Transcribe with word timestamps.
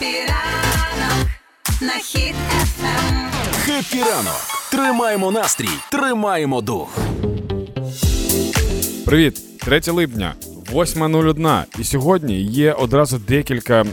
ранок 0.00 1.28
на 1.80 1.92
Хіт-ФМ. 1.92 3.28
Хеппі 3.52 3.98
ранок! 4.02 4.40
Тримаємо 4.70 5.30
настрій, 5.30 5.68
тримаємо 5.90 6.60
дух. 6.60 6.98
Привіт, 9.06 9.58
3 9.58 9.80
липня, 9.86 10.34
8.01. 10.72 11.64
І 11.78 11.84
сьогодні 11.84 12.40
є 12.42 12.72
одразу 12.72 13.18
декілька. 13.18 13.84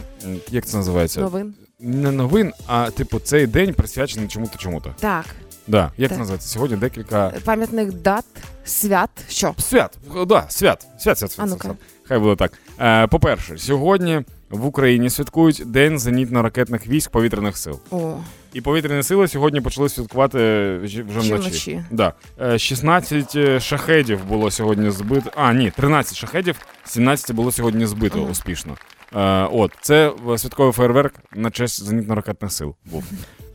Як 0.52 0.66
це 0.66 0.78
називається? 0.78 1.22
Новин. 1.22 1.54
Не 1.80 2.12
новин, 2.12 2.54
а 2.68 2.92
типу 2.92 3.20
цей 3.20 3.48
день 3.48 3.74
присвячений 3.74 4.28
чому-то 4.28 4.58
чому-то. 4.58 4.96
Так, 5.00 5.26
Да. 5.68 5.92
Як 5.98 6.10
Так. 6.10 6.16
це 6.16 6.20
називається? 6.20 6.48
Сьогодні 6.50 6.78
декілька 6.78 7.34
пам'ятних 7.46 7.94
дат, 7.94 8.26
свят. 8.66 9.10
Що? 9.30 9.56
свят. 9.58 9.98
Да, 10.28 10.46
свят. 10.50 10.88
Свят, 11.00 11.18
свят, 11.20 11.32
свят. 11.32 11.40
А 11.40 11.46
ну-ка. 11.50 11.64
свят. 11.64 11.78
Хай 12.08 12.20
буде 12.20 12.36
так. 12.36 12.54
Е, 12.80 13.08
по-перше, 13.08 13.58
сьогодні 13.58 14.22
в 14.52 14.66
Україні 14.66 15.10
святкують 15.10 15.64
День 15.66 15.98
зенітно-ракетних 15.98 16.88
військ 16.88 17.12
повітряних 17.12 17.58
сил. 17.58 17.80
О, 17.92 18.18
І 18.54 18.62
повітряні 18.62 19.04
сили 19.04 19.28
сьогодні 19.28 19.62
почали 19.62 19.90
святкувати 19.90 20.38
ж- 20.84 21.04
вже 21.04 21.20
вночі. 21.20 21.34
вночі. 21.34 21.84
Да. 21.92 22.14
Е, 22.42 22.60
16 22.60 23.62
шахедів 23.62 24.26
було 24.26 24.52
сьогодні 24.52 24.92
збито. 24.92 25.32
А, 25.36 25.54
ні, 25.54 25.72
13 25.76 26.18
шахедів, 26.18 26.56
17 26.86 27.36
було 27.36 27.52
сьогодні 27.52 27.86
збито 27.86 28.20
mm. 28.20 28.32
успішно. 28.32 28.78
Е, 29.16 29.48
от, 29.52 29.72
це 29.82 30.12
е, 30.30 30.38
святковий 30.38 30.74
фейерверк 30.74 31.14
на 31.36 31.52
честь 31.52 31.84
зенітно-ракетних 31.84 32.50
сил 32.50 32.76
був. 32.86 33.04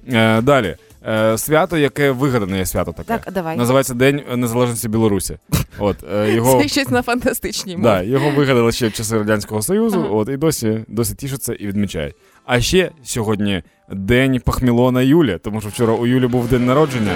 Е, 0.09 0.41
далі. 0.41 0.77
Е, 1.09 1.39
свято, 1.39 1.79
яке 1.79 2.11
вигадане 2.11 2.67
свято 2.67 2.93
таке. 2.93 3.19
так, 3.25 3.35
давай. 3.35 3.57
Називається 3.57 3.95
День 3.95 4.23
Незалежності 4.37 4.89
Білорусі. 4.89 5.39
От, 5.79 5.97
е, 6.15 6.33
його, 6.35 6.63
Це 6.63 6.69
щось 6.69 6.91
на 6.91 7.03
фантастичній 7.03 7.77
мові. 7.77 7.85
да, 7.85 8.03
його 8.03 8.31
вигадали 8.31 8.73
ще 8.73 8.89
в 8.89 8.93
часи 8.93 9.19
Радянського 9.19 9.63
Союзу, 9.63 9.99
Ага. 10.01 10.09
от, 10.15 10.29
і 10.29 10.37
досі, 10.37 10.85
досі 10.89 11.15
тішаться 11.15 11.55
і 11.55 11.67
відмічають. 11.67 12.15
А 12.47 12.61
ще 12.61 12.91
сьогодні 13.05 13.63
День 13.91 14.41
Пахмілона 14.45 15.03
Юлі, 15.03 15.39
тому 15.45 15.61
що 15.61 15.71
вчора 15.71 15.93
у 15.93 16.07
Юлі 16.07 16.27
був 16.27 16.49
день 16.49 16.67
народження. 16.67 17.13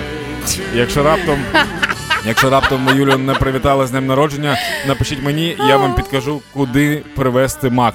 Якщо 0.75 1.03
раптом. 1.03 1.39
Якщо 2.27 2.51
раптом 2.51 2.87
ви 2.87 2.93
Юлю 2.93 3.19
не 3.19 3.35
привітали 3.35 3.87
з 3.87 3.91
днем 3.91 4.07
народження, 4.07 4.57
напишіть 4.89 5.23
мені, 5.23 5.57
я 5.69 5.77
вам 5.77 5.95
підкажу, 5.95 6.41
куди 6.55 7.03
привезти 7.17 7.71
мак. 7.71 7.95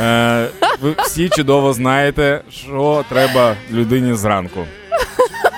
Е, 0.00 0.48
ви 0.82 0.94
всі 0.98 1.28
чудово 1.28 1.72
знаєте, 1.72 2.40
що 2.50 3.04
треба 3.08 3.54
людині 3.72 4.14
зранку. 4.14 4.60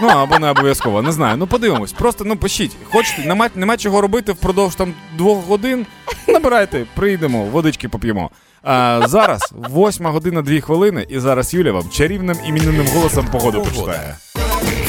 Ну 0.00 0.08
або 0.08 0.38
не 0.38 0.50
обов'язково, 0.50 1.02
не 1.02 1.12
знаю. 1.12 1.36
Ну 1.36 1.46
подивимось. 1.46 1.92
Просто 1.92 2.24
ну 2.24 2.36
пишіть. 2.36 2.76
Хочете, 2.90 3.28
нема, 3.28 3.48
нема 3.54 3.76
чого 3.76 4.00
робити 4.00 4.32
впродовж 4.32 4.74
там 4.74 4.94
двох 5.18 5.46
годин. 5.46 5.86
Набирайте, 6.28 6.86
прийдемо, 6.94 7.44
водички 7.44 7.88
поп'ємо. 7.88 8.30
А 8.62 9.00
зараз 9.08 9.52
восьма 9.52 10.10
година 10.10 10.42
дві 10.42 10.60
хвилини, 10.60 11.06
і 11.08 11.18
зараз 11.18 11.54
Юля 11.54 11.72
вам 11.72 11.90
чарівним 11.90 12.36
іменним 12.46 12.86
голосом 12.94 13.26
погоду 13.32 13.62
почитає. 13.62 14.16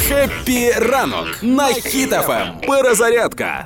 Хеппі 0.08 0.72
ранок 0.72 1.28
на 1.42 1.68
Хіт-ФМ. 1.68 2.68
Перезарядка. 2.68 3.66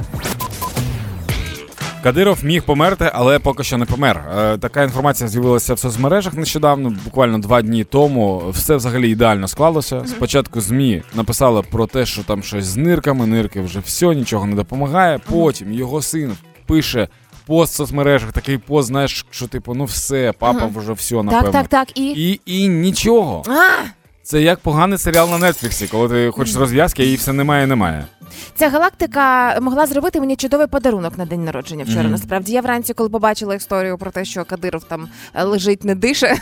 Кадиров 2.04 2.46
міг 2.46 2.64
померти, 2.64 3.12
але 3.14 3.40
поки 3.40 3.64
що 3.64 3.78
не 3.78 3.86
помер. 3.86 4.18
Е, 4.38 4.58
така 4.58 4.84
інформація 4.84 5.30
з'явилася 5.30 5.74
в 5.74 5.80
соцмережах 5.80 6.34
нещодавно, 6.34 6.94
буквально 7.06 7.40
два 7.40 7.62
дні 7.62 7.84
тому. 7.84 8.44
Все 8.50 8.76
взагалі 8.76 9.10
ідеально 9.10 9.48
склалося. 9.48 10.04
Спочатку 10.08 10.62
ЗМІ 10.62 11.02
написали 11.16 11.62
про 11.62 11.88
те, 11.88 12.06
що 12.06 12.24
там 12.24 12.44
щось 12.44 12.66
з 12.66 12.78
нирками, 12.78 13.26
нирки 13.28 13.62
вже 13.62 13.80
все, 13.80 14.06
нічого 14.06 14.46
не 14.46 14.56
допомагає. 14.56 15.20
Потім 15.30 15.72
його 15.74 16.02
син 16.02 16.38
пише 16.66 17.08
пост 17.46 17.74
в 17.74 17.76
соцмережах, 17.76 18.32
такий 18.32 18.58
пост, 18.58 18.88
знаєш, 18.88 19.26
що 19.32 19.48
типу, 19.48 19.74
ну 19.74 19.86
все, 19.86 20.34
папа 20.40 20.70
вже 20.76 20.94
все, 20.94 21.16
напевно. 21.16 21.52
Так, 21.52 21.68
так, 21.68 21.68
так. 21.68 21.98
І. 21.98 22.12
І, 22.12 22.42
і 22.46 22.68
нічого. 22.68 23.44
А! 23.48 23.86
Це 24.24 24.42
як 24.42 24.60
поганий 24.60 24.98
серіал 24.98 25.30
на 25.30 25.38
Нетфліксі, 25.52 25.88
коли 25.88 26.10
ти 26.10 26.32
хочеш 26.32 26.56
розв'язки, 26.56 27.04
її 27.04 27.16
все 27.16 27.34
немає, 27.34 27.68
немає. 27.68 28.06
Ця 28.56 28.70
галактика 28.70 29.58
могла 29.62 29.86
зробити 29.86 30.20
мені 30.20 30.36
чудовий 30.36 30.68
подарунок 30.68 31.18
на 31.18 31.26
день 31.26 31.44
народження 31.46 31.84
вчора. 31.84 32.02
Мгм. 32.02 32.12
Насправді 32.12 32.54
я 32.54 32.62
вранці, 32.62 32.94
коли 32.94 33.10
побачила 33.10 33.56
історію 33.56 33.98
про 33.98 34.12
те, 34.12 34.26
що 34.26 34.46
Кадиров 34.46 34.84
там 34.84 35.10
е, 35.34 35.44
лежить, 35.44 35.84
не 35.84 35.96
дише. 35.96 36.36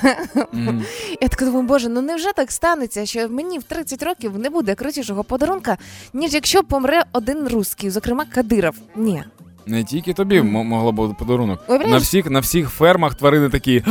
Мгм. 0.53 0.83
Я 1.21 1.27
така 1.27 1.45
думаю, 1.45 1.63
боже, 1.65 1.89
ну 1.89 2.01
невже 2.01 2.33
так 2.33 2.51
станеться, 2.51 3.05
що 3.05 3.29
мені 3.29 3.59
в 3.59 3.63
30 3.63 4.03
років 4.03 4.39
не 4.39 4.49
буде 4.49 4.75
крутішого 4.75 5.23
подарунка, 5.23 5.77
ніж 6.13 6.33
якщо 6.33 6.63
помре 6.63 7.03
один 7.13 7.47
русський, 7.47 7.89
зокрема 7.89 8.25
Кадиров. 8.25 8.75
Ні. 8.95 9.23
Не 9.65 9.83
тільки 9.83 10.13
тобі 10.13 10.41
могло 10.41 10.91
бути 10.91 11.15
подарунок. 11.19 11.59
На 11.69 11.97
всіх, 11.97 12.29
на 12.29 12.39
всіх 12.39 12.69
фермах 12.69 13.15
тварини 13.15 13.49
такі. 13.49 13.83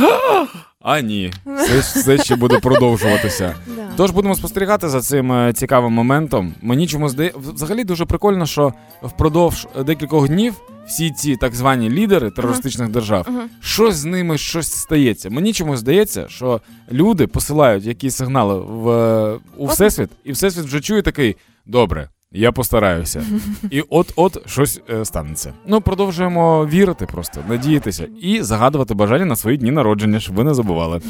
«А, 0.81 1.01
ні, 1.01 1.33
це, 1.45 1.81
це 1.81 2.17
ще 2.23 2.35
буде 2.35 2.59
продовжуватися. 2.59 3.55
Да. 3.75 3.87
Тож 3.97 4.11
будемо 4.11 4.35
спостерігати 4.35 4.89
за 4.89 5.01
цим 5.01 5.31
е, 5.31 5.53
цікавим 5.53 5.93
моментом. 5.93 6.53
Мені 6.61 6.87
чому 6.87 7.09
здає 7.09 7.33
взагалі 7.35 7.83
дуже 7.83 8.05
прикольно, 8.05 8.45
що 8.45 8.73
впродовж 9.01 9.67
декількох 9.85 10.27
днів 10.27 10.53
всі 10.87 11.11
ці 11.11 11.35
так 11.35 11.55
звані 11.55 11.89
лідери 11.89 12.31
терористичних 12.31 12.89
держав, 12.89 13.27
Мгм. 13.29 13.49
щось 13.59 13.95
з 13.95 14.05
ними 14.05 14.37
щось 14.37 14.71
стається. 14.71 15.29
Мені 15.29 15.53
чомусь 15.53 15.79
здається, 15.79 16.27
що 16.29 16.61
люди 16.91 17.27
посилають 17.27 17.85
якісь 17.85 18.15
сигнали 18.15 18.59
в 18.59 18.89
е, 18.89 19.39
у 19.57 19.65
всесвіт, 19.67 20.09
і 20.23 20.31
всесвіт 20.31 20.65
вже 20.65 20.81
чує 20.81 21.01
такий: 21.01 21.35
добре. 21.65 22.09
Я 22.31 22.51
постараюся, 22.51 23.23
і 23.71 23.81
от-от 23.81 24.49
щось 24.49 24.81
е, 24.89 25.05
станеться. 25.05 25.53
Ну 25.65 25.81
продовжуємо 25.81 26.65
вірити, 26.65 27.05
просто 27.05 27.43
надіятися 27.47 28.07
і 28.21 28.41
загадувати 28.41 28.93
бажання 28.93 29.25
на 29.25 29.35
свої 29.35 29.57
дні 29.57 29.71
народження, 29.71 30.19
щоб 30.19 30.35
ви 30.35 30.43
не 30.43 30.53
забували. 30.53 31.01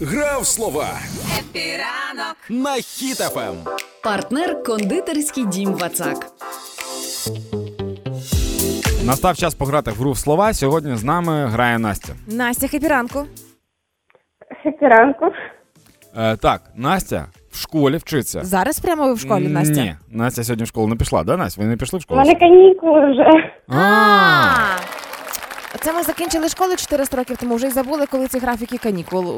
Гра 0.00 0.38
в 0.38 0.46
слова 0.46 0.88
Хеппі 1.34 1.58
ранок. 1.58 2.36
на 2.48 2.74
Хіт 2.74 3.16
ФМ. 3.16 3.56
Партнер 4.02 4.62
кондитерський 4.62 5.46
дім 5.46 5.72
Вацак. 5.72 6.26
Настав 9.04 9.36
час 9.36 9.54
пограти 9.54 9.90
в 9.90 9.94
гру 9.94 10.12
в 10.12 10.18
слова. 10.18 10.52
Сьогодні 10.52 10.96
з 10.96 11.04
нами 11.04 11.46
грає 11.46 11.78
Настя. 11.78 12.12
Настя, 12.26 12.68
хеппі 12.68 12.97
ранку. 12.97 13.26
Ранку. 14.80 15.26
Е, 16.16 16.36
так, 16.36 16.62
Настя 16.74 17.26
в 17.50 17.56
школі 17.56 17.96
вчиться. 17.96 18.44
Зараз 18.44 18.80
прямо 18.80 19.04
ви 19.06 19.14
в 19.14 19.18
школі, 19.20 19.48
Настя. 19.48 19.80
Ні, 19.82 19.94
Настя 20.10 20.44
сьогодні 20.44 20.64
в 20.64 20.68
школу 20.68 20.88
не 20.88 20.96
пішла, 20.96 21.24
да, 21.24 21.36
Настя? 21.36 21.62
Ви 21.62 21.68
не 21.68 21.76
пішли 21.76 21.96
в 21.98 22.00
У 22.00 22.02
школу? 22.02 22.20
мене 22.20 22.34
канікули 22.34 23.10
вже. 23.12 23.52
А, 23.68 24.76
Це 25.80 25.92
ми 25.92 26.02
закінчили 26.02 26.48
школу 26.48 26.76
400 26.76 27.16
років 27.16 27.36
тому, 27.36 27.54
вже 27.54 27.66
й 27.66 27.70
забули, 27.70 28.06
коли 28.06 28.26
ці 28.26 28.38
графіки 28.38 28.78
канікул 28.78 29.28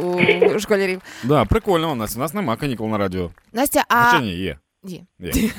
у 0.54 0.58
школярів. 0.58 1.00
да, 1.24 1.44
прикольно 1.44 1.92
у 1.92 1.94
нас. 1.94 2.16
У 2.16 2.20
нас 2.20 2.34
нема 2.34 2.56
канікул 2.56 2.88
на 2.88 2.98
радіо. 2.98 3.30
Настя, 3.52 3.82
а 3.88 4.04
Хоча 4.04 4.22
ні, 4.22 4.30
є. 4.34 4.56
Ні. 4.84 5.04
є. 5.18 5.32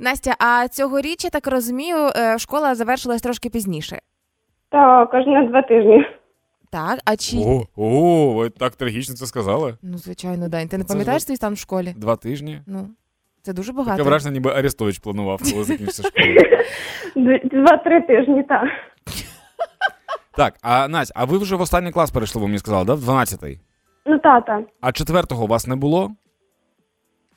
Настя, 0.00 0.34
а 0.38 0.68
цьогоріч, 0.68 1.24
я 1.24 1.30
так 1.30 1.46
розумію, 1.46 1.96
е, 2.16 2.38
школа 2.38 2.74
завершилась 2.74 3.22
трошки 3.22 3.50
пізніше. 3.50 3.98
Так, 4.70 5.12
на 5.14 5.42
два 5.46 5.62
тижні. 5.62 6.04
Так, 6.72 7.00
а 7.04 7.16
чи 7.16 7.36
О, 7.38 7.62
о, 7.76 8.34
ви 8.34 8.50
так 8.50 8.76
трагічно 8.76 9.14
це 9.14 9.26
сказали. 9.26 9.76
ну 9.82 9.98
звичайно, 9.98 10.48
Дань. 10.48 10.68
Ти 10.68 10.78
не 10.78 10.84
Це 10.84 10.88
пам'ятаєш 10.88 11.22
ж- 11.22 11.26
свій 11.26 11.36
стан 11.36 11.54
в 11.54 11.58
школі? 11.58 11.94
Два 11.96 12.16
тижні. 12.16 12.60
Ну 12.66 12.88
це 13.42 13.52
дуже 13.52 13.72
Таке 13.72 13.78
багато. 13.84 14.04
враження, 14.04 14.32
ніби 14.32 14.50
Арестович 14.50 14.98
планував, 14.98 15.40
коли 15.52 15.64
закінчиться 15.64 16.02
школа. 16.02 16.26
Д- 17.16 17.40
Два-три 17.52 18.00
тижні, 18.02 18.42
так. 18.48 18.68
Так, 20.36 20.54
а 20.62 20.88
Настя, 20.88 21.14
а 21.16 21.24
ви 21.24 21.38
вже 21.38 21.56
в 21.56 21.60
останній 21.60 21.90
клас 21.92 22.10
перейшли, 22.10 22.40
ви 22.40 22.46
мені 22.46 22.58
сказали, 22.58 22.84
да? 22.84 22.94
В 22.94 23.00
12-й? 23.08 23.58
Ну, 24.06 24.18
тата. 24.18 24.64
А 24.80 24.92
четвертого 24.92 25.44
у 25.44 25.46
вас 25.46 25.66
не 25.66 25.76
було? 25.76 26.10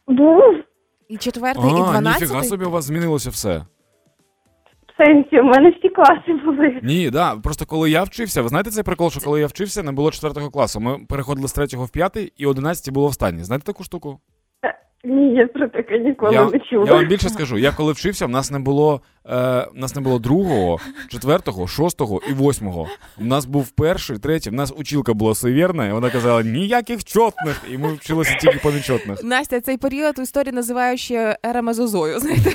Був 0.08 0.42
І 1.10 1.18
четвертий, 1.18 1.64
і 1.64 1.68
а, 1.74 1.78
дванадцятий. 1.78 2.28
ніфіга 2.28 2.44
собі 2.44 2.66
у 2.66 2.70
вас 2.72 2.86
змінилося 2.86 3.30
все. 3.30 3.66
В 5.04 5.06
сенсі, 5.06 5.40
у 5.40 5.44
мене 5.44 5.70
всі 5.80 5.90
класи 5.90 6.34
були. 6.46 6.80
Ні, 6.84 7.10
да. 7.10 7.36
Просто 7.36 7.66
коли 7.66 7.90
я 7.90 8.04
вчився, 8.04 8.42
ви 8.42 8.50
знаєте 8.50 8.70
цей 8.70 8.84
прикол, 8.84 9.10
що 9.12 9.22
коли 9.22 9.40
я 9.40 9.48
вчився, 9.48 9.84
не 9.84 9.92
було 9.92 10.12
четвертого 10.12 10.50
класу. 10.50 10.80
Ми 10.80 10.98
переходили 11.10 11.48
з 11.48 11.54
третього 11.54 11.86
в 11.86 11.90
п'ятий, 11.90 12.34
і 12.38 12.46
одинадцятий 12.46 12.94
було 12.94 13.08
останній. 13.08 13.44
Знаєте 13.44 13.66
таку 13.66 13.84
штуку? 13.84 14.20
Ні, 15.06 15.36
я 15.36 15.48
про 15.48 15.68
таке 15.68 16.00
ніколи 16.00 16.34
Я, 16.34 16.46
не 16.46 16.60
чула. 16.60 16.86
я 16.86 16.94
вам 16.94 17.06
більше 17.08 17.30
скажу. 17.30 17.58
Я 17.58 17.72
коли 17.72 17.92
вчився, 17.94 18.26
в 18.26 18.30
нас 18.30 18.52
не 18.52 18.60
було 18.60 19.02
е, 19.26 19.30
в 19.76 19.76
нас 19.76 19.96
не 19.96 20.02
було 20.02 20.20
другого, 20.20 20.80
четвертого, 21.10 21.68
шостого 21.68 22.22
і 22.30 22.34
восьмого. 22.34 22.88
У 23.22 23.24
нас 23.26 23.46
був 23.46 23.72
перший, 23.72 24.18
третій. 24.18 24.50
В 24.50 24.54
нас 24.54 24.74
училка 24.78 25.14
була 25.14 25.36
суєвірна, 25.36 25.88
і 25.88 25.92
вона 25.92 26.10
казала 26.10 26.44
ніяких 26.44 27.04
чотних, 27.04 27.62
і 27.74 27.78
ми 27.78 27.94
вчилися 27.94 28.36
тільки 28.36 28.60
по 28.64 28.72
нечотних. 28.72 29.24
Настя, 29.24 29.62
цей 29.62 29.78
період 29.78 30.20
у 30.20 30.22
історії 30.22 30.54
називають 30.54 31.00
ще 31.00 31.38
ера 31.46 31.62
мезозою. 31.62 32.20
Знаєте, 32.20 32.52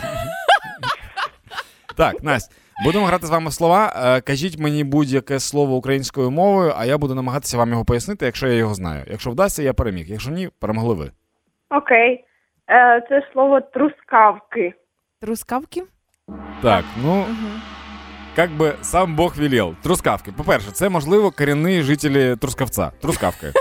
Так, 1.98 2.22
Настя, 2.22 2.54
будемо 2.84 3.06
грати 3.06 3.26
з 3.26 3.30
вами 3.30 3.50
слова. 3.50 3.92
Е, 3.96 4.20
кажіть 4.20 4.58
мені 4.58 4.84
будь-яке 4.84 5.40
слово 5.40 5.76
українською 5.76 6.30
мовою, 6.30 6.72
а 6.76 6.84
я 6.84 6.98
буду 6.98 7.14
намагатися 7.14 7.58
вам 7.58 7.70
його 7.70 7.84
пояснити, 7.84 8.26
якщо 8.26 8.46
я 8.46 8.54
його 8.54 8.74
знаю. 8.74 9.04
Якщо 9.10 9.30
вдасться, 9.30 9.62
я 9.62 9.72
переміг. 9.72 10.06
Якщо 10.08 10.30
ні, 10.30 10.48
перемогли 10.60 10.94
ви. 10.94 11.10
Окей. 11.70 12.24
Е, 12.70 13.06
це 13.08 13.28
слово 13.32 13.60
трускавки. 13.60 14.74
трускавки. 15.20 15.82
Так, 16.62 16.84
ну 17.04 17.12
Угу. 17.20 17.50
як 18.36 18.50
би 18.50 18.74
сам 18.82 19.16
Бог 19.16 19.34
велел. 19.36 19.74
Трускавки. 19.82 20.32
По-перше, 20.32 20.70
це 20.70 20.88
можливо 20.88 21.30
корінні 21.30 21.82
жителі 21.82 22.36
Трускавця. 22.36 22.90
Трускавки. 23.00 23.46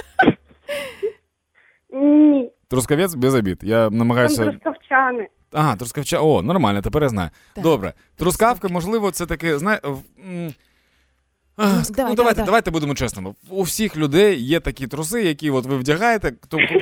Ні, 1.89 2.51
Трускавець 2.69 3.15
без 3.15 3.35
обід. 3.35 3.59
Я 3.63 3.89
там 3.89 4.09
трускавчани. 4.09 5.27
Ага, 5.51 5.75
трускавча. 5.75 6.19
О, 6.21 6.41
нормально, 6.41 6.81
тепер 6.81 7.03
я 7.03 7.09
знаю. 7.09 7.29
Так. 7.53 7.63
Добре. 7.63 7.93
Трускавка, 8.15 8.67
можливо, 8.67 9.11
це 9.11 9.25
таке, 9.25 9.59
знає. 9.59 9.79
А, 9.83 11.65
Ну, 11.65 11.65
давай, 11.65 11.83
ну, 11.85 11.85
давайте, 11.85 12.15
давай, 12.15 12.33
давай. 12.33 12.45
давайте 12.45 12.71
будемо 12.71 12.95
чесними. 12.95 13.33
У 13.49 13.61
всіх 13.63 13.97
людей 13.97 14.43
є 14.43 14.59
такі 14.59 14.87
труси, 14.87 15.23
які 15.23 15.49
от 15.51 15.65
ви 15.65 15.77
вдягаєте, 15.77 16.33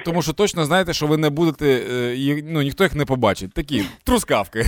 тому, 0.05 0.21
що 0.21 0.33
точно 0.33 0.65
знаєте, 0.65 0.93
що 0.93 1.07
ви 1.07 1.17
не 1.17 1.29
будете, 1.29 1.65
е, 1.91 2.43
ну 2.45 2.61
ніхто 2.61 2.83
їх 2.83 2.95
не 2.95 3.05
побачить. 3.05 3.53
Такі 3.53 3.85
трускавки. 4.03 4.65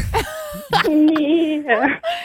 Ні. 0.89 1.63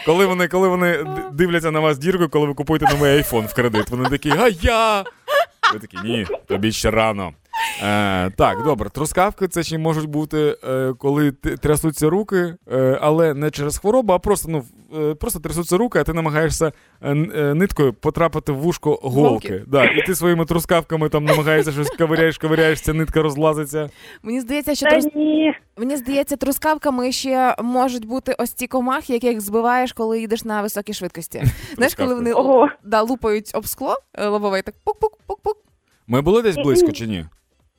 Коли 0.06 0.26
вони, 0.26 0.48
коли 0.48 0.68
вони 0.68 1.04
дивляться 1.32 1.70
на 1.70 1.80
вас 1.80 1.98
діркою, 1.98 2.28
коли 2.28 2.46
ви 2.46 2.54
купуєте 2.54 2.86
новий 2.94 3.12
айфон 3.12 3.46
в 3.46 3.54
кредит, 3.54 3.90
вони 3.90 4.08
такі, 4.08 4.30
а 4.30 4.48
я. 4.62 5.04
Ви 5.72 5.78
такі, 5.80 5.96
ні, 6.04 6.26
тобі 6.46 6.72
ще 6.72 6.90
рано. 6.90 7.32
Е, 7.82 8.30
так, 8.30 8.64
добре, 8.64 8.90
трускавки 8.90 9.48
це 9.48 9.62
ще 9.62 9.78
можуть 9.78 10.06
бути, 10.06 10.56
е, 10.64 10.94
коли 10.98 11.32
трясуться 11.32 12.10
руки, 12.10 12.54
е, 12.72 12.98
але 13.00 13.34
не 13.34 13.50
через 13.50 13.78
хворобу, 13.78 14.12
а 14.12 14.18
просто 14.18 14.48
ну, 14.48 14.64
е, 15.10 15.14
просто 15.14 15.40
трясуться 15.40 15.76
руки, 15.76 15.98
а 15.98 16.04
ти 16.04 16.12
намагаєшся 16.12 16.72
е, 17.02 17.10
е, 17.10 17.54
ниткою 17.54 17.92
потрапити 17.92 18.52
в 18.52 18.56
вушко 18.56 18.98
голки. 19.02 19.48
Голки. 19.48 19.64
Да, 19.66 19.84
і 19.84 20.06
ти 20.06 20.14
своїми 20.14 20.44
трускавками 20.44 21.08
там 21.08 21.24
намагаєшся 21.24 21.72
щось 21.72 21.90
ковиряєш, 21.90 22.38
ковиряєш, 22.38 22.80
ця 22.80 22.92
нитка 22.92 23.22
розлазиться. 23.22 23.90
Мені 24.22 24.40
здається, 24.40 24.74
що 24.74 24.86
трус... 24.86 25.06
мені 25.76 25.96
здається, 25.96 26.36
трускавками 26.36 27.12
ще 27.12 27.56
можуть 27.62 28.06
бути 28.06 28.34
ось 28.38 28.52
ці 28.52 28.66
комахи, 28.66 29.12
яких 29.12 29.40
збиваєш, 29.40 29.92
коли 29.92 30.20
їдеш 30.20 30.44
на 30.44 30.62
високій 30.62 30.92
швидкості. 30.92 31.44
Знаєш, 31.74 31.94
коли 31.94 32.14
вони 32.14 32.34
да, 32.84 33.02
лупають 33.02 33.50
об 33.54 33.66
скло 33.66 33.96
лобове, 34.18 34.62
так 34.62 34.74
пук-пук-пук-пук. 34.84 35.54
Ми 36.06 36.20
були 36.20 36.42
десь 36.42 36.56
близько 36.56 36.92
чи 36.92 37.06
ні? 37.06 37.24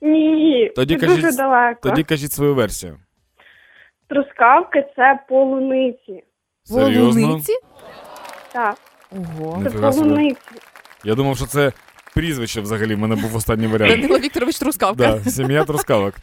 Ні. 0.04 0.72
Тоді 0.76 0.96
це 0.96 1.08
кажіть- 1.08 1.22
дуже 1.26 1.38
далеко. 1.38 1.90
Тоді 1.90 2.04
кажіть 2.04 2.32
свою 2.32 2.56
версію. 2.56 2.98
Трускавки 4.10 4.86
це 4.96 5.20
полуниці. 5.30 6.24
Серйозно? 6.64 7.22
Полуниці? 7.22 7.54
Так, 8.54 8.76
Ого. 9.12 9.54
це 9.58 9.64
Ніфіга 9.64 9.92
собі. 9.92 10.10
полуниці. 10.10 10.38
Я 11.04 11.16
думав, 11.16 11.38
що 11.38 11.46
це 11.46 11.72
прізвище 12.16 12.62
взагалі 12.62 12.96
в 12.96 13.00
мене 13.00 13.16
був 13.16 13.36
останній 13.36 13.68
варіант. 13.68 14.02
Данило 14.02 14.20
Вікторович 14.20 14.60
Трускавка. 14.60 14.96
Да, 15.24 15.30
сім'я 15.32 15.64
трускавок. 15.64 16.14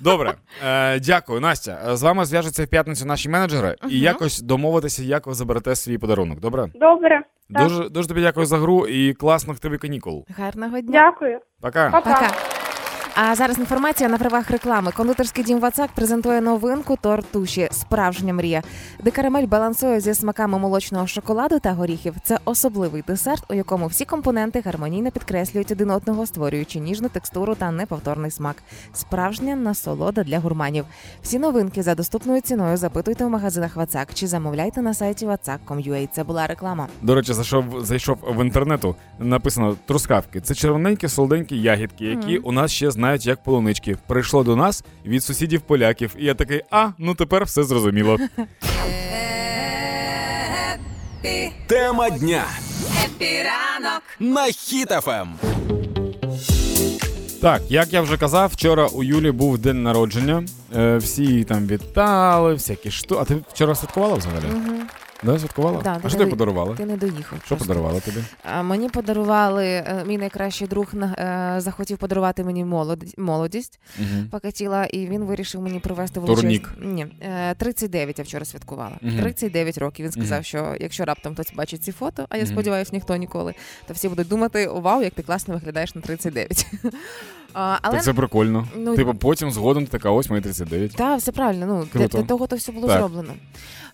Добре, 0.00 0.34
е, 0.66 1.00
дякую, 1.00 1.40
Настя. 1.40 1.78
Е, 1.88 1.96
З 1.96 2.02
вами 2.02 2.24
зв'яжуться 2.24 2.64
в 2.64 2.66
п'ятницю 2.68 3.06
наші 3.06 3.28
менеджери 3.28 3.74
і 3.82 3.86
Мгм. 3.86 3.94
якось 3.96 4.40
домовитися, 4.40 5.02
як 5.02 5.26
ви 5.26 5.34
заберете 5.34 5.74
свій 5.76 5.98
подарунок. 5.98 6.40
Добре? 6.40 6.66
Добре. 6.74 7.22
Так. 7.54 7.62
Дуже, 7.68 7.88
дуже 7.88 8.08
тобі 8.08 8.20
дякую 8.20 8.46
за 8.46 8.58
гру 8.58 8.86
і 8.86 9.14
класних 9.14 9.58
тобі 9.58 9.78
канікул. 9.78 10.26
Гарного 10.38 10.80
дня. 10.80 10.92
Дякую. 11.12 11.38
Пока. 11.60 11.90
Па-па. 11.90 12.14
Пока. 12.14 12.30
А 13.18 13.34
зараз 13.34 13.58
інформація 13.58 14.08
на 14.08 14.18
правах 14.18 14.50
реклами. 14.50 14.92
Кондитерський 14.92 15.44
дім 15.44 15.60
Вацак 15.60 15.90
презентує 15.94 16.40
новинку 16.40 16.96
торт 17.00 17.32
туші 17.32 17.68
Справжня 17.70 18.34
мрія, 18.34 18.62
де 19.02 19.10
карамель 19.10 19.46
балансує 19.46 20.00
зі 20.00 20.14
смаками 20.14 20.58
молочного 20.58 21.06
шоколаду 21.06 21.58
та 21.58 21.72
горіхів. 21.72 22.14
Це 22.22 22.38
особливий 22.44 23.04
десерт, 23.06 23.44
у 23.50 23.54
якому 23.54 23.86
всі 23.86 24.04
компоненти 24.04 24.62
гармонійно 24.64 25.10
підкреслюють 25.10 25.70
один 25.70 25.90
одного, 25.90 26.26
створюючи 26.26 26.78
ніжну 26.78 27.08
текстуру 27.08 27.54
та 27.54 27.70
неповторний 27.70 28.30
смак. 28.30 28.56
Справжня 28.92 29.56
насолода 29.56 30.24
для 30.24 30.38
гурманів. 30.38 30.84
Всі 31.22 31.38
новинки 31.38 31.82
за 31.82 31.94
доступною 31.94 32.40
ціною 32.40 32.76
запитуйте 32.76 33.24
в 33.24 33.30
магазинах 33.30 33.76
Вацак 33.76 34.14
чи 34.14 34.26
замовляйте 34.26 34.82
на 34.82 34.94
сайті 34.94 35.26
vatsak.com.ua. 35.26 36.08
Це 36.12 36.24
була 36.24 36.46
реклама. 36.46 36.88
До 37.02 37.14
речі, 37.14 37.32
зайшов, 37.32 37.64
зайшов 37.84 38.18
в 38.28 38.44
інтернету, 38.44 38.96
написано 39.18 39.76
трускавки. 39.86 40.40
Це 40.40 40.54
червоненькі 40.54 41.08
солоденькі 41.08 41.62
ягідки, 41.62 42.04
які 42.04 42.38
у 42.38 42.52
нас 42.52 42.72
ще 42.72 42.90
знають 42.90 43.05
як 43.14 43.42
полунички. 43.42 43.96
Прийшло 44.06 44.44
до 44.44 44.56
нас 44.56 44.84
від 45.06 45.24
сусідів 45.24 45.60
поляків. 45.60 46.14
І 46.18 46.24
я 46.24 46.34
такий, 46.34 46.62
а 46.70 46.88
ну 46.98 47.14
тепер 47.14 47.44
все 47.44 47.64
зрозуміло. 47.64 48.16
Тема 51.66 52.10
дня 52.10 52.44
епі 53.04 53.42
ранок. 53.42 54.02
на 54.20 54.46
Ем. 54.46 54.52
Хіт-ФМ. 54.52 55.26
Так, 57.42 57.62
як 57.68 57.92
я 57.92 58.00
вже 58.00 58.16
казав, 58.16 58.50
вчора 58.52 58.86
у 58.86 59.02
Юлі 59.02 59.30
був 59.30 59.58
день 59.58 59.82
народження. 59.82 60.44
Е, 60.76 60.96
всі 60.96 61.22
її 61.24 61.44
там 61.44 61.66
вітали, 61.66 62.54
всякі 62.54 62.90
штуки. 62.90 63.20
А 63.20 63.24
ти 63.24 63.36
вчора 63.52 63.74
святкувала 63.74 64.14
взагалі? 64.14 64.44
Угу. 64.52 64.72
Да, 65.22 65.38
святкувала? 65.38 65.82
Да, 65.82 66.00
а 66.02 66.08
що 66.08 66.18
не 66.18 66.24
ти 66.24 66.30
подарувала? 66.30 66.74
Ти 66.74 66.86
не 66.86 66.96
доїхав. 66.96 67.38
Що 67.46 67.56
подарувала 67.56 68.00
тобі? 68.00 68.16
А, 68.44 68.62
Мені 68.62 68.88
подарували, 68.88 69.64
е, 69.66 70.04
мій 70.06 70.18
найкращий 70.18 70.68
друг 70.68 70.86
на- 70.92 71.54
е, 71.56 71.60
захотів 71.60 71.98
подарувати 71.98 72.44
мені 72.44 72.64
молодість, 72.64 73.18
молодість 73.18 73.80
Угу. 73.98 74.08
покатіла, 74.30 74.84
і 74.84 75.06
він 75.06 75.24
вирішив 75.24 75.60
мені 75.62 75.80
привезти 75.80 76.20
Турнік. 76.20 76.70
Ні, 76.82 77.06
е, 77.20 77.54
39 77.54 78.18
я 78.18 78.24
вчора 78.24 78.44
святкувала. 78.44 78.96
Мгм. 79.02 79.18
39 79.22 79.78
років. 79.78 80.04
Він 80.04 80.12
сказав, 80.12 80.36
Мгм. 80.38 80.44
що 80.44 80.74
якщо 80.80 81.04
раптом 81.04 81.34
хтось 81.34 81.52
бачить 81.56 81.82
ці 81.82 81.92
фото, 81.92 82.26
а 82.28 82.36
я 82.36 82.46
сподіваюся, 82.46 82.90
ніхто 82.94 83.16
ніколи, 83.16 83.54
то 83.86 83.94
всі 83.94 84.08
будуть 84.08 84.28
думати: 84.28 84.68
вау, 84.68 85.02
як 85.02 85.14
ти 85.14 85.22
класно 85.22 85.54
виглядаєш 85.54 85.94
на 85.94 86.00
39. 86.00 86.66
А, 87.54 87.78
Але 87.82 87.94
Так 87.94 88.04
це 88.04 88.12
прикольно. 88.14 88.68
Ну, 88.76 88.96
Типу, 88.96 89.14
потім 89.14 89.50
згодом 89.50 89.84
ти 89.84 89.90
така, 89.90 90.10
ось 90.10 90.30
мої 90.30 90.42
39. 90.42 90.92
Так, 90.96 91.18
все 91.18 91.32
правильно. 91.32 91.66
Ну 91.66 91.78
для, 91.80 91.86
Круто. 92.00 92.18
для 92.18 92.24
того 92.26 92.46
то 92.46 92.56
все 92.56 92.72
було 92.72 92.88
Так. 92.88 92.98
зроблено. 92.98 93.32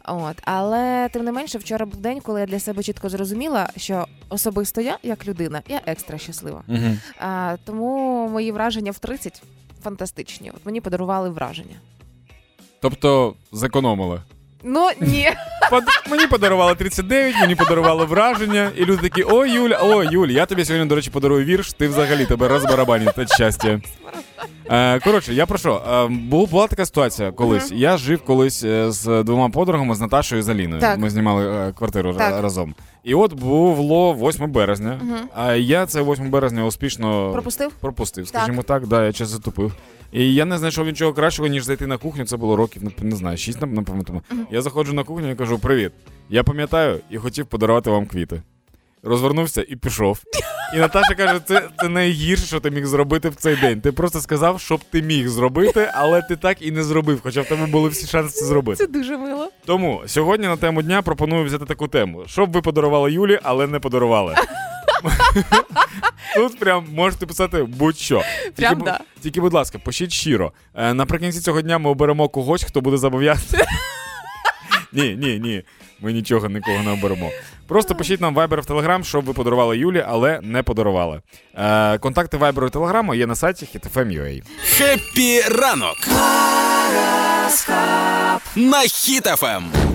От, 0.04 0.36
але 0.44 1.08
тим 1.12 1.24
не 1.24 1.32
менше, 1.32 1.58
вчора 1.58 1.86
був 1.86 1.96
день, 1.96 2.20
коли 2.20 2.40
я 2.40 2.46
для 2.46 2.60
себе 2.60 2.82
чітко 2.82 3.08
зрозуміла, 3.08 3.68
що 3.76 4.06
особисто 4.28 4.80
я, 4.80 4.98
як 5.02 5.26
людина, 5.26 5.62
я 5.68 5.80
екстра 5.86 6.18
щаслива. 6.18 6.62
Угу. 6.68 6.96
А, 7.18 7.56
тому 7.64 8.28
мої 8.28 8.52
враження 8.52 8.90
в 8.90 8.98
30 8.98 9.42
фантастичні. 9.82 10.50
От 10.50 10.66
мені 10.66 10.80
подарували 10.80 11.30
враження. 11.30 11.76
Тобто 12.80 13.34
зекономили. 13.52 14.20
Ну 14.62 14.90
ні, 15.00 15.30
Под... 15.70 15.84
Мені 16.10 16.26
подарували 16.26 16.74
39, 16.74 17.40
мені 17.40 17.54
подарували 17.54 18.04
враження, 18.04 18.70
і 18.76 18.84
люди 18.84 19.08
такі: 19.08 19.22
о, 19.22 19.46
Юля, 19.46 19.78
о, 19.82 20.04
Юль, 20.04 20.28
я 20.28 20.46
тобі 20.46 20.64
сьогодні, 20.64 20.88
до 20.88 20.94
речі, 20.94 21.10
подарую 21.10 21.44
вірш, 21.44 21.72
ти 21.72 21.88
взагалі 21.88 22.26
тебе 22.26 22.48
розбарабанить 22.48 23.18
від 23.18 23.30
щастя. 23.30 23.80
Е, 24.70 25.00
коротше, 25.00 25.34
я 25.34 25.46
про 25.46 25.58
що? 25.58 25.82
Е, 25.92 26.08
була 26.46 26.66
така 26.66 26.86
ситуація 26.86 27.32
колись. 27.32 27.72
Я 27.72 27.96
жив 27.96 28.24
колись 28.24 28.64
е, 28.64 28.90
з 28.90 29.22
двома 29.22 29.48
подругами, 29.48 29.94
з 29.94 30.00
Наташою 30.00 30.38
і 30.40 30.42
з 30.42 30.48
Аліною. 30.48 30.80
Так. 30.80 30.98
Ми 30.98 31.10
знімали 31.10 31.72
квартиру 31.78 32.12
разом. 32.18 32.74
І 33.04 33.14
от 33.14 33.32
було 33.32 34.14
8 34.14 34.50
березня, 34.52 35.00
а 35.34 35.52
я 35.52 35.86
це 35.86 36.02
8 36.02 36.30
березня 36.30 36.64
успішно 36.64 37.30
пропустив? 37.32 37.70
пропустив, 37.80 38.28
скажімо 38.28 38.62
так, 38.62 38.86
да, 38.86 39.04
я 39.06 39.12
час 39.12 39.28
затупив. 39.28 39.72
І 40.12 40.34
я 40.34 40.44
не 40.44 40.58
знайшов 40.58 40.86
нічого 40.86 41.12
кращого, 41.12 41.48
ніж 41.48 41.64
зайти 41.64 41.86
на 41.86 41.96
кухню. 41.96 42.24
Це 42.24 42.36
було 42.36 42.56
років, 42.56 42.82
не, 43.02 43.16
знаю, 43.16 43.36
шість, 43.36 43.60
нап- 43.60 43.72
напевно. 43.72 44.02
Тому. 44.02 44.22
Я 44.50 44.62
заходжу 44.62 44.92
на 44.92 45.04
кухню 45.04 45.30
і 45.30 45.34
кажу: 45.34 45.58
Привіт. 45.58 45.92
Я 46.30 46.44
пам'ятаю 46.44 47.00
і 47.10 47.18
хотів 47.18 47.46
подарувати 47.46 47.90
вам 47.90 48.06
квіти. 48.06 48.42
Розвернувся 49.04 49.64
і 49.68 49.76
пішов. 49.76 50.18
І 50.74 50.76
Наташа 50.76 51.14
каже: 51.14 51.40
це, 51.44 51.68
це 51.80 51.88
найгірше, 51.88 52.46
що 52.46 52.60
ти 52.60 52.70
міг 52.70 52.86
зробити 52.86 53.28
в 53.28 53.34
цей 53.34 53.56
день. 53.56 53.80
Ти 53.80 53.92
просто 53.92 54.20
сказав, 54.20 54.60
що 54.60 54.76
б 54.76 54.80
ти 54.90 55.02
міг 55.02 55.28
зробити, 55.28 55.90
але 55.94 56.22
ти 56.22 56.36
так 56.36 56.62
і 56.62 56.70
не 56.70 56.82
зробив, 56.82 57.20
хоча 57.22 57.40
в 57.40 57.46
тебе 57.48 57.66
були 57.66 57.88
всі 57.88 58.06
шанси 58.06 58.40
це 58.40 58.44
зробити. 58.44 58.86
Це 58.86 58.92
дуже 58.92 59.16
мило. 59.18 59.48
Тому 59.64 60.02
сьогодні 60.06 60.46
на 60.46 60.56
тему 60.56 60.82
дня 60.82 61.02
пропоную 61.02 61.44
взяти 61.44 61.64
таку 61.64 61.88
тему. 61.88 62.24
Що 62.26 62.46
б 62.46 62.52
ви 62.52 62.62
подарували 62.62 63.12
Юлі, 63.12 63.38
але 63.42 63.66
не 63.66 63.78
подарували. 63.78 64.34
Тут 66.34 66.58
прям 66.58 66.86
можете 66.92 67.26
писати 67.26 67.62
будь-що. 67.62 68.22
Прям 68.56 68.78
бу- 68.78 68.84
да. 68.84 69.00
тільки, 69.22 69.40
будь 69.40 69.52
ласка, 69.52 69.78
пишіть 69.78 70.12
щиро. 70.12 70.52
Е, 70.74 70.94
наприкінці 70.94 71.40
цього 71.40 71.62
дня 71.62 71.78
ми 71.78 71.90
оберемо 71.90 72.28
когось, 72.28 72.64
хто 72.64 72.80
буде 72.80 72.96
зобов'язаний. 72.96 73.66
Ні, 74.92 75.16
ні, 75.16 75.38
ні. 75.38 75.62
Ми 76.00 76.12
нічого 76.12 76.48
нікого 76.48 76.78
не 76.82 76.90
оберемо. 76.90 77.30
Просто 77.68 77.94
пишіть 77.94 78.20
нам 78.20 78.36
Viber 78.36 78.60
в 78.60 78.66
Telegram, 78.66 79.04
щоб 79.04 79.24
ви 79.24 79.32
подарували 79.32 79.78
Юлі, 79.78 80.04
але 80.08 80.40
не 80.42 80.62
подарували. 80.62 81.20
Е, 81.54 81.98
контакти 81.98 82.36
Viber 82.36 82.66
і 82.66 82.70
Telegram 82.70 83.14
є 83.14 83.26
на 83.26 83.34
сайті 83.34 83.68
hitfm.ua. 83.74 84.42
Хеппі 84.62 85.40
ранок 85.40 85.96
на 88.56 88.80
Хіт-ФМ. 88.80 89.62
Хіт-ФМ. 89.62 89.92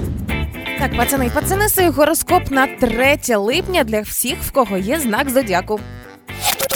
Так, 0.79 0.97
пацани, 0.97 1.31
пацани, 1.33 1.69
свій 1.69 1.89
гороскоп 1.89 2.51
на 2.51 2.67
3 2.67 3.17
липня 3.35 3.83
для 3.83 4.01
всіх, 4.01 4.37
в 4.41 4.51
кого 4.51 4.77
є 4.77 4.99
знак 4.99 5.29
зодіаку. 5.29 5.79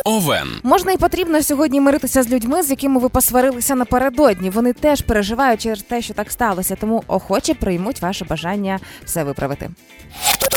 Овен. 0.05 0.47
Можна 0.63 0.91
і 0.91 0.97
потрібно 0.97 1.43
сьогодні 1.43 1.81
миритися 1.81 2.23
з 2.23 2.29
людьми, 2.29 2.63
з 2.63 2.69
якими 2.69 2.99
ви 2.99 3.09
посварилися 3.09 3.75
напередодні. 3.75 4.49
Вони 4.49 4.73
теж 4.73 5.01
переживають 5.01 5.61
через 5.61 5.81
те, 5.81 6.01
що 6.01 6.13
так 6.13 6.31
сталося, 6.31 6.75
тому 6.75 7.03
охоче 7.07 7.53
приймуть 7.53 8.01
ваше 8.01 8.25
бажання 8.25 8.79
все 9.05 9.23
виправити. 9.23 9.69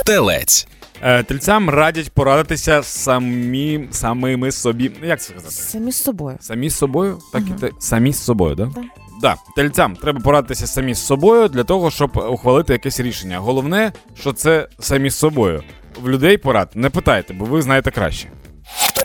Телець. 0.07 0.67
Е, 1.03 1.23
тельцям 1.23 1.71
радять 1.71 2.11
порадитися 2.13 2.83
самі, 2.83 3.89
самими 3.91 4.53
собі. 4.53 4.93
Ну, 5.03 5.09
Як 5.09 5.21
це 5.21 5.29
сказати? 5.31 5.51
Самі 5.55 5.93
з 5.93 6.03
собою. 6.03 6.37
Самі 6.41 6.71
з 6.71 6.77
собою? 6.77 7.19
Так 7.33 7.43
і 7.57 7.61
те- 7.61 7.71
самі 7.79 8.13
з 8.13 8.25
собою, 8.25 8.55
да? 8.55 8.65
Да. 8.75 8.83
Да, 9.21 9.37
тельцям 9.57 9.97
треба 9.97 10.21
порадитися 10.21 10.67
самі 10.67 10.95
з 10.95 11.07
собою 11.07 11.49
для 11.49 11.65
того, 11.65 11.91
щоб 11.91 12.17
ухвалити 12.31 12.73
якесь 12.73 13.01
рішення. 13.01 13.39
Головне, 13.39 13.93
що 14.15 14.33
це 14.33 14.69
самі 14.81 15.11
з 15.11 15.17
собою. 15.17 15.63
В 16.03 16.09
людей 16.09 16.37
порад 16.37 16.71
не 16.75 16.91
питайте, 16.91 17.35
бо 17.35 17.45
ви 17.45 17.63
знаєте 17.63 17.91
краще. 17.91 18.29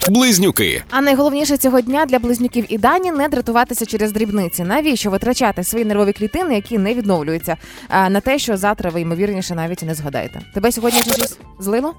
Близнюки. 0.10 0.84
А 0.89 1.01
найголовніше 1.01 1.58
цього 1.58 1.82
дня 1.82 2.06
для 2.06 2.20
близнюків 2.20 2.66
і 2.70 2.78
дані 2.78 3.12
не 3.12 3.28
дратуватися 3.28 3.86
через 3.86 4.12
дрібниці. 4.12 4.63
Навіщо 4.63 5.10
витрачати 5.10 5.63
свої 5.63 5.86
нервові 5.86 6.13
клітини, 6.13 6.56
які 6.56 6.78
не 6.78 6.94
відновлюються, 6.94 7.58
а, 7.89 8.10
на 8.10 8.20
те, 8.22 8.39
що 8.39 8.58
завтра 8.58 8.89
ви 8.89 9.01
ймовірніше 9.01 9.56
навіть 9.56 9.84
і 9.84 9.86
не 9.86 9.96
згадаєте. 9.96 10.42
Тебе 10.54 10.72
сьогодні 10.72 11.00
щось 11.01 11.38
злило? 11.60 11.94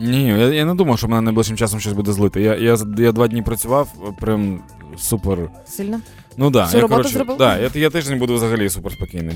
Ні, 0.00 0.28
я, 0.28 0.36
я 0.36 0.64
не 0.64 0.74
думав, 0.74 0.98
що 0.98 1.08
мене 1.08 1.20
найближчим 1.22 1.56
часом 1.56 1.80
щось 1.80 1.92
буде 1.92 2.12
злити. 2.12 2.40
Я, 2.42 2.54
я, 2.56 2.76
я 2.98 3.12
два 3.12 3.28
дні 3.28 3.42
працював, 3.42 3.88
прям 4.20 4.60
супер. 4.98 5.38
Сильно? 5.68 6.00
Ну 6.36 6.50
да, 6.50 6.64
Всю 6.64 6.76
я, 6.78 6.82
роботу 6.82 6.96
коротше, 6.96 7.14
зробив? 7.14 7.36
да, 7.36 7.58
я, 7.58 7.70
я 7.74 7.90
тиждень 7.90 8.18
буду 8.18 8.34
взагалі 8.34 8.70
супер 8.70 8.92
спокійний. 8.92 9.34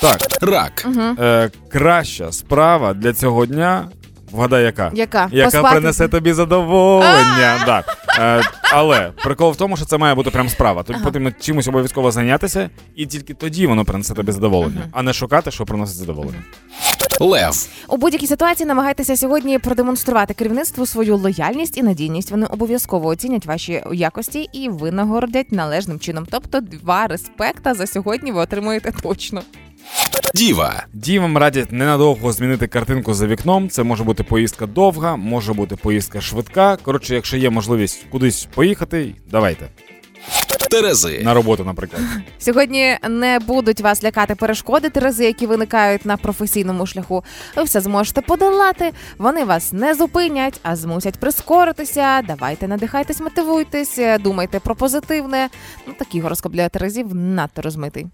Так, 0.00 0.18
Рак. 0.40 0.86
е, 1.18 1.50
краща 1.68 2.32
справа 2.32 2.94
для 2.94 3.12
цього 3.12 3.46
дня. 3.46 3.88
Вгадай, 4.32 4.64
яка? 4.64 4.90
Яка? 4.94 5.28
Яка 5.32 5.50
Поспати? 5.50 5.76
принесе 5.76 6.08
тобі 6.08 6.32
задоволення. 6.32 7.62
Да. 7.66 7.84
Е, 8.18 8.42
але 8.72 9.10
прикол 9.24 9.50
в 9.52 9.56
тому, 9.56 9.76
що 9.76 9.86
це 9.86 9.98
має 9.98 10.14
бути 10.14 10.30
прям 10.30 10.48
справа. 10.48 10.82
Тобі 10.82 10.96
Ага. 10.96 11.04
потрібно 11.04 11.32
чимось 11.40 11.68
обов'язково 11.68 12.10
зайнятися, 12.10 12.70
і 12.96 13.06
тільки 13.06 13.34
тоді 13.34 13.66
воно 13.66 13.84
принесе 13.84 14.14
тобі 14.14 14.32
задоволення, 14.32 14.82
а 14.92 15.02
не 15.02 15.12
шукати, 15.12 15.50
що 15.50 15.64
приносить 15.66 15.96
задоволення. 15.96 16.42
Лев. 17.20 17.68
У 17.88 17.96
будь-якій 17.96 18.26
ситуації 18.26 18.66
намагайтеся 18.66 19.16
сьогодні 19.16 19.58
продемонструвати 19.58 20.34
керівництву 20.34 20.86
свою 20.86 21.16
лояльність 21.16 21.78
і 21.78 21.82
надійність. 21.82 22.30
Вони 22.30 22.46
обов'язково 22.46 23.08
оцінять 23.08 23.46
ваші 23.46 23.82
якості 23.92 24.48
і 24.52 24.68
винагородять 24.68 25.52
належним 25.52 25.98
чином. 25.98 26.26
Тобто, 26.30 26.60
два 26.60 27.06
респекта 27.06 27.74
за 27.74 27.86
сьогодні 27.86 28.32
ви 28.32 28.40
отримуєте 28.40 28.92
точно. 29.02 29.42
Діва. 30.34 30.86
Дівам 30.92 31.38
радять 31.38 31.72
ненадовго 31.72 32.32
змінити 32.32 32.66
картинку 32.66 33.14
за 33.14 33.26
вікном. 33.26 33.68
Це 33.68 33.82
може 33.82 34.04
бути 34.04 34.22
поїздка 34.22 34.66
довга, 34.66 35.16
може 35.16 35.52
бути 35.52 35.76
поїздка 35.76 36.20
швидка. 36.20 36.76
Коротше, 36.76 37.14
якщо 37.14 37.36
є 37.36 37.50
можливість 37.50 38.06
кудись 38.10 38.48
поїхати, 38.54 39.14
давайте 39.30 39.68
Терези. 40.70 41.20
на 41.24 41.34
роботу, 41.34 41.64
наприклад. 41.64 42.02
Сьогодні 42.38 42.96
не 43.08 43.38
будуть 43.38 43.80
вас 43.80 44.04
лякати 44.04 44.34
перешкоди 44.34 44.90
терези, 44.90 45.24
які 45.24 45.46
виникають 45.46 46.06
на 46.06 46.16
професійному 46.16 46.86
шляху. 46.86 47.24
Ви 47.56 47.62
все 47.62 47.80
зможете 47.80 48.20
подолати. 48.20 48.92
Вони 49.18 49.44
вас 49.44 49.72
не 49.72 49.94
зупинять, 49.94 50.60
а 50.62 50.76
змусять 50.76 51.18
прискоритися. 51.20 52.22
Давайте 52.22 52.68
надихайтесь, 52.68 53.20
мотивуйтесь, 53.20 53.98
думайте 54.20 54.60
про 54.60 54.74
позитивне. 54.74 55.48
Ну 55.86 55.94
такий 55.98 56.20
гороскоп 56.20 56.52
для 56.52 56.68
терезів 56.68 57.14
надто 57.14 57.62
розмитий. 57.62 58.06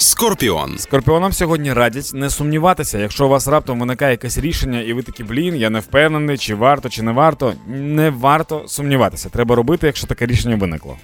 Скорпіон. 0.00 0.78
Скорпіонам 0.78 1.32
сьогодні 1.32 1.72
радять 1.72 2.10
не 2.14 2.30
сумніватися, 2.30 2.98
якщо 2.98 3.26
у 3.26 3.28
вас 3.28 3.48
раптом 3.48 3.80
виникає 3.80 4.10
якесь 4.10 4.38
рішення, 4.38 4.80
і 4.80 4.92
ви 4.92 5.02
такі, 5.02 5.24
блін, 5.24 5.56
я 5.56 5.70
не 5.70 5.80
впевнений, 5.80 6.38
чи 6.38 6.54
варто, 6.54 6.88
чи 6.88 7.02
не 7.02 7.12
варто. 7.12 7.54
Не 7.66 8.10
варто 8.10 8.64
сумніватися. 8.66 9.28
Треба 9.28 9.56
робити, 9.56 9.86
якщо 9.86 10.06
таке 10.06 10.26
рішення 10.26 10.56
виникло. 10.56 10.96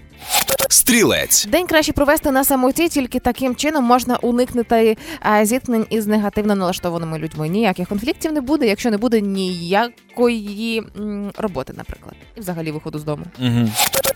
Стрілець. 0.68 1.46
День 1.46 1.66
краще 1.66 1.92
провести 1.92 2.30
на 2.30 2.44
самоті, 2.44 2.88
тільки 2.88 3.18
таким 3.18 3.54
чином 3.56 3.84
можна 3.84 4.16
уникнути 4.16 4.96
зіткнень 5.42 5.86
із 5.90 6.06
негативно 6.06 6.54
налаштованими 6.54 7.18
людьми. 7.18 7.48
Ніяких 7.48 7.88
конфліктів 7.88 8.32
не 8.32 8.40
буде, 8.40 8.66
якщо 8.66 8.90
не 8.90 8.96
буде 8.96 9.20
ніякої 9.20 10.82
роботи, 11.38 11.72
наприклад, 11.76 12.14
і 12.36 12.40
взагалі 12.40 12.70
виходу 12.70 12.98
з 12.98 13.04
дому. 13.04 13.24
Угу. 13.40 13.68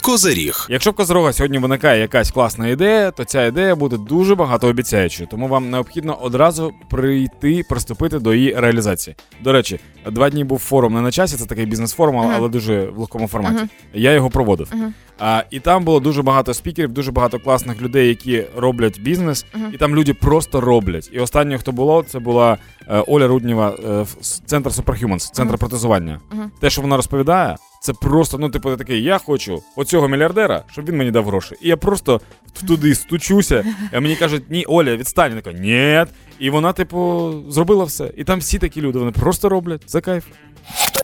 Козиріг. 0.03 0.67
Якщо 0.71 0.91
в 0.91 0.95
Козирога 0.95 1.33
сьогодні 1.33 1.59
виникає 1.59 2.01
якась 2.01 2.31
класна 2.31 2.69
ідея, 2.69 3.11
то 3.11 3.25
ця 3.25 3.47
ідея 3.47 3.77
буде 3.77 3.97
дуже 3.97 4.35
багатообіцяючою, 4.35 5.29
тому 5.31 5.49
вам 5.49 5.71
необхідно 5.71 6.15
одразу 6.23 6.73
прийти, 6.91 7.63
приступити 7.69 8.19
до 8.19 8.35
її 8.35 8.55
реалізації. 8.57 9.17
До 9.41 9.53
речі, 9.53 9.81
два 10.11 10.31
дні 10.31 10.45
був 10.45 10.59
форум 10.59 10.95
не 10.95 11.01
на 11.01 11.11
часі, 11.13 11.37
це 11.37 11.47
такий 11.47 11.67
бізнес-форум, 11.67 12.17
але- 12.17 12.35
але 12.37 12.49
дуже 12.49 12.85
в 12.85 12.99
легкому 12.99 13.29
форматі. 13.29 13.57
Ага. 13.57 13.69
Я 13.95 14.13
його 14.13 14.31
проводив. 14.31 14.69
Ага. 14.73 14.93
А, 15.21 15.43
і 15.51 15.61
там 15.61 15.85
було 15.85 16.01
дуже 16.01 16.23
багато 16.23 16.55
спікерів, 16.55 16.93
дуже 16.93 17.13
багато 17.13 17.39
класних 17.39 17.83
людей, 17.83 18.09
які 18.09 18.45
роблять 18.57 19.01
бізнес, 19.01 19.47
Ага. 19.53 19.71
і 19.73 19.77
там 19.77 19.97
люди 19.97 20.15
просто 20.15 20.61
роблять. 20.61 21.11
І 21.13 21.19
останнє, 21.21 21.59
хто 21.59 21.73
було, 21.73 22.05
це 22.09 22.19
була 22.19 22.57
е, 22.89 23.05
Оля 23.07 23.27
Руднєва, 23.27 23.75
е, 23.89 24.07
центр 24.47 24.71
Superhumans, 24.71 25.33
центр 25.33 25.51
Ага. 25.51 25.57
протезування. 25.57 26.21
Ага. 26.31 26.51
Те, 26.61 26.71
що 26.71 26.83
вона 26.83 26.97
розповідає, 26.97 27.57
це 27.83 27.93
просто, 27.93 28.39
ну, 28.39 28.51
типу, 28.51 28.77
такий, 28.77 29.03
я 29.03 29.19
хочу 29.19 29.63
оцього 29.77 30.09
мільярдера, 30.09 30.63
щоб 30.73 30.89
він 30.89 30.97
мені 30.97 31.11
дав 31.11 31.25
гроші. 31.25 31.55
І 31.63 31.69
я 31.69 31.77
просто 31.77 32.21
туди 32.67 32.95
стучуся, 32.95 33.65
а 33.93 34.01
мені 34.01 34.17
кажуть, 34.17 34.43
ні, 34.51 34.65
Оля, 34.65 34.97
відстань. 34.97 35.35
Я 35.35 35.41
така, 35.41 35.59
ні. 35.59 36.05
І 36.39 36.51
вона, 36.51 36.73
типу, 36.73 37.33
зробила 37.49 37.85
все. 37.85 38.13
І 38.17 38.25
там 38.25 38.39
всі 38.39 38.59
такі 38.59 38.81
люди, 38.81 38.99
вони 38.99 39.11
просто 39.11 39.49
роблять. 39.49 39.83
Це 39.87 40.01
кайф. 40.01 40.25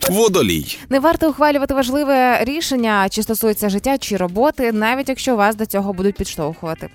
Водолій. 0.09 0.77
Не 0.89 0.99
варто 0.99 1.29
ухвалювати 1.29 1.73
важливе 1.73 2.43
рішення, 2.43 3.09
чи 3.09 3.23
стосується 3.23 3.69
життя 3.69 3.97
чи 3.97 4.17
роботи, 4.17 4.71
навіть 4.71 5.09
якщо 5.09 5.35
вас 5.35 5.55
до 5.55 5.65
цього 5.65 5.93
будуть 5.93 6.15
підштовхувати. 6.15 6.89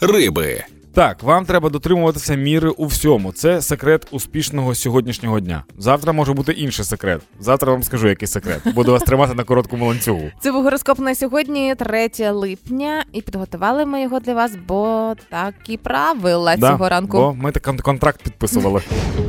Риби. 0.00 0.64
Так, 0.94 1.22
вам 1.22 1.44
треба 1.44 1.68
дотримуватися 1.70 2.34
міри 2.34 2.68
у 2.68 2.86
всьому. 2.86 3.32
Це 3.32 3.62
секрет 3.62 4.06
успішного 4.10 4.74
сьогоднішнього 4.74 5.40
дня. 5.40 5.64
Завтра 5.78 6.12
може 6.12 6.32
бути 6.32 6.52
інший 6.52 6.84
секрет. 6.84 7.20
Завтра 7.40 7.72
вам 7.72 7.82
скажу, 7.82 8.08
який 8.08 8.28
секрет. 8.28 8.60
Буду 8.74 8.92
вас 8.92 9.02
тримати 9.02 9.34
на 9.34 9.44
короткому 9.44 9.86
ланцюгу. 9.86 10.30
Це 10.40 10.52
був 10.52 10.62
гороскоп 10.62 10.98
на 10.98 11.14
сьогодні, 11.14 11.74
3 11.74 12.10
липня, 12.30 13.04
і 13.12 13.22
підготували 13.22 13.86
ми 13.86 14.02
його 14.02 14.20
для 14.20 14.34
вас, 14.34 14.52
бо 14.68 15.14
такі 15.30 15.76
правила 15.76 16.56
цього 16.56 16.88
ранку. 16.88 17.16
Бо 17.16 17.34
ми 17.34 17.52
так 17.52 17.82
контракт 17.82 18.22
підписували. 18.22 18.82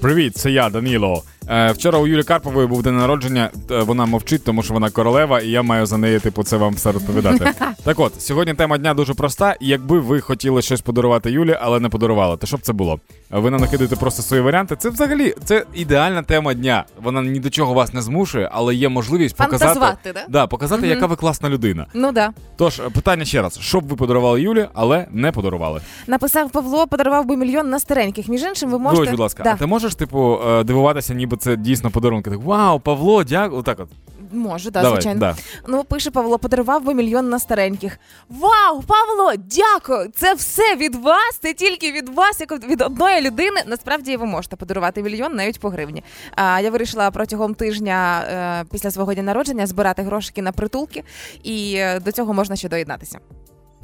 Привіт, 0.00 0.36
це 0.36 0.50
я, 0.50 0.70
Даніло. 0.70 1.22
Е, 1.50 1.72
вчора 1.72 1.98
у 1.98 2.06
Юлі 2.06 2.22
Карпової 2.22 2.66
був 2.66 2.82
день 2.82 2.96
народження. 2.96 3.50
Е, 3.70 3.82
Вона 3.82 4.06
мовчить, 4.06 4.44
тому 4.44 4.62
що 4.62 4.74
вона 4.74 4.90
королева, 4.90 5.40
і 5.40 5.48
я 5.48 5.62
маю 5.62 5.86
за 5.86 5.98
неї, 5.98 6.20
типу, 6.20 6.42
це 6.42 6.56
вам 6.56 6.74
все 6.74 6.92
розповідати. 6.92 7.52
так 7.84 8.00
от, 8.00 8.22
сьогодні 8.22 8.54
тема 8.54 8.78
дня 8.78 8.94
дуже 8.94 9.14
проста. 9.14 9.56
Якби 9.60 10.00
ви 10.00 10.20
хотіли 10.20 10.62
щось 10.62 10.80
подарувати 10.80 11.30
Юлі, 11.30 11.58
але 11.60 11.80
не 11.80 11.88
подарували, 11.88 12.36
то 12.36 12.46
що 12.46 12.56
б 12.56 12.60
це 12.60 12.72
було? 12.72 13.00
Ви 13.30 13.50
нам 13.50 13.60
накидаєте 13.60 13.96
просто 13.96 14.22
свої 14.22 14.42
варіанти. 14.42 14.76
Це 14.76 14.90
взагалі 14.90 15.34
це 15.44 15.64
ідеальна 15.74 16.22
тема 16.22 16.54
дня. 16.54 16.84
Вона 17.02 17.22
ні 17.22 17.40
до 17.40 17.50
чого 17.50 17.74
вас 17.74 17.94
не 17.94 18.02
змушує, 18.02 18.48
але 18.52 18.74
є 18.74 18.88
можливість 18.88 19.36
показати, 19.36 19.80
да? 20.04 20.24
да, 20.28 20.46
показати, 20.46 20.88
яка 20.88 21.06
ви 21.06 21.16
класна 21.16 21.48
людина. 21.48 21.86
Ну 21.94 22.12
да. 22.12 22.30
Тож, 22.56 22.80
е, 22.80 22.82
питання 22.94 23.24
ще 23.24 23.42
раз: 23.42 23.58
що 23.60 23.80
б 23.80 23.88
ви 23.88 23.96
подарували 23.96 24.42
Юлі, 24.42 24.68
але 24.74 25.06
не 25.10 25.32
подарували? 25.32 25.80
Написав 26.06 26.50
Павло, 26.50 26.86
подарував 26.86 27.26
би 27.26 27.36
мільйон 27.36 27.70
на 27.70 27.80
стареньких. 27.80 28.28
Між 28.28 28.42
іншим, 28.42 28.70
ви 28.70 28.78
можете. 28.78 29.00
Вибач, 29.00 29.10
будь 29.10 29.20
ласка, 29.20 29.42
да. 29.42 29.52
а 29.52 29.56
ти 29.56 29.66
можеш, 29.66 29.94
типу, 29.94 30.38
дивуватися, 30.64 31.14
ніби 31.14 31.36
це 31.40 31.56
дійсно 31.56 31.90
подарунки? 31.90 32.30
Так, 32.30 32.40
вау, 32.42 32.80
Павло, 32.80 33.24
дякую. 33.24 33.60
Отак 33.60 33.80
от. 33.80 33.88
Можу, 34.32 34.70
да, 34.70 34.82
Давай, 34.82 34.96
звичайно. 34.96 35.20
да. 35.20 35.36
Ну, 35.68 35.84
пише 35.84 36.10
Павло, 36.10 36.38
подарував 36.38 36.84
би 36.84 36.94
мільйон 36.94 37.28
на 37.28 37.38
стареньких. 37.38 37.98
Вау, 38.28 38.82
Павло, 38.82 39.32
дякую! 39.36 40.10
Це 40.14 40.34
все 40.34 40.76
від 40.76 40.94
вас, 40.94 41.38
це 41.42 41.52
тільки 41.52 41.92
від 41.92 42.08
вас, 42.08 42.40
як 42.40 42.68
від 42.68 42.80
одної 42.80 43.20
людини. 43.20 43.60
Насправді 43.66 44.16
ви 44.16 44.26
можете 44.26 44.56
подарувати 44.56 45.02
мільйон 45.02 45.34
навіть 45.34 45.60
по 45.60 45.68
гривні. 45.68 46.02
А 46.36 46.60
я 46.60 46.70
вирішила 46.70 47.10
протягом 47.10 47.54
тижня 47.54 48.24
е, 48.62 48.64
після 48.72 48.90
свого 48.90 49.14
дня 49.14 49.22
народження 49.22 49.66
збирати 49.66 50.02
грошики 50.02 50.42
на 50.42 50.52
притулки, 50.52 51.02
і 51.42 51.74
е, 51.76 52.00
до 52.00 52.12
цього 52.12 52.34
можна 52.34 52.56
ще 52.56 52.68
доєднатися. 52.68 53.18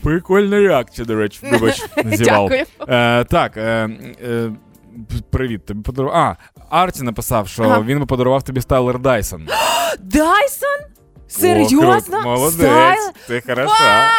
Прикольна 0.03 0.59
реакція, 0.59 1.07
до 1.07 1.15
речі, 1.15 1.41
вибач, 1.53 1.85
зівав. 2.05 2.49
Дякую. 2.49 2.65
Е, 2.89 3.25
так, 3.25 3.57
е, 3.57 3.91
е, 4.25 4.53
привіт, 5.31 5.67
тобі 5.67 5.83
подарував. 5.83 6.17
А, 6.17 6.35
Арті 6.83 7.03
написав, 7.03 7.49
що 7.49 7.63
Ага. 7.63 7.81
він 7.81 7.99
би 7.99 8.07
подарував 8.07 8.43
тобі 8.43 8.61
Стайлер 8.61 8.99
Дайсон. 8.99 9.49
Дайсон? 10.01 10.79
Серйозно? 11.29 12.23
Молодець, 12.23 12.53
Стайл? 12.55 13.11
ти 13.29 13.41
хороша. 13.47 14.11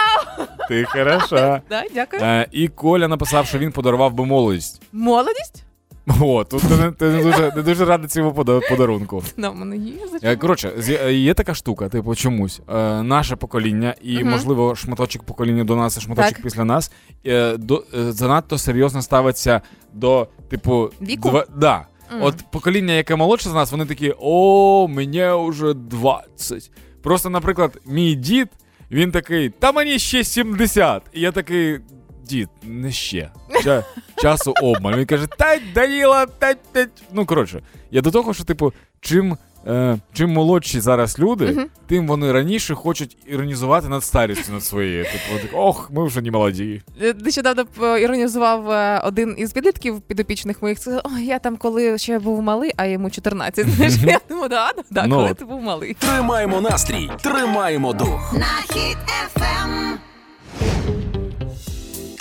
Ти 0.69 0.85
хороша. 0.85 1.61
Да, 1.69 1.83
дякую. 1.93 2.21
Е, 2.21 2.47
і 2.51 2.67
Коля 2.67 3.07
написав, 3.07 3.45
що 3.45 3.57
він 3.57 3.71
подарував 3.71 4.13
би 4.13 4.25
молодість. 4.25 4.81
Молодість? 4.91 5.63
О, 6.21 6.43
тут 6.43 6.61
ти 6.61 6.77
не, 6.77 6.91
ти 6.91 7.05
не 7.05 7.23
дуже, 7.23 7.51
не 7.55 7.61
дуже 7.61 7.85
радий 7.85 8.07
цьому 8.07 8.33
подарунку. 8.69 9.23
В 9.37 9.55
мене 9.55 9.77
є 9.77 9.93
Е. 10.23 10.35
Коротше, 10.35 10.71
е, 10.89 11.13
є 11.13 11.33
така 11.33 11.53
штука, 11.53 11.89
типу, 11.89 12.15
чомусь. 12.15 12.61
Е, 12.69 13.03
наше 13.03 13.35
покоління, 13.35 13.95
і, 14.01 14.19
Мгм. 14.19 14.29
можливо, 14.29 14.75
шматочок 14.75 15.23
покоління 15.23 15.63
до 15.63 15.75
нас, 15.75 15.97
і 15.97 16.01
шматочок 16.01 16.33
Так. 16.33 16.43
після 16.43 16.65
нас, 16.65 16.91
е, 17.25 17.57
до, 17.57 17.83
е, 17.97 18.11
занадто 18.11 18.57
серйозно 18.57 19.01
ставиться 19.01 19.61
до, 19.93 20.27
типу, 20.49 20.89
Віку? 21.01 21.29
Два, 21.29 21.45
да. 21.57 21.85
Мгм. 22.11 22.23
От 22.23 22.35
покоління, 22.51 22.93
яке 22.93 23.15
молодше 23.15 23.49
за 23.49 23.55
нас, 23.55 23.71
вони 23.71 23.85
такі: 23.85 24.13
о, 24.19 24.87
мені 24.87 25.25
вже 25.49 25.73
20. 25.73 26.71
Просто, 27.03 27.29
наприклад, 27.29 27.81
мій 27.85 28.15
дід, 28.15 28.47
він 28.91 29.11
такий, 29.11 29.49
та 29.49 29.71
мені 29.71 29.99
ще 29.99 30.23
70. 30.23 31.03
І 31.13 31.21
я 31.21 31.31
такий. 31.31 31.79
Дід, 32.27 32.49
не 32.63 32.91
ще. 32.91 33.31
Ча, 33.63 33.83
часу 34.17 34.53
обмаль. 34.63 34.93
Він 34.93 35.05
каже, 35.05 35.27
та 35.37 35.59
Даніла, 35.75 36.25
та, 36.25 36.53
та. 36.53 36.87
Ну, 37.13 37.25
коротше, 37.25 37.61
я 37.91 38.01
до 38.01 38.11
того, 38.11 38.33
що, 38.33 38.43
типу, 38.43 38.73
чим. 39.01 39.37
Е, 39.67 39.97
чим 40.13 40.29
молодші 40.33 40.79
зараз 40.79 41.19
люди, 41.19 41.67
тим 41.87 42.07
вони 42.07 42.31
раніше 42.31 42.75
хочуть 42.75 43.17
іронізувати 43.27 43.87
над 43.89 44.03
старістю 44.03 44.53
над 44.53 44.63
своєю. 44.63 45.03
Типу, 45.03 45.41
так, 45.41 45.51
ох, 45.53 45.91
ми 45.93 46.05
вже 46.05 46.21
не 46.21 46.31
молоді. 46.31 46.81
Е, 47.01 47.13
Нещодавно 47.13 47.97
іронізував 47.97 48.71
е, 48.71 49.01
один 49.05 49.35
із 49.37 49.51
підлітків 49.53 50.01
підопічних 50.01 50.61
моїх. 50.61 50.79
Сказав, 50.79 51.01
Ой, 51.03 51.25
я 51.25 51.39
там 51.39 51.57
коли 51.57 51.97
ще 51.97 52.19
був 52.19 52.41
малий, 52.41 52.71
а 52.77 52.85
йому 52.85 53.09
14. 53.09 53.69
Знаєш, 53.69 53.93
я 54.05 54.19
думаю, 54.29 54.49
да, 54.49 54.71
да, 54.77 54.83
да, 54.91 55.07
Ну 55.07 55.15
коли 55.15 55.31
от. 55.31 55.37
ти 55.37 55.45
був 55.45 55.61
малий. 55.61 55.93
Тримаємо 55.93 56.61
настрій, 56.61 57.09
тримаємо 57.21 57.93
дух. 57.93 58.33
На 58.33 58.75
хід 58.75 58.97
ефем. 59.25 59.97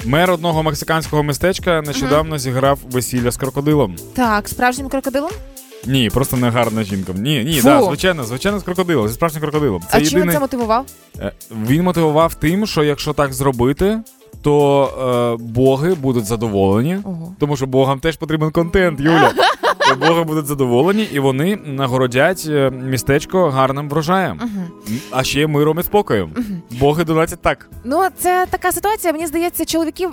Мер 0.07 0.31
одного 0.31 0.63
мексиканського 0.63 1.23
містечка 1.23 1.83
нещодавно 1.83 2.39
зіграв 2.39 2.79
весілля 2.91 3.31
з 3.31 3.37
крокодилом. 3.37 3.97
Так, 4.15 4.49
справжнім 4.49 4.89
крокодилом? 4.89 5.31
Ні, 5.87 6.11
просто 6.11 6.37
не 6.37 6.51
гарна 6.51 6.83
жінка. 6.83 7.13
Ні, 7.13 7.45
ні, 7.45 7.61
Фу. 7.61 7.69
да, 7.69 7.83
звичайно, 7.83 8.25
звичайно, 8.25 8.59
з 8.59 8.63
крокодилом, 8.63 9.09
зі 9.09 9.15
справжнім 9.15 9.43
крокодилом. 9.43 9.83
Це 9.91 9.99
а 9.99 10.01
чим 10.01 10.05
він 10.09 10.15
єдиний... 10.15 10.35
це 10.35 10.41
мотивував? 10.41 10.87
Е, 11.21 11.33
Він 11.67 11.83
мотивував 11.83 12.35
тим, 12.35 12.67
що 12.67 12.85
якщо 12.85 13.13
так 13.13 13.33
зробити, 13.35 13.99
то 14.43 15.37
е, 15.41 15.45
боги 15.45 15.95
будуть 15.95 16.25
задоволені. 16.25 16.99
Ого. 17.05 17.35
Тому 17.39 17.57
що 17.57 17.67
богам 17.67 18.01
теж 18.01 18.17
потрібен 18.17 18.51
контент, 18.51 19.01
Юля. 19.01 19.33
То 20.01 20.07
боги 20.09 20.25
будуть 20.25 20.47
задоволені, 20.47 21.09
і 21.13 21.19
вони 21.19 21.57
нагородять 21.65 22.47
е, 22.49 22.71
містечко 22.71 23.51
гарним 23.51 23.89
врожаєм. 23.89 24.41
М, 24.41 24.51
А 25.11 25.25
ще 25.25 25.47
миром 25.47 25.79
і 25.81 25.83
спокоєм. 25.83 26.31
Боги 26.71 27.05
донатять 27.05 27.39
так. 27.43 27.69
Ну, 27.85 28.03
це 28.19 28.47
така 28.51 28.73
ситуація. 28.73 29.13
Мені 29.13 29.27
здається, 29.27 29.65
чоловіків 29.65 30.11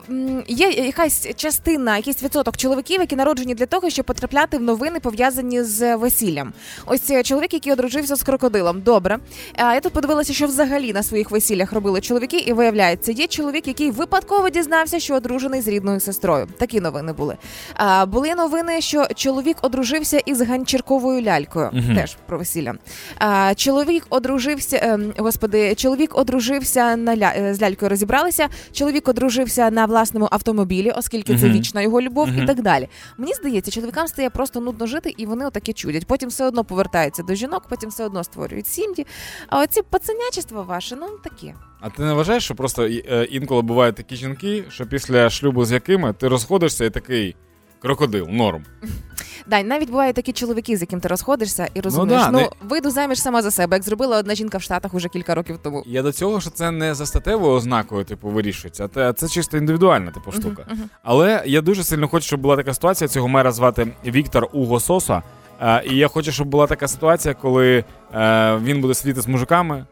є 0.48 0.70
якась 0.70 1.28
частина, 1.36 1.98
якийсь 1.98 2.24
відсоток 2.24 2.58
чоловіків, 2.58 3.02
які 3.02 3.16
народжені 3.16 3.56
для 3.56 3.66
того, 3.66 3.90
щоб 3.90 4.06
потрапляти 4.06 4.58
в 4.58 4.62
новини 4.62 5.00
пов'язані 5.00 5.64
з 5.64 5.96
весіллям. 5.96 6.54
Ось 6.86 7.10
е, 7.10 7.24
чоловік, 7.24 7.54
який 7.54 7.74
одружився 7.74 8.16
з 8.16 8.24
крокодилом. 8.24 8.82
Добре. 8.82 9.18
А 9.56 9.74
я 9.74 9.80
тут 9.80 9.94
подивилася, 9.94 10.34
що 10.34 10.48
взагалі 10.48 10.94
на 10.94 11.04
своїх 11.04 11.32
весіллях 11.32 11.74
робили 11.74 12.02
чоловіки, 12.02 12.38
і 12.38 12.54
виявляється, 12.54 13.12
є 13.12 13.28
чоловік, 13.28 13.68
який 13.68 13.92
випадково 13.92 14.50
дізнався, 14.50 15.00
що 15.00 15.16
одружений 15.16 15.62
з 15.62 15.68
рідною 15.68 16.00
сестрою. 16.00 16.48
Такі 16.60 16.82
новини 16.82 17.14
були. 17.14 17.38
А, 17.76 18.06
були 18.06 18.36
новини, 18.36 18.82
що 18.82 19.06
чоловік 19.16 19.58
одружився 19.78 20.18
із 20.18 20.42
ганчірковою 20.42 21.22
лялькою. 21.22 21.70
Мгм. 21.74 21.96
Теж 21.96 22.18
про 22.26 22.38
весілля. 22.38 22.74
А, 23.20 23.54
чоловік 23.56 24.06
одружився, 24.10 24.80
ем, 24.84 25.14
господи, 25.18 25.76
чоловік 25.76 26.18
одружився 26.18 26.96
на 26.96 27.18
ля, 27.18 27.34
е, 27.38 27.54
з 27.54 27.62
лялькою 27.62 27.90
розібралися. 27.90 28.48
Чоловік 28.72 29.08
одружився 29.08 29.70
на 29.72 29.86
власному 29.86 30.28
автомобілі, 30.32 30.92
оскільки 30.92 31.38
це 31.38 31.46
Мгм. 31.46 31.56
вічна 31.58 31.82
його 31.82 32.02
любов, 32.02 32.28
Мгм. 32.28 32.44
і 32.44 32.46
так 32.46 32.62
далі. 32.62 32.88
Мені 33.18 33.34
здається, 33.34 33.72
чоловікам 33.72 34.08
стає 34.08 34.30
просто 34.30 34.60
нудно 34.62 34.88
жити, 34.88 35.14
і 35.18 35.26
вони 35.26 35.46
отаке 35.46 35.74
чудять. 35.74 36.06
Потім 36.08 36.30
все 36.30 36.46
одно 36.48 36.64
повертаються 36.64 37.24
до 37.24 37.36
жінок, 37.36 37.64
потім 37.70 37.90
все 37.90 38.06
одно 38.06 38.24
створюють 38.24 38.68
сім'ї. 38.68 39.06
А 39.48 39.62
оці 39.62 39.82
пацанячество 39.90 40.64
ваше, 40.64 40.96
ну 40.96 41.08
таке. 41.24 41.56
А 41.82 41.90
ти 41.90 42.02
не 42.04 42.14
вважаєш, 42.14 42.44
що 42.44 42.56
просто 42.56 42.84
е, 42.86 43.28
інколи 43.32 43.62
бувають 43.62 43.96
такі 43.96 44.16
жінки, 44.16 44.64
що 44.70 44.86
після 44.86 45.30
шлюбу 45.30 45.66
з 45.66 45.72
якими 45.72 46.14
ти 46.14 46.28
розходишся 46.28 46.86
і 46.86 46.90
такий 46.90 47.36
крокодил, 47.84 48.28
норм. 48.30 48.66
Дай 49.48 49.64
навіть 49.64 49.90
бувають 49.90 50.16
такі 50.16 50.34
чоловіки, 50.34 50.78
з 50.78 50.82
яким 50.82 51.00
ти 51.00 51.08
розходишся, 51.08 51.68
і 51.74 51.82
розумієш, 51.82 52.22
да, 52.22 52.32
ну, 52.32 52.38
не- 52.38 52.50
вийду 52.62 52.90
заміж 52.90 53.22
сама 53.22 53.42
за 53.42 53.52
себе, 53.52 53.76
як 53.76 53.84
зробила 53.84 54.18
одна 54.18 54.36
жінка 54.36 54.58
в 54.58 54.62
Штатах 54.62 54.94
уже 54.94 55.10
кілька 55.10 55.36
років 55.36 55.58
тому. 55.64 55.84
Я 55.86 56.02
до 56.02 56.12
цього, 56.12 56.42
що 56.42 56.50
це 56.50 56.72
не 56.72 56.96
за 56.96 57.06
статевою 57.06 57.54
ознакою, 57.54 58.04
типу, 58.04 58.30
вирішується, 58.30 58.90
а 58.96 59.14
це 59.14 59.28
чисто 59.28 59.58
індивідуальна 59.58 60.12
типу 60.12 60.32
штука. 60.32 60.68
Але 61.04 61.44
я 61.46 61.62
дуже 61.62 61.84
сильно 61.84 62.08
хочу, 62.08 62.26
щоб 62.28 62.40
була 62.40 62.56
така 62.56 62.74
ситуація. 62.74 63.08
Цього 63.08 63.28
мера 63.28 63.52
звати 63.52 63.88
Віктор 64.06 64.48
Уго 64.54 64.80
Соса. 64.80 65.22
Е, 65.62 65.84
і 65.86 65.96
я 65.96 66.08
хочу, 66.08 66.32
щоб 66.32 66.48
була 66.48 66.68
така 66.68 66.88
ситуація, 66.88 67.34
коли 67.34 67.84
е, 68.14 68.58
він 68.64 68.82
буде 68.82 68.94
сидіти 68.94 69.22
з 69.22 69.28
мужиками. 69.28 69.86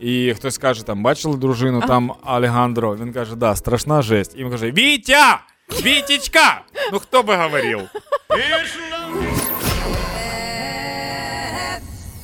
І 0.00 0.34
хтось 0.36 0.58
каже, 0.58 0.86
там 0.86 1.02
бачили 1.02 1.36
дружину, 1.36 1.82
там 1.86 2.12
Алегандро. 2.24 2.96
Він 2.96 3.12
каже, 3.12 3.36
да, 3.36 3.56
страшна 3.56 4.02
жесть. 4.02 4.34
І 4.36 4.44
він 4.44 4.50
каже: 4.50 4.70
Вітя! 4.70 5.40
Вітічка! 5.72 6.60
Ну 6.92 6.98
хто 6.98 7.22
би 7.22 7.36
говорив? 7.36 7.80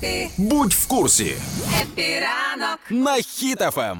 Хеппі, 0.02 0.28
Будь 0.38 0.72
в 0.72 0.86
курсі 0.88 1.36
Хеппі 1.82 2.30
ранок. 2.30 2.78
на 2.90 3.16
Ем. 3.16 3.22
Хіт-ФМ. 3.22 3.96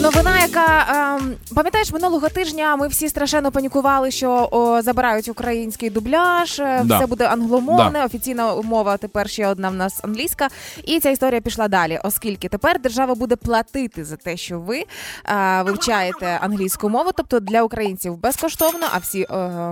Новина, 0.00 0.40
яка 0.40 0.86
ем, 1.20 1.34
пам'ятаєш, 1.54 1.92
минулого 1.92 2.28
тижня 2.28 2.76
ми 2.76 2.88
всі 2.88 3.08
страшенно 3.08 3.52
панікували, 3.52 4.10
що 4.10 4.48
о, 4.52 4.82
забирають 4.82 5.28
український 5.28 5.90
дубляж, 5.90 6.58
е, 6.60 6.82
Да. 6.84 6.96
все 6.96 7.06
буде 7.06 7.24
англомовне. 7.26 8.04
Офіційна 8.04 8.54
мова 8.62 8.96
тепер 8.96 9.28
ще 9.30 9.46
одна 9.46 9.68
в 9.68 9.74
нас 9.74 10.00
англійська. 10.04 10.48
І 10.84 11.00
ця 11.00 11.10
історія 11.10 11.40
пішла 11.40 11.68
далі, 11.68 12.00
оскільки 12.04 12.48
тепер 12.48 12.80
держава 12.80 13.14
буде 13.14 13.36
платити 13.36 14.04
за 14.04 14.16
те, 14.16 14.36
що 14.36 14.60
ви 14.60 14.84
е, 15.24 15.62
вивчаєте 15.62 16.38
англійську 16.42 16.88
мову, 16.88 17.10
тобто 17.16 17.40
для 17.40 17.62
українців 17.62 18.16
безкоштовно, 18.16 18.86
а 18.92 18.98
всі 18.98 19.20
е, 19.22 19.26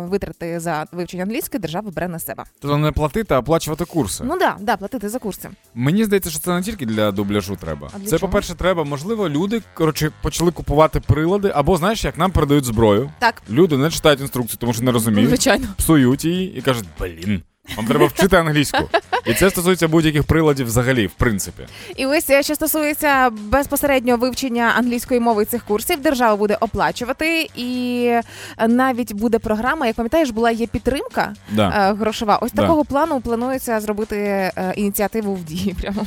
витрати 0.09 0.61
за 0.61 0.85
вивчення 0.93 1.23
англійської 1.23 1.61
держава 1.61 1.91
бере 1.91 2.09
на 2.09 2.19
себе. 2.19 2.45
Тобто 2.61 2.77
не 2.79 2.93
платити, 2.93 3.35
а 3.35 3.39
оплачувати 3.39 3.85
курси. 3.85 4.25
Ну 4.27 4.39
да, 4.39 4.57
да, 4.61 4.77
платити 4.77 5.09
за 5.09 5.19
курси. 5.19 5.49
Мені 5.75 6.05
здається, 6.05 6.31
що 6.31 6.39
це 6.39 6.51
не 6.51 6.63
тільки 6.63 6.87
для 6.87 7.11
дубляжу 7.13 7.57
треба. 7.57 7.91
А 7.95 7.99
для 7.99 8.05
це, 8.11 8.19
чого? 8.19 8.31
по-перше, 8.31 8.55
треба, 8.55 8.85
можливо, 8.85 9.29
люди 9.29 9.63
коротше 9.75 10.11
почали 10.23 10.51
купувати 10.51 11.01
прилади, 11.01 11.53
або 11.55 11.77
знаєш, 11.77 12.05
як 12.05 12.19
нам 12.19 12.31
передають 12.31 12.65
зброю. 12.65 13.11
Так, 13.19 13.43
Люди 13.51 13.77
не 13.77 13.91
читають 13.91 14.21
інструкцію, 14.21 14.59
тому 14.61 14.73
що 14.73 14.83
не 14.83 14.93
розуміють, 14.93 15.29
звичайно. 15.29 15.67
псують 15.77 16.25
її 16.25 16.57
і 16.59 16.63
кажуть, 16.63 16.85
блін. 17.01 17.43
Вам 17.77 17.87
треба 17.87 18.07
вчити 18.07 18.37
англійську. 18.37 18.79
І 19.27 19.35
це 19.35 19.51
стосується 19.51 19.89
будь-яких 19.89 20.25
приладів 20.25 20.67
взагалі, 20.67 21.07
в 21.07 21.11
принципі. 21.11 21.63
І 21.97 22.07
ось 22.07 22.31
е, 22.31 22.43
що 22.43 22.55
стосується 22.55 23.31
безпосередньо 23.31 24.17
вивчення 24.17 24.73
англійської 24.77 25.21
мови 25.21 25.45
цих 25.45 25.65
курсів, 25.65 26.01
держава 26.03 26.37
буде 26.37 26.57
оплачувати, 26.61 27.49
і 27.57 28.05
е, 28.59 28.69
навіть 28.69 29.13
буде 29.13 29.39
програма. 29.39 29.87
Як 29.87 29.97
пам'ятаєш, 29.97 30.31
була 30.31 30.51
є 30.51 30.67
підтримка 30.67 31.35
Да. 31.53 31.91
е, 31.91 31.95
грошова. 31.95 32.37
Ось 32.37 32.53
Да. 32.53 32.63
такого 32.63 32.85
плану 32.85 33.21
планується 33.21 33.81
зробити 33.81 34.51
ініціативу 34.77 35.35
в 35.35 35.45
дії. 35.45 35.77
Прямо 35.81 36.07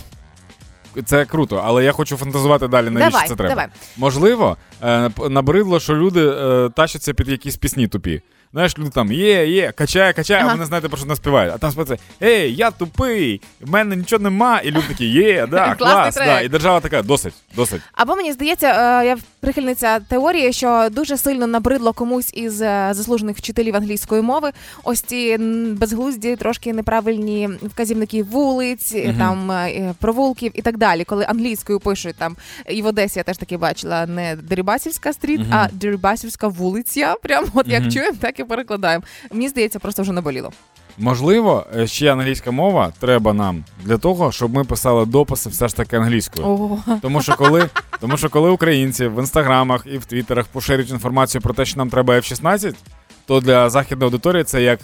Це 1.06 1.26
круто, 1.26 1.62
але 1.66 1.84
я 1.84 1.92
хочу 1.92 2.18
фантазувати 2.18 2.68
далі, 2.68 2.90
навіщо 2.90 3.12
давай, 3.12 3.28
це 3.28 3.36
треба. 3.36 3.50
давай. 3.50 3.68
Можливо, 3.98 4.58
е, 4.84 5.10
набридло, 5.30 5.80
що 5.80 5.96
люди 5.96 6.30
е, 6.30 6.70
тащаться 6.76 7.14
під 7.14 7.28
якісь 7.28 7.58
пісні 7.58 7.88
тупі. 7.88 8.22
Знаєш, 8.54 8.78
люди 8.78 8.90
там 8.90 9.12
є, 9.12 9.48
є, 9.48 9.72
качає, 9.72 10.14
качає, 10.14 10.40
Ага. 10.42 10.50
а 10.50 10.54
вони 10.54 10.66
знаєте, 10.66 10.90
про 10.90 10.98
що 10.98 11.06
не 11.08 11.16
співають. 11.16 11.54
А 11.56 11.58
там 11.58 11.72
співається, 11.72 12.06
ей, 12.24 12.56
я 12.56 12.72
тупий, 12.72 13.42
в 13.62 13.70
мене 13.70 13.96
нічого 13.96 14.24
нема. 14.24 14.60
І 14.60 14.72
люди 14.72 14.86
такі, 14.88 15.06
є, 15.06 15.48
да, 15.48 15.76
клас, 15.80 16.16
да. 16.16 16.42
І 16.42 16.50
держава 16.50 16.80
така, 16.80 17.02
досить, 17.02 17.34
досить. 17.56 17.82
Або 17.94 18.16
мені 18.16 18.34
здається, 18.34 18.68
е, 19.02 19.06
я 19.06 19.18
прихильниця 19.40 20.00
теорії, 20.00 20.54
що 20.54 20.88
дуже 20.92 21.18
сильно 21.18 21.48
набридло 21.48 21.94
комусь 21.94 22.32
із 22.34 22.62
е, 22.62 22.90
заслужених 22.92 23.38
вчителів 23.38 23.76
англійської 23.76 24.22
мови. 24.22 24.52
Ось 24.84 25.02
ці 25.02 25.38
безглузді, 25.72 26.36
трошки 26.36 26.74
неправильні 26.74 27.50
вказівники 27.64 28.24
вулиць, 28.24 28.94
Мгм. 28.96 29.18
там 29.18 29.52
е, 29.52 29.94
провулків 30.00 30.52
і 30.56 30.62
так 30.62 30.78
далі. 30.78 31.04
Коли 31.04 31.26
англійською 31.26 31.80
пишуть 31.80 32.16
там 32.18 32.36
і 32.70 32.82
в 32.82 32.86
Одесі 32.86 33.20
я 33.20 33.24
теж 33.24 33.38
таки 33.38 33.58
бачила 33.58 34.06
не 34.06 34.36
Дерибасівська 34.36 35.14
стріт, 35.14 35.40
Мгм. 35.40 35.54
а 35.54 35.68
Дерибасівська 35.72 36.48
вулиця. 36.48 37.16
Прямо 37.24 37.48
от 37.54 37.68
як 37.68 37.92
чуємо, 37.92 38.18
так 38.22 38.40
і 38.40 38.44
перекладаємо. 38.44 39.04
Мені 39.32 39.50
здається, 39.50 39.80
просто 39.80 40.02
вже 40.02 40.12
наболіло. 40.12 40.52
Можливо, 40.98 41.66
е, 41.76 41.88
ще 41.88 42.14
англійська 42.14 42.52
мова 42.52 42.94
треба 43.00 43.34
нам 43.34 43.64
для 43.84 43.98
того, 43.98 44.32
щоб 44.32 44.54
ми 44.54 44.64
писали 44.64 45.06
дописи 45.06 45.50
все 45.50 45.68
ж 45.68 45.76
таки 45.76 45.96
англійською. 45.96 46.48
Ого. 46.48 46.80
Тому 47.02 47.22
що 47.22 47.36
коли, 47.36 47.70
тому 48.00 48.18
що 48.18 48.30
коли 48.30 48.50
українці 48.50 49.08
в 49.08 49.20
інстаграмах 49.20 49.86
і 49.86 49.98
в 49.98 50.06
твіттерах 50.06 50.46
поширюють 50.48 50.92
інформацію 50.92 51.42
про 51.42 51.54
те, 51.54 51.66
що 51.66 51.78
нам 51.78 51.90
треба 51.90 52.14
F-16, 52.14 52.76
то 53.28 53.40
для 53.40 53.70
західної 53.70 54.08
аудиторії 54.08 54.44
це 54.44 54.62
як 54.62 54.80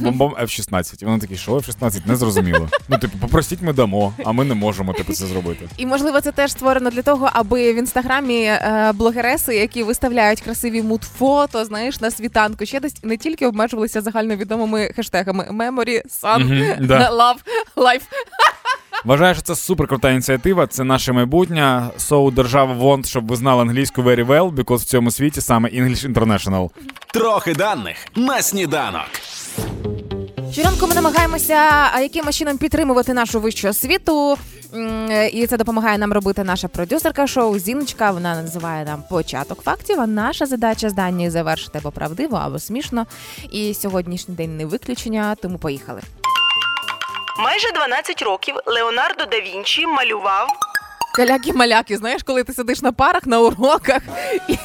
бомбом 0.00 0.34
F-16. 0.42 1.02
І 1.02 1.06
вони 1.06 1.18
такі, 1.18 1.36
що 1.36 1.52
F-16? 1.52 2.00
Не 2.06 2.16
зрозуміло. 2.16 2.68
Ну, 2.88 2.98
типу, 2.98 3.18
попросіть, 3.18 3.62
ми 3.62 3.72
дамо, 3.72 4.14
а 4.24 4.32
ми 4.32 4.44
не 4.44 4.54
можемо 4.54 4.92
типу, 4.92 5.12
це 5.12 5.26
зробити. 5.26 5.68
І 5.76 5.86
можливо, 5.86 6.20
це 6.20 6.32
теж 6.32 6.52
створено 6.52 6.90
для 6.90 7.02
того, 7.02 7.30
аби 7.32 7.72
в 7.72 7.76
інстаграмі 7.76 8.42
е, 8.42 8.92
блогереси, 8.94 9.56
які 9.56 9.82
виставляють 9.82 10.40
красиві 10.40 10.82
муд-фото, 10.82 11.64
знаєш, 11.64 12.00
на 12.00 12.10
світанку, 12.10 12.66
ще 12.66 12.80
десь 12.80 13.04
не 13.04 13.16
тільки 13.16 13.46
обмежувалися 13.46 14.00
загальновідомими 14.00 14.92
хештегами 14.96 15.48
Memory, 15.50 16.02
Sun. 16.22 16.86
Love, 16.88 17.38
Life. 17.76 18.02
Вважаю, 19.04 19.34
що 19.34 19.42
це 19.42 19.54
супер 19.54 19.86
крута 19.86 20.10
ініціатива. 20.10 20.66
Це 20.66 20.84
наше 20.84 21.12
майбутнє. 21.12 21.90
So, 21.98 22.32
держава 22.32 22.74
want, 22.74 23.06
щоб 23.06 23.26
ви 23.26 23.36
знали 23.36 23.62
англійську 23.62 24.02
very 24.02 24.26
well, 24.26 24.54
because 24.54 24.76
в 24.76 24.84
цьому 24.84 25.10
світі 25.10 25.40
саме 25.40 25.68
English 25.68 26.12
International. 26.12 26.70
Трохи 27.12 27.54
даних 27.54 27.96
на 28.16 28.42
сніданок. 28.42 29.06
Щоранку 30.52 30.86
ми 30.86 30.94
намагаємося 30.94 31.54
якимось 32.00 32.36
чином 32.36 32.58
підтримувати 32.58 33.14
нашу 33.14 33.40
вищу 33.40 33.68
освіту, 33.68 34.38
і 35.32 35.46
це 35.46 35.56
допомагає 35.56 35.98
нам 35.98 36.12
робити 36.12 36.44
наша 36.44 36.68
продюсерка 36.68 37.26
шоу 37.26 37.58
Зіночка. 37.58 38.10
Вона 38.10 38.42
називає 38.42 38.84
нам 38.84 39.02
початок 39.10 39.62
фактів. 39.62 40.00
А 40.00 40.06
наша 40.06 40.46
задача 40.46 40.90
з 40.90 40.92
Данією 40.92 41.30
завершити 41.30 41.78
або 41.78 41.90
правдиво, 41.90 42.36
або 42.36 42.58
смішно. 42.58 43.06
І 43.52 43.74
сьогоднішній 43.74 44.34
день 44.34 44.56
не 44.56 44.66
виключення, 44.66 45.34
тому 45.34 45.58
поїхали. 45.58 46.00
Майже 47.42 47.72
12 47.72 48.22
років 48.22 48.54
Леонардо 48.66 49.24
да 49.26 49.40
Вінчі 49.40 49.86
малював 49.86 50.48
Каляки-маляки, 51.18 51.96
знаєш, 51.96 52.22
коли 52.22 52.44
ти 52.44 52.52
сидиш 52.52 52.82
на 52.82 52.92
парах 52.92 53.26
на 53.26 53.40
уроках, 53.40 54.02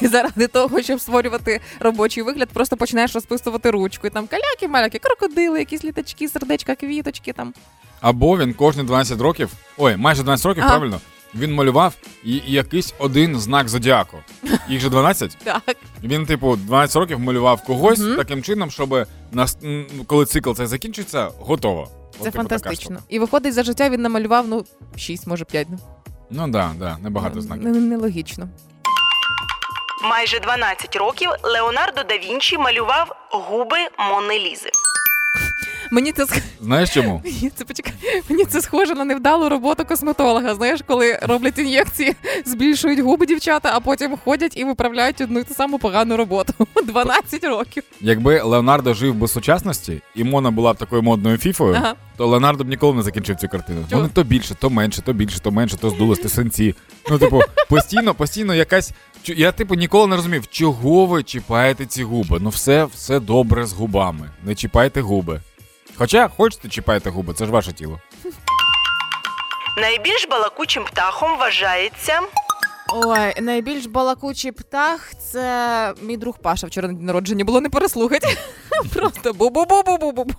і 0.00 0.06
заради 0.06 0.46
того, 0.46 0.82
щоб 0.82 1.00
створювати 1.00 1.60
робочий 1.80 2.22
вигляд, 2.22 2.48
просто 2.48 2.76
починаєш 2.76 3.14
розписувати 3.14 3.70
ручку. 3.70 4.06
І 4.06 4.10
там 4.10 4.26
каляки-маляки, 4.26 4.98
крокодили, 4.98 5.58
якісь 5.58 5.84
літачки, 5.84 6.28
сердечка, 6.28 6.74
квіточки 6.74 7.32
там. 7.32 7.54
Або 8.00 8.38
він 8.38 8.54
кожні 8.54 8.82
12 8.82 9.20
років, 9.20 9.50
ой, 9.76 9.96
майже 9.96 10.22
12 10.22 10.46
років, 10.46 10.62
Ага. 10.62 10.70
правильно, 10.72 11.00
він 11.34 11.54
малював 11.54 11.94
і, 12.24 12.40
якийсь 12.46 12.94
один 12.98 13.40
знак 13.40 13.68
зодіаку. 13.68 14.18
Їх 14.68 14.80
же 14.80 14.88
12. 14.88 15.36
Так. 15.44 15.76
Він, 16.02 16.26
типу, 16.26 16.56
12 16.56 16.96
років 16.96 17.20
малював 17.20 17.62
когось 17.62 18.00
таким 18.16 18.42
чином, 18.42 18.70
щоб 18.70 19.06
нас, 19.32 19.58
коли 20.06 20.26
цикл 20.26 20.52
цей 20.52 20.66
закінчиться, 20.66 21.28
готово. 21.38 21.88
От, 22.18 22.24
Це 22.24 22.30
типу, 22.30 22.36
фантастично. 22.36 22.98
І 23.08 23.18
виходить 23.18 23.54
за 23.54 23.62
життя 23.62 23.88
він 23.88 24.02
намалював 24.02 24.48
ну 24.48 24.64
6, 24.96 25.26
може 25.26 25.44
5. 25.44 25.68
Ну 26.30 26.42
так, 26.42 26.50
да, 26.50 26.72
да, 26.78 26.98
небагато 26.98 27.40
знаків. 27.40 27.66
Нелогічно. 27.76 28.48
майже 30.02 30.40
12 30.40 30.96
років 30.96 31.30
Леонардо 31.42 32.02
да 32.08 32.18
Вінчі 32.18 32.58
малював 32.58 33.16
губи 33.30 33.78
Мони 34.10 34.38
Лізи. 34.38 34.70
Мені 35.90 36.12
це 36.12 36.26
Знаєш 36.60 36.90
чому? 36.94 37.22
мені 37.24 37.50
це 37.54 37.64
почекай. 37.64 37.92
Мені 38.28 38.44
це 38.44 38.62
схоже 38.62 38.94
на 38.94 39.04
невдалу 39.04 39.48
роботу 39.48 39.84
косметолога. 39.84 40.54
Знаєш, 40.54 40.80
коли 40.86 41.18
роблять 41.22 41.58
ін'єкції, 41.58 42.14
збільшують 42.44 42.98
губи 43.00 43.26
дівчата, 43.26 43.70
а 43.74 43.80
потім 43.80 44.16
ходять 44.24 44.56
і 44.56 44.64
виправляють 44.64 45.20
одну 45.20 45.38
і 45.40 45.44
ту 45.44 45.54
саму 45.54 45.78
погану 45.78 46.16
роботу. 46.16 46.52
12 46.86 47.44
років. 47.44 47.82
Якби 48.00 48.40
Леонардо 48.42 48.94
жив 48.94 49.14
без 49.14 49.32
сучасності, 49.32 50.02
і 50.14 50.24
Мона 50.24 50.50
була 50.50 50.72
б 50.72 50.76
такою 50.76 51.02
модною 51.02 51.38
фіфою, 51.38 51.74
Ага. 51.74 51.94
то 52.16 52.26
Леонардо 52.26 52.64
б 52.64 52.68
ніколи 52.68 52.94
не 52.94 53.02
закінчив 53.02 53.36
цю 53.36 53.48
картину. 53.48 53.84
Чого? 53.90 54.02
Вони 54.02 54.12
то 54.14 54.24
більше, 54.24 54.54
то 54.54 54.70
менше, 54.70 55.02
то 55.02 55.12
більше, 55.12 55.40
то 55.40 55.50
менше, 55.50 55.76
то 55.76 55.90
здулись, 55.90 56.18
то 56.18 56.28
синці. 56.28 56.74
Ну, 57.10 57.18
типу, 57.18 57.40
постійно, 57.68 58.14
постійно 58.14 58.54
якась. 58.54 58.92
Я, 59.24 59.52
типу, 59.52 59.74
ніколи 59.74 60.06
не 60.06 60.16
розумів, 60.16 60.46
чого 60.50 61.06
ви 61.06 61.22
чіпаєте 61.22 61.86
ці 61.86 62.04
губи. 62.04 62.38
Ну, 62.40 62.48
все, 62.48 62.84
все 62.84 63.20
добре 63.20 63.66
з 63.66 63.72
губами. 63.72 64.30
Не 64.44 64.54
чіпайте 64.54 65.00
губи. 65.00 65.40
Хоча 65.98 66.28
хочете 66.28 66.68
чіпайте 66.68 67.10
губи, 67.10 67.34
це 67.34 67.44
ж 67.46 67.50
ваше 67.52 67.72
тіло. 67.72 68.00
Найбільш 69.80 70.28
балакучим 70.28 70.84
птахом 70.84 71.38
вважається 71.38 72.20
Ой, 72.88 73.40
найбільш 73.40 73.86
балакучий 73.86 74.52
птах 74.52 75.14
це 75.14 75.94
мій 76.02 76.16
друг 76.16 76.38
Паша 76.38 76.66
вчора 76.66 76.88
на 76.88 76.94
день 76.94 77.04
народження 77.04 77.44
було 77.44 77.60
не 77.60 77.68
переслухати. 77.68 78.28
Просто 78.94 79.32
бу-бу-бу-бу-бу-бу. 79.32 80.34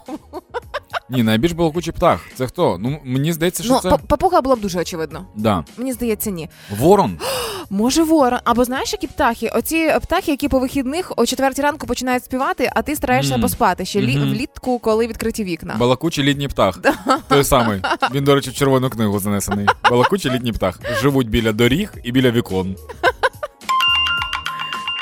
Ні, 1.10 1.24
найбільш 1.24 1.52
балакучий 1.52 1.94
птах. 1.94 2.22
Це 2.36 2.48
хто? 2.48 2.78
Ну, 2.80 3.00
мені 3.04 3.34
здається, 3.34 3.64
що 3.64 3.74
Ну, 3.74 3.80
це. 3.80 3.90
па- 3.90 3.98
папуга 3.98 4.42
було 4.42 4.56
б 4.56 4.60
дуже 4.62 4.80
очевидно. 4.80 5.26
Да. 5.36 5.64
Мені 5.78 5.94
здається, 5.94 6.32
ні. 6.32 6.50
Ворон. 6.80 7.18
Може, 7.70 8.04
ворон. 8.04 8.40
Або 8.44 8.64
знаєш, 8.66 8.94
які 8.94 9.08
птахи? 9.08 9.48
Оці 9.56 9.92
птахи, 10.02 10.32
які 10.32 10.48
по 10.48 10.60
вихідних 10.60 11.12
о 11.18 11.26
четвертій 11.26 11.62
ранку 11.62 11.88
починають 11.88 12.26
співати, 12.26 12.72
а 12.76 12.82
ти 12.82 12.96
стараєшся 12.96 13.34
Мгм. 13.34 13.42
поспати 13.42 13.86
ще 13.86 14.00
лі- 14.00 14.18
Мгм. 14.20 14.30
влітку, 14.32 14.80
коли 14.80 15.08
відкриті 15.08 15.44
вікна. 15.44 15.76
Балакучий 15.80 16.24
літній 16.24 16.48
птах. 16.48 16.80
Той 17.28 17.44
самий. 17.44 17.82
Він, 18.14 18.24
до 18.24 18.36
речі, 18.36 18.50
в 18.50 18.54
червону 18.54 18.90
книгу 18.90 19.20
занесений. 19.20 19.68
Балакучий 19.90 20.32
літній 20.32 20.52
птах. 20.52 20.80
Живуть 21.02 21.30
біля 21.30 21.52
доріг 21.52 21.94
і 22.04 22.12
біля 22.12 22.32
вікон. 22.32 22.76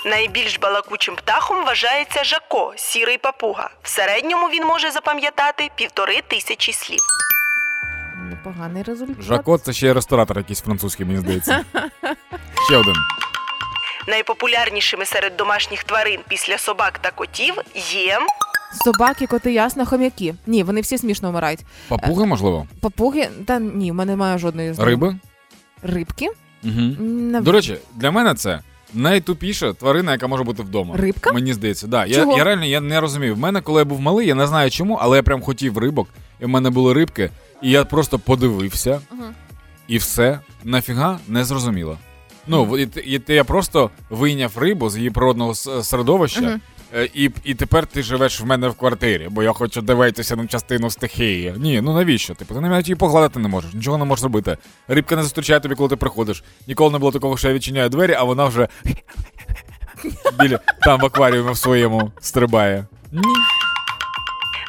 Найбільш 0.06 0.60
балакучим 0.60 1.15
птахом 1.15 1.65
вважається 1.65 2.24
Жако, 2.24 2.74
сірий 2.76 3.18
папуга. 3.18 3.70
В 3.84 3.89
середньому 3.89 4.48
він 4.48 4.65
може 4.65 4.91
запам'ятати 4.91 5.70
півтори 5.76 6.22
тисячі 6.28 6.74
слів. 6.74 7.00
Непоганий 8.30 8.84
результат. 8.84 9.22
Жако 9.24 9.58
це 9.58 9.74
ще 9.74 9.94
ресторатор 9.94 10.38
якийсь 10.38 10.62
французький, 10.62 11.06
мені 11.06 11.20
здається. 11.20 11.65
Ще 12.68 12.78
один. 12.78 12.94
Найпопулярнішими 14.08 15.06
серед 15.06 15.38
домашніх 15.38 15.84
тварин 15.84 16.20
після 16.28 16.58
собак 16.58 17.00
та 17.00 17.12
котів 17.12 17.56
є 17.91 18.20
Собаки, 18.84 19.28
коти, 19.28 19.54
ясно, 19.54 19.86
хом'яки. 19.86 20.36
Ні, 20.48 20.63
вони 20.63 20.82
всі 20.82 20.98
смішно 20.98 21.32
вмирають. 21.32 21.60
Папуги, 21.88 22.26
можливо? 22.26 22.68
Папуги, 22.82 23.30
та 23.48 23.60
ні, 23.60 23.91
в 23.91 23.96
мене 23.96 24.12
немає 24.12 24.38
жодної 24.38 24.74
з 24.74 24.78
них. 24.80 24.88
Риби? 24.88 25.15
Рибки? 25.84 26.28
Угу. 26.63 26.82
Не- 27.00 27.41
До 27.41 27.52
речі, 27.52 27.78
для 27.96 28.12
мене 28.12 28.36
це 28.36 28.60
найтупіша 28.95 29.73
тварина, 29.73 30.12
яка 30.12 30.27
може 30.27 30.43
бути 30.43 30.63
вдома. 30.63 30.95
Рибка? 30.97 31.31
Мені 31.34 31.53
здається, 31.53 31.88
да. 31.88 32.05
Я, 32.05 32.15
Чого? 32.15 32.38
я 32.38 32.43
реально 32.43 32.65
я 32.65 32.81
не 32.81 32.99
розумів. 33.01 33.36
В 33.36 33.39
мене, 33.39 33.62
коли 33.62 33.81
я 33.81 33.86
був 33.86 34.01
малий, 34.01 34.27
я 34.27 34.36
не 34.36 34.47
знаю 34.47 34.71
чому, 34.71 34.99
але 35.01 35.17
я 35.17 35.23
прям 35.23 35.41
хотів 35.41 35.77
рибок, 35.77 36.08
і 36.41 36.45
в 36.45 36.49
мене 36.49 36.69
були 36.69 36.93
рибки, 36.93 37.29
і 37.62 37.69
я 37.71 37.86
просто 37.86 38.19
подивився, 38.19 39.01
Мгм. 39.12 39.34
і 39.88 39.97
все 39.97 40.39
нафіга 40.63 41.19
не 41.27 41.43
зрозуміло. 41.43 41.97
Ну, 42.47 42.77
і, 42.77 42.84
і, 43.05 43.21
і, 43.27 43.34
я 43.34 43.43
просто 43.43 43.89
вийняв 44.10 44.51
рибу 44.58 44.89
з 44.89 44.97
її 44.97 45.10
природного 45.10 45.55
середовища. 45.55 46.41
Мгм. 46.41 46.62
Е, 46.95 47.10
І, 47.13 47.31
і 47.43 47.55
тепер 47.55 47.86
ти 47.86 48.03
живеш 48.03 48.41
в 48.41 48.45
мене 48.45 48.67
в 48.67 48.73
квартирі, 48.75 49.27
бо 49.31 49.43
я 49.43 49.53
хочу 49.53 49.81
дивитися 49.81 50.36
на 50.36 50.47
частину 50.47 50.89
стихії. 50.89 51.53
Ні, 51.58 51.81
ну 51.81 51.93
навіщо? 51.93 52.36
Типу, 52.36 52.53
ти 52.53 52.62
навіть 52.62 52.88
її 52.88 52.95
погладити 52.95 53.39
не 53.39 53.47
можеш, 53.47 53.73
нічого 53.73 53.97
не 53.97 54.05
можеш 54.05 54.21
зробити. 54.21 54.58
Рибка 54.88 55.15
не 55.15 55.23
зустрічає 55.23 55.60
тобі, 55.60 55.75
коли 55.75 55.89
ти 55.89 55.95
приходиш. 55.95 56.43
Ніколи 56.67 56.91
не 56.91 56.97
було 56.97 57.12
такого, 57.12 57.38
що 57.38 57.47
я 57.47 57.53
відчиняю 57.53 57.89
двері, 57.89 58.13
а 58.13 58.23
вона 58.23 58.45
вже 58.45 58.67
біля 60.39 60.60
там 60.81 60.99
в 60.99 61.05
акваріумі 61.05 61.51
в 61.51 61.58
своєму 61.58 62.12
стрибає. 62.21 62.86
Ні. 63.12 63.21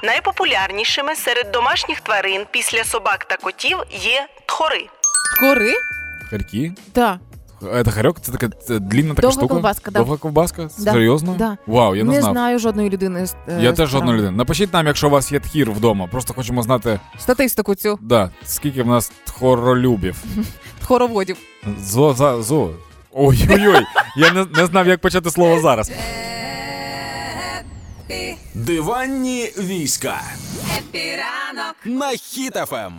найпопулярнішими 0.02 1.14
серед 1.16 1.50
домашніх 1.52 2.00
тварин 2.00 2.46
після 2.50 2.84
собак 2.84 3.24
та 3.24 3.36
котів 3.36 3.78
є 3.90 4.26
тхори. 4.46 4.86
Кори? 5.40 5.72
Харьки? 6.30 6.72
Так. 6.92 7.18
Это 7.62 7.90
харьок? 7.90 8.20
Це 8.20 8.32
така 8.32 8.48
це 8.48 8.78
длінна 8.78 9.08
така 9.14 9.22
Довга 9.22 9.32
штука? 9.40 9.54
ковбаска, 9.54 9.90
да. 9.90 9.98
Довга 9.98 10.16
ковбаска? 10.16 10.68
Да. 10.78 10.92
Серйозно? 10.92 11.34
Да. 11.38 11.56
Вау, 11.66 11.94
я 11.96 12.04
не, 12.04 12.12
не 12.12 12.20
знав. 12.20 12.32
знаю 12.32 12.58
жодної 12.58 12.90
людини. 12.90 13.26
з- 13.26 13.36
е, 13.48 13.58
Я 13.62 13.72
теж 13.72 13.88
жодної 13.90 14.18
людини. 14.18 14.36
Напишіть 14.36 14.72
нам, 14.72 14.86
якщо 14.86 15.06
у 15.06 15.10
вас 15.10 15.32
є 15.32 15.40
тхір 15.40 15.70
вдома. 15.70 16.06
Просто 16.06 16.34
хочемо 16.34 16.62
знати, 16.62 17.00
Статистику 17.18 17.74
цю 17.74 17.98
да, 18.02 18.30
скільки 18.44 18.82
в 18.82 18.86
нас 18.86 19.12
тхоролюбів. 19.24 20.24
хороводів. 20.84 21.36
Зо, 21.80 22.14
за, 22.14 22.42
зо. 22.42 22.70
Ой-ой-ой, 23.12 23.84
я 24.16 24.32
не, 24.32 24.46
не 24.56 24.66
знав, 24.66 24.86
як 24.88 25.00
почати 25.00 25.30
слово 25.30 25.60
зараз. 25.60 25.90
Диванні 28.54 29.52
війська 29.58 30.20
Хеппі 30.78 31.32
ранок 31.32 31.76
на 31.84 32.10
Ем. 32.10 32.16
Хіт-ФМ. 32.18 32.92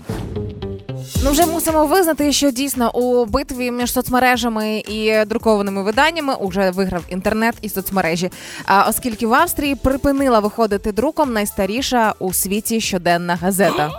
Ну, 1.23 1.31
вже 1.31 1.45
мусимо 1.45 1.85
визнати, 1.85 2.31
що 2.31 2.51
дійсно 2.51 2.95
у 2.95 3.25
битві 3.25 3.71
між 3.71 3.93
соцмережами 3.93 4.77
і 4.87 5.25
друкованими 5.25 5.83
виданнями 5.83 6.33
уже 6.35 6.71
виграв 6.71 7.03
інтернет 7.09 7.55
і 7.61 7.69
соцмережі. 7.69 8.31
А 8.65 8.89
оскільки 8.89 9.27
в 9.27 9.33
Австрії 9.33 9.75
припинила 9.75 10.39
виходити 10.39 10.91
друком 10.91 11.33
найстаріша 11.33 12.13
у 12.19 12.33
світі 12.33 12.81
щоденна 12.81 13.35
газета. 13.35 13.91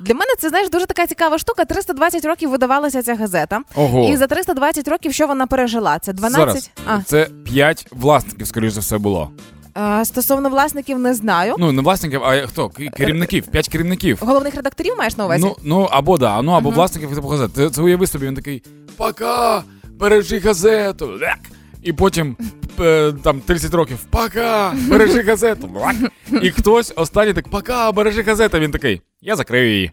Для 0.00 0.14
мене 0.14 0.30
це 0.38 0.48
знаєш 0.48 0.70
дуже 0.70 0.86
така 0.86 1.06
цікава 1.06 1.38
штука. 1.38 1.64
320 1.64 2.24
років 2.24 2.50
видавалася 2.50 3.02
ця 3.02 3.14
газета, 3.14 3.60
Ого. 3.74 4.08
і 4.08 4.16
за 4.16 4.26
320 4.26 4.88
років 4.88 5.12
що 5.14 5.26
вона 5.26 5.46
пережила? 5.46 5.98
Це 5.98 6.12
12? 6.12 6.40
Зараз. 6.46 6.70
А 6.86 7.02
Це 7.02 7.28
5 7.44 7.86
власників, 7.90 8.46
скоріш 8.46 8.72
за 8.72 8.80
все, 8.80 8.98
було. 8.98 9.30
Е, 9.76 10.04
стосовно 10.04 10.50
власників 10.50 10.98
не 10.98 11.14
знаю. 11.14 11.54
Ну, 11.58 11.72
не 11.72 11.82
власників, 11.82 12.24
а 12.24 12.46
хто? 12.46 12.68
Керівників, 12.68 13.46
П'ять 13.46 13.68
керівників. 13.68 14.18
Головних 14.20 14.54
редакторів 14.54 14.94
маєш 14.98 15.16
на 15.16 15.24
увазі? 15.24 15.44
Ну, 15.44 15.56
ну 15.62 15.88
або 15.90 16.18
да, 16.18 16.42
ну 16.42 16.52
або 16.52 16.70
власників 16.70 17.14
типу 17.14 17.28
газет. 17.28 17.50
Це, 17.54 17.70
це 17.70 17.82
уяви 17.82 18.06
собі, 18.06 18.26
він 18.26 18.34
такий 18.34 18.62
Пока! 18.96 19.62
Бережи 19.98 20.38
газету. 20.38 21.06
Ляк. 21.20 21.38
І 21.84 21.92
потім 21.92 22.36
е, 22.80 23.12
там 23.22 23.40
30 23.40 23.74
років 23.74 23.98
Пока! 24.10 24.74
Бережи 24.88 25.22
газету. 25.22 25.70
І 26.42 26.50
хтось 26.50 26.92
останній 26.96 27.32
так 27.32 27.48
Пока, 27.48 27.92
бережи 27.92 28.22
газету. 28.22 28.58
Він 28.58 28.70
такий. 28.70 29.00
Я 29.20 29.36
закрию 29.36 29.72
її. 29.74 29.90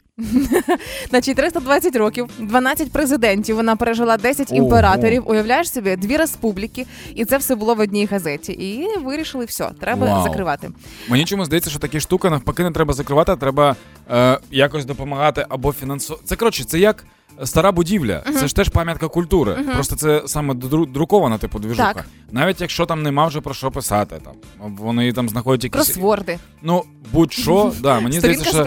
Значить, 1.10 1.38
320 1.38 1.96
років, 1.96 2.30
12 2.40 2.92
президентів. 2.92 3.56
Вона 3.56 3.76
пережила 3.76 4.18
10 4.18 4.52
імператорів. 4.52 5.24
Уявляєш 5.26 5.72
собі, 5.72 5.96
дві 5.96 6.18
республіки, 6.18 6.86
і 7.16 7.26
це 7.26 7.38
все 7.38 7.56
було 7.56 7.76
в 7.76 7.80
одній 7.80 8.06
газеті. 8.06 8.52
І 8.52 8.88
вирішили, 9.00 9.46
все, 9.46 9.70
треба 9.80 10.08
Вау. 10.08 10.24
закривати. 10.24 10.70
Мені 11.10 11.26
чомусь 11.26 11.46
здається, 11.46 11.70
що 11.70 11.80
такі 11.80 12.00
штуки 12.00 12.30
навпаки 12.30 12.64
не 12.64 12.72
треба 12.72 12.94
закривати, 12.94 13.32
а 13.32 13.36
треба 13.36 13.76
е, 14.12 14.40
якось 14.52 14.86
допомагати 14.86 15.46
або 15.50 15.74
фінансувати. 15.74 16.26
Це 16.28 16.36
коротше, 16.36 16.64
це 16.64 16.80
як 16.80 17.06
стара 17.44 17.72
будівля, 17.72 18.24
це 18.40 18.48
ж 18.48 18.56
теж 18.56 18.70
пам'ятка 18.70 19.08
культури. 19.08 19.58
Просто 19.74 19.96
це 19.96 20.24
саме 20.26 20.54
дру- 20.54 20.92
друкована, 20.92 21.38
типу, 21.38 21.60
двіжука. 21.60 21.94
Так. 21.94 22.06
Навіть 22.32 22.62
якщо 22.62 22.86
там 22.86 23.04
нема 23.04 23.28
вже 23.28 23.42
про 23.42 23.54
що 23.54 23.72
писати, 23.72 24.22
там 24.24 24.34
вони 24.76 25.14
там 25.14 25.30
знаходять 25.30 25.64
якісь. 25.64 25.86
Кросворди, 25.86 26.40
Ну, 26.62 26.84
будь-що, 27.14 27.74
да, 27.82 28.00
мені 28.00 28.20
здається, 28.20 28.50
що 28.50 28.66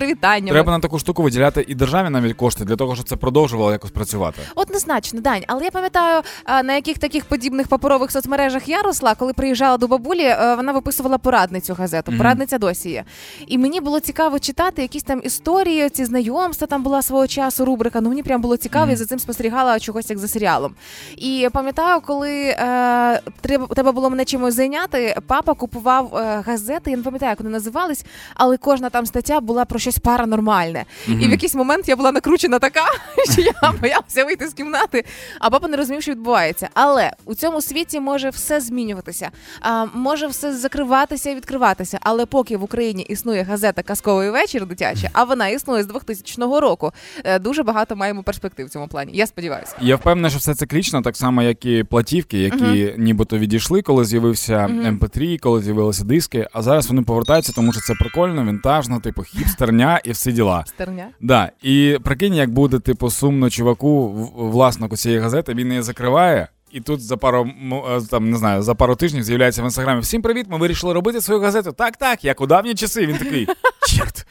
треба 0.52 0.72
на 0.72 0.80
таку 0.80 0.98
штуку 0.98 1.22
виділяти 1.22 1.64
і 1.68 1.74
державі 1.74 2.10
навіть 2.10 2.36
кошти 2.36 2.64
для 2.64 2.76
того, 2.76 2.94
щоб 2.94 3.08
це 3.08 3.16
продовжувало 3.16 3.72
якось 3.72 3.90
працювати. 3.90 4.40
Однозначно, 4.54 5.20
Дань. 5.20 5.42
Але 5.46 5.64
я 5.64 5.70
пам'ятаю, 5.70 6.22
на 6.64 6.74
яких 6.74 6.98
таких 6.98 7.24
подібних 7.24 7.68
паперових 7.68 8.10
соцмережах 8.10 8.68
я 8.68 8.82
росла, 8.82 9.14
коли 9.14 9.32
приїжджала 9.32 9.76
до 9.76 9.88
бабулі, 9.88 10.22
е, 10.24 10.54
вона 10.56 10.72
виписувала 10.72 11.18
порадницю 11.18 11.74
газету. 11.74 12.12
Порадниця 12.18 12.58
досі 12.58 12.90
є. 12.90 13.04
І 13.46 13.58
мені 13.58 13.80
було 13.80 14.00
цікаво 14.00 14.38
читати 14.38 14.82
якісь 14.82 15.02
там 15.02 15.20
історії, 15.24 15.90
ці 15.90 16.04
знайомства. 16.04 16.66
Там 16.66 16.82
була 16.82 17.02
свого 17.02 17.26
часу 17.26 17.64
рубрика. 17.64 18.00
Ну 18.00 18.08
мені 18.08 18.22
прям 18.22 18.40
було 18.40 18.56
цікаво, 18.56 18.92
і 18.92 18.96
за 18.96 19.06
цим 19.06 19.18
спостерігала 19.18 19.78
чогось 19.78 20.10
як 20.10 20.18
за 20.18 20.28
серіалом. 20.28 20.74
І 21.16 21.48
пам'ятаю, 21.52 22.00
коли 22.00 22.30
е, 22.32 23.20
треба 23.58 23.84
треба 23.84 23.92
було 23.92 24.10
мене 24.10 24.24
чимось 24.24 24.54
зайняти, 24.54 25.16
папа 25.26 25.54
купував 25.54 26.16
е, 26.16 26.42
газети. 26.46 26.90
Я 26.90 26.96
не 26.96 27.02
пам'ятаю, 27.02 27.30
як 27.30 27.38
вони 27.40 27.50
називались, 27.50 28.04
але 28.34 28.56
кожна 28.56 28.90
там 28.90 29.06
стаття 29.06 29.40
була 29.40 29.64
про 29.64 29.78
щось 29.78 29.98
паранормальне. 29.98 30.84
І 31.08 31.12
в 31.26 31.30
якийсь 31.30 31.54
момент 31.54 31.88
я 31.88 31.96
була 31.96 32.12
накручена 32.12 32.58
така, 32.58 32.80
що 33.32 33.40
я 33.42 33.72
боялася 33.80 34.24
вийти 34.24 34.48
з 34.48 34.52
кімнати, 34.52 35.04
а 35.38 35.50
папа 35.50 35.68
не 35.68 35.76
розумів, 35.76 36.02
що 36.02 36.10
відбувається. 36.12 36.68
Але 36.74 37.12
у 37.24 37.34
цьому 37.34 37.60
світі 37.60 38.00
може 38.00 38.30
все 38.30 38.60
змінюватися, 38.60 39.30
а, 39.60 39.84
може 39.94 40.26
все 40.26 40.54
закриватися 40.56 41.30
і 41.30 41.34
відкриватися. 41.34 41.98
Але 42.02 42.26
поки 42.26 42.56
в 42.56 42.62
Україні 42.62 43.02
існує 43.02 43.42
газета 43.42 43.82
Казковий 43.82 44.30
вечір 44.30 44.66
дитяча, 44.66 45.10
а 45.12 45.24
вона 45.24 45.48
існує 45.48 45.82
з 45.82 45.86
2000 45.86 46.60
року. 46.60 46.92
е, 47.24 47.38
Дуже 47.38 47.62
багато 47.62 47.96
маємо 47.96 48.22
перспектив 48.22 48.66
в 48.66 48.70
цьому 48.70 48.88
плані. 48.88 49.12
Я 49.14 49.26
сподіваюся. 49.26 49.76
Я 49.80 49.96
впевнений, 49.96 50.30
що 50.30 50.38
все 50.38 50.54
циклічно, 50.54 51.02
так 51.02 51.16
само, 51.16 51.42
як 51.42 51.64
і 51.64 51.84
платівки, 51.84 52.38
які 52.38 52.94
нібито 52.98 53.38
відійшли, 53.44 53.82
коли 53.82 54.04
з'явився 54.04 54.54
MP3, 54.68 55.38
коли 55.38 55.62
з'явилися 55.62 56.04
диски. 56.04 56.48
А 56.52 56.62
зараз 56.62 56.88
вони 56.88 57.02
повертаються, 57.02 57.52
тому 57.52 57.72
що 57.72 57.80
це 57.80 57.94
прикольно, 57.94 58.44
вінтажно, 58.44 59.00
типу 59.00 59.22
хіпстерня 59.22 60.00
і 60.04 60.10
всі 60.10 60.32
діла. 60.32 60.64
Стерня. 60.66 61.06
Да, 61.20 61.50
і 61.62 61.98
прикинь, 62.04 62.34
як 62.34 62.50
буде 62.50 62.78
типу 62.78 63.10
сумно 63.10 63.50
чуваку, 63.50 64.08
власнику 64.36 64.96
цієї 64.96 65.20
газети, 65.20 65.54
він 65.54 65.68
її 65.68 65.82
закриває. 65.82 66.48
І 66.72 66.80
тут 66.80 67.00
за 67.02 67.16
пару 67.16 67.50
е, 67.72 68.00
там 68.10 68.30
не 68.30 68.36
знаю, 68.36 68.62
за 68.62 68.74
пару 68.74 68.96
тижнів 68.96 69.22
з'являється 69.22 69.62
в 69.62 69.64
інстаграмі. 69.64 70.00
Всім 70.00 70.22
привіт! 70.22 70.46
Ми 70.48 70.58
вирішили 70.58 70.92
робити 70.92 71.20
свою 71.20 71.40
газету. 71.40 71.72
Так, 71.72 71.96
так, 71.96 72.24
як 72.24 72.40
у 72.40 72.46
давні 72.46 72.74
часи. 72.74 73.06
Він 73.06 73.16
такий. 73.16 73.48
Черт. 73.88 74.26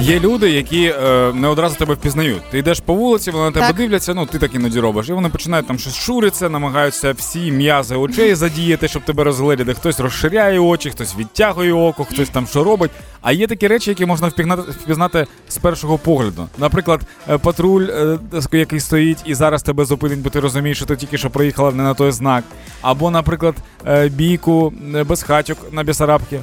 Є 0.00 0.20
люди, 0.20 0.50
які 0.50 0.84
е, 0.84 1.32
не 1.34 1.48
одразу 1.48 1.76
тебе 1.76 1.94
впізнають. 1.94 2.42
Ти 2.50 2.58
йдеш 2.58 2.80
по 2.80 2.94
вулиці, 2.94 3.30
вони 3.30 3.44
на 3.44 3.50
тебе 3.50 3.66
Так. 3.66 3.76
дивляться, 3.76 4.14
ну 4.14 4.26
ти 4.26 4.38
так 4.38 4.54
іноді 4.54 4.80
робиш, 4.80 5.08
і 5.08 5.12
вони 5.12 5.28
починають 5.28 5.66
там 5.66 5.78
щось 5.78 5.96
шуритися, 5.96 6.48
намагаються 6.48 7.12
всі 7.12 7.52
м'язи 7.52 7.96
очей 7.96 8.34
задіяти, 8.34 8.88
щоб 8.88 9.02
тебе 9.04 9.24
розгледіти. 9.24 9.74
Хтось 9.74 10.00
розширяє 10.00 10.58
очі, 10.58 10.90
хтось 10.90 11.16
відтягує 11.18 11.72
око, 11.72 12.04
хтось 12.04 12.28
там 12.28 12.46
що 12.46 12.64
робить. 12.64 12.90
А 13.22 13.32
є 13.32 13.46
такі 13.46 13.66
речі, 13.66 13.90
які 13.90 14.06
можна 14.06 14.28
впізнати, 14.28 14.62
впізнати 14.70 15.26
з 15.48 15.58
першого 15.58 15.98
погляду. 15.98 16.48
Наприклад, 16.58 17.00
е, 17.30 17.38
патруль, 17.38 17.82
е, 17.82 18.18
який 18.52 18.80
стоїть 18.80 19.18
і 19.24 19.34
зараз 19.34 19.62
тебе 19.62 19.84
зупинить, 19.84 20.18
бо 20.18 20.30
ти 20.30 20.40
розумієш, 20.40 20.76
що 20.76 20.86
ти 20.86 20.96
тільки 20.96 21.18
що 21.18 21.30
проїхала 21.30 21.72
не 21.72 21.82
на 21.82 21.94
той 21.94 22.12
знак. 22.12 22.44
Або, 22.82 23.10
наприклад, 23.10 23.54
е, 23.86 24.08
бійку 24.08 24.72
е, 24.94 25.04
без 25.04 25.22
хатьок 25.22 25.58
на 25.72 25.82
Бісарабки. 25.82 26.40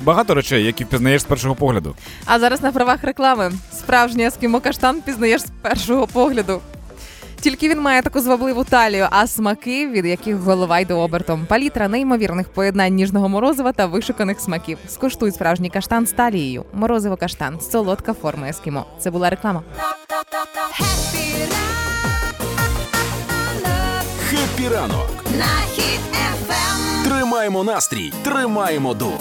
Багато 0.00 0.34
речей, 0.34 0.64
які 0.64 0.84
впізнаєш 0.84 1.20
з 1.22 1.24
першого 1.24 1.54
погляду. 1.54 1.94
А 2.24 2.38
зараз 2.38 2.62
на 2.62 2.72
правах 2.72 2.99
реклами 3.02 3.52
справжній 3.72 4.26
ескімо 4.26 4.60
каштан 4.60 5.02
пізнаєш 5.02 5.42
з 5.42 5.50
першого 5.62 6.06
погляду. 6.06 6.60
Тільки 7.40 7.68
він 7.68 7.80
має 7.80 8.02
таку 8.02 8.20
звабливу 8.20 8.64
талію, 8.64 9.06
а 9.10 9.26
смаки, 9.26 9.88
від 9.88 10.06
яких 10.06 10.36
голова 10.36 10.78
йде 10.78 10.94
обертом. 10.94 11.46
Палітра 11.48 11.88
неймовірних 11.88 12.48
поєднань 12.48 12.94
ніжного 12.94 13.28
морозива 13.28 13.72
та 13.72 13.86
вишуканих 13.86 14.40
смаків. 14.40 14.78
Скуштуй 14.88 15.32
справжній 15.32 15.70
каштан 15.70 16.06
з 16.06 16.12
талією. 16.12 16.64
Морозиво 16.72 17.16
каштан, 17.16 17.60
солодка 17.60 18.14
форма 18.14 18.48
ескімо. 18.48 18.86
Це 18.98 19.10
була 19.10 19.30
реклама. 19.30 19.62
Хеппі 24.30 24.68
ранок. 24.74 25.24
На 25.38 25.66
хід 25.74 26.00
ефем. 26.12 27.04
Тримаємо 27.04 27.64
настрій, 27.64 28.12
тримаємо 28.24 28.94
дух. 28.94 29.20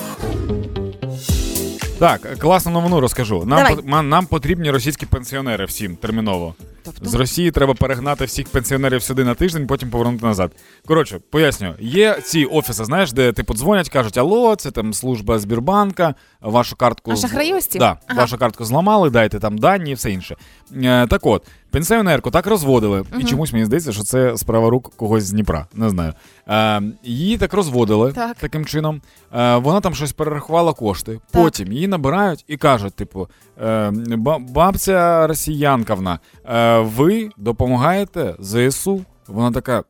Так, 2.00 2.40
класну 2.40 2.72
новину 2.72 3.00
розкажу. 3.00 3.38
Нам, 3.46 3.48
Давай. 3.60 3.76
по- 3.76 3.82
ма- 3.88 4.02
нам 4.02 4.26
потрібні 4.26 4.72
російські 4.72 5.06
пенсіонери 5.06 5.66
всім 5.66 5.96
терміново. 5.96 6.56
Тобто? 6.95 7.10
З 7.10 7.13
Росії 7.13 7.52
треба 7.52 7.73
перегнати 7.73 8.25
всіх 8.25 8.47
пенсіонерів 8.49 9.04
сюди 9.04 9.23
на 9.23 9.34
тиждень, 9.36 9.67
потім 9.67 9.89
повернути 9.89 10.25
назад. 10.25 10.52
Коротше, 10.88 11.19
поясню, 11.32 11.73
є 11.80 12.19
ці 12.23 12.45
офіси, 12.45 12.86
знаєш, 12.86 13.12
де 13.13 13.32
типу 13.34 13.54
дзвонять, 13.54 13.89
кажуть, 13.89 14.17
алло, 14.17 14.56
це 14.56 14.71
там 14.71 14.93
служба 14.93 15.39
Збірбанка, 15.39 16.15
вашу 16.41 16.75
картку 16.75 17.12
А 17.12 17.15
шахрайості? 17.15 17.80
Да, 17.80 17.97
Ага. 18.08 18.21
вашу 18.21 18.38
картку 18.38 18.65
зламали, 18.65 19.10
дайте 19.10 19.39
там 19.39 19.58
дані 19.58 19.91
і 19.91 19.93
все 19.93 20.12
інше. 20.12 20.36
Е, 20.84 21.08
так 21.08 21.25
от, 21.25 21.43
пенсіонерку 21.71 22.32
так 22.32 22.47
розводили, 22.47 23.04
і 23.19 23.23
чомусь 23.23 23.54
мені 23.54 23.65
здається, 23.65 23.91
що 23.91 24.04
це 24.04 24.38
справа 24.38 24.69
рук 24.69 24.91
когось 24.95 25.23
з 25.23 25.32
Дніпра. 25.32 25.67
Не 25.73 25.89
знаю. 25.89 26.13
Е, 26.47 26.82
її 27.04 27.38
так 27.38 27.54
розводили 27.54 28.12
Так. 28.13 28.38
таким 28.38 28.65
чином. 28.65 29.02
Е, 29.36 29.56
вона 29.56 29.82
там 29.82 29.95
щось 29.95 30.12
перерахувала 30.13 30.73
кошти. 30.73 31.19
Потім 31.32 31.73
її 31.73 31.88
набирають 31.88 32.45
і 32.47 32.58
кажуть: 32.58 32.93
типу, 32.95 33.28
е, 33.63 33.91
ба- 34.17 34.39
бабця 34.39 35.28
росіянковна, 35.28 36.19
е, 36.45 36.79
ви 36.82 37.30
допомагаєте 37.38 38.36
ЗСУ? 38.39 39.02
Вона 39.28 39.52
така. 39.52 39.84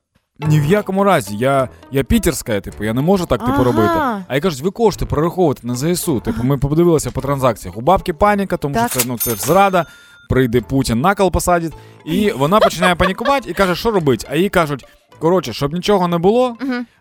Ні 0.47 0.59
в 0.59 0.65
якому 0.65 1.03
разі, 1.03 1.37
я, 1.37 1.69
я 1.91 2.03
пітерська, 2.03 2.61
типу, 2.61 2.83
я 2.83 2.93
не 2.93 3.01
можу 3.01 3.25
так 3.25 3.39
типу 3.39 3.51
Ага. 3.51 3.63
робити. 3.63 3.93
А 4.27 4.35
я 4.35 4.41
кажуть, 4.41 4.61
ви 4.61 4.71
кошти 4.71 5.05
прораховувати 5.05 5.67
на 5.67 5.75
ЗСУ. 5.75 6.19
Типу, 6.19 6.43
ми 6.43 6.57
подивилися 6.57 7.11
по 7.11 7.21
транзакціях. 7.21 7.77
У 7.77 7.81
бабки 7.81 8.13
паніка, 8.13 8.57
тому 8.57 8.75
Так. 8.75 8.91
що 8.91 8.99
це 8.99 9.07
ну 9.07 9.17
це 9.17 9.35
зрада. 9.35 9.85
Прийде 10.29 10.61
Путін 10.61 11.01
накал 11.01 11.31
посадить, 11.31 11.73
і 12.05 12.31
вона 12.31 12.59
починає 12.59 12.95
панікувати 12.95 13.49
і 13.49 13.53
каже, 13.53 13.75
що 13.75 13.91
робить. 13.91 14.27
А 14.29 14.35
їй 14.35 14.49
кажуть: 14.49 14.85
коротше, 15.19 15.53
щоб 15.53 15.73
нічого 15.73 16.07
не 16.07 16.17
було, 16.17 16.57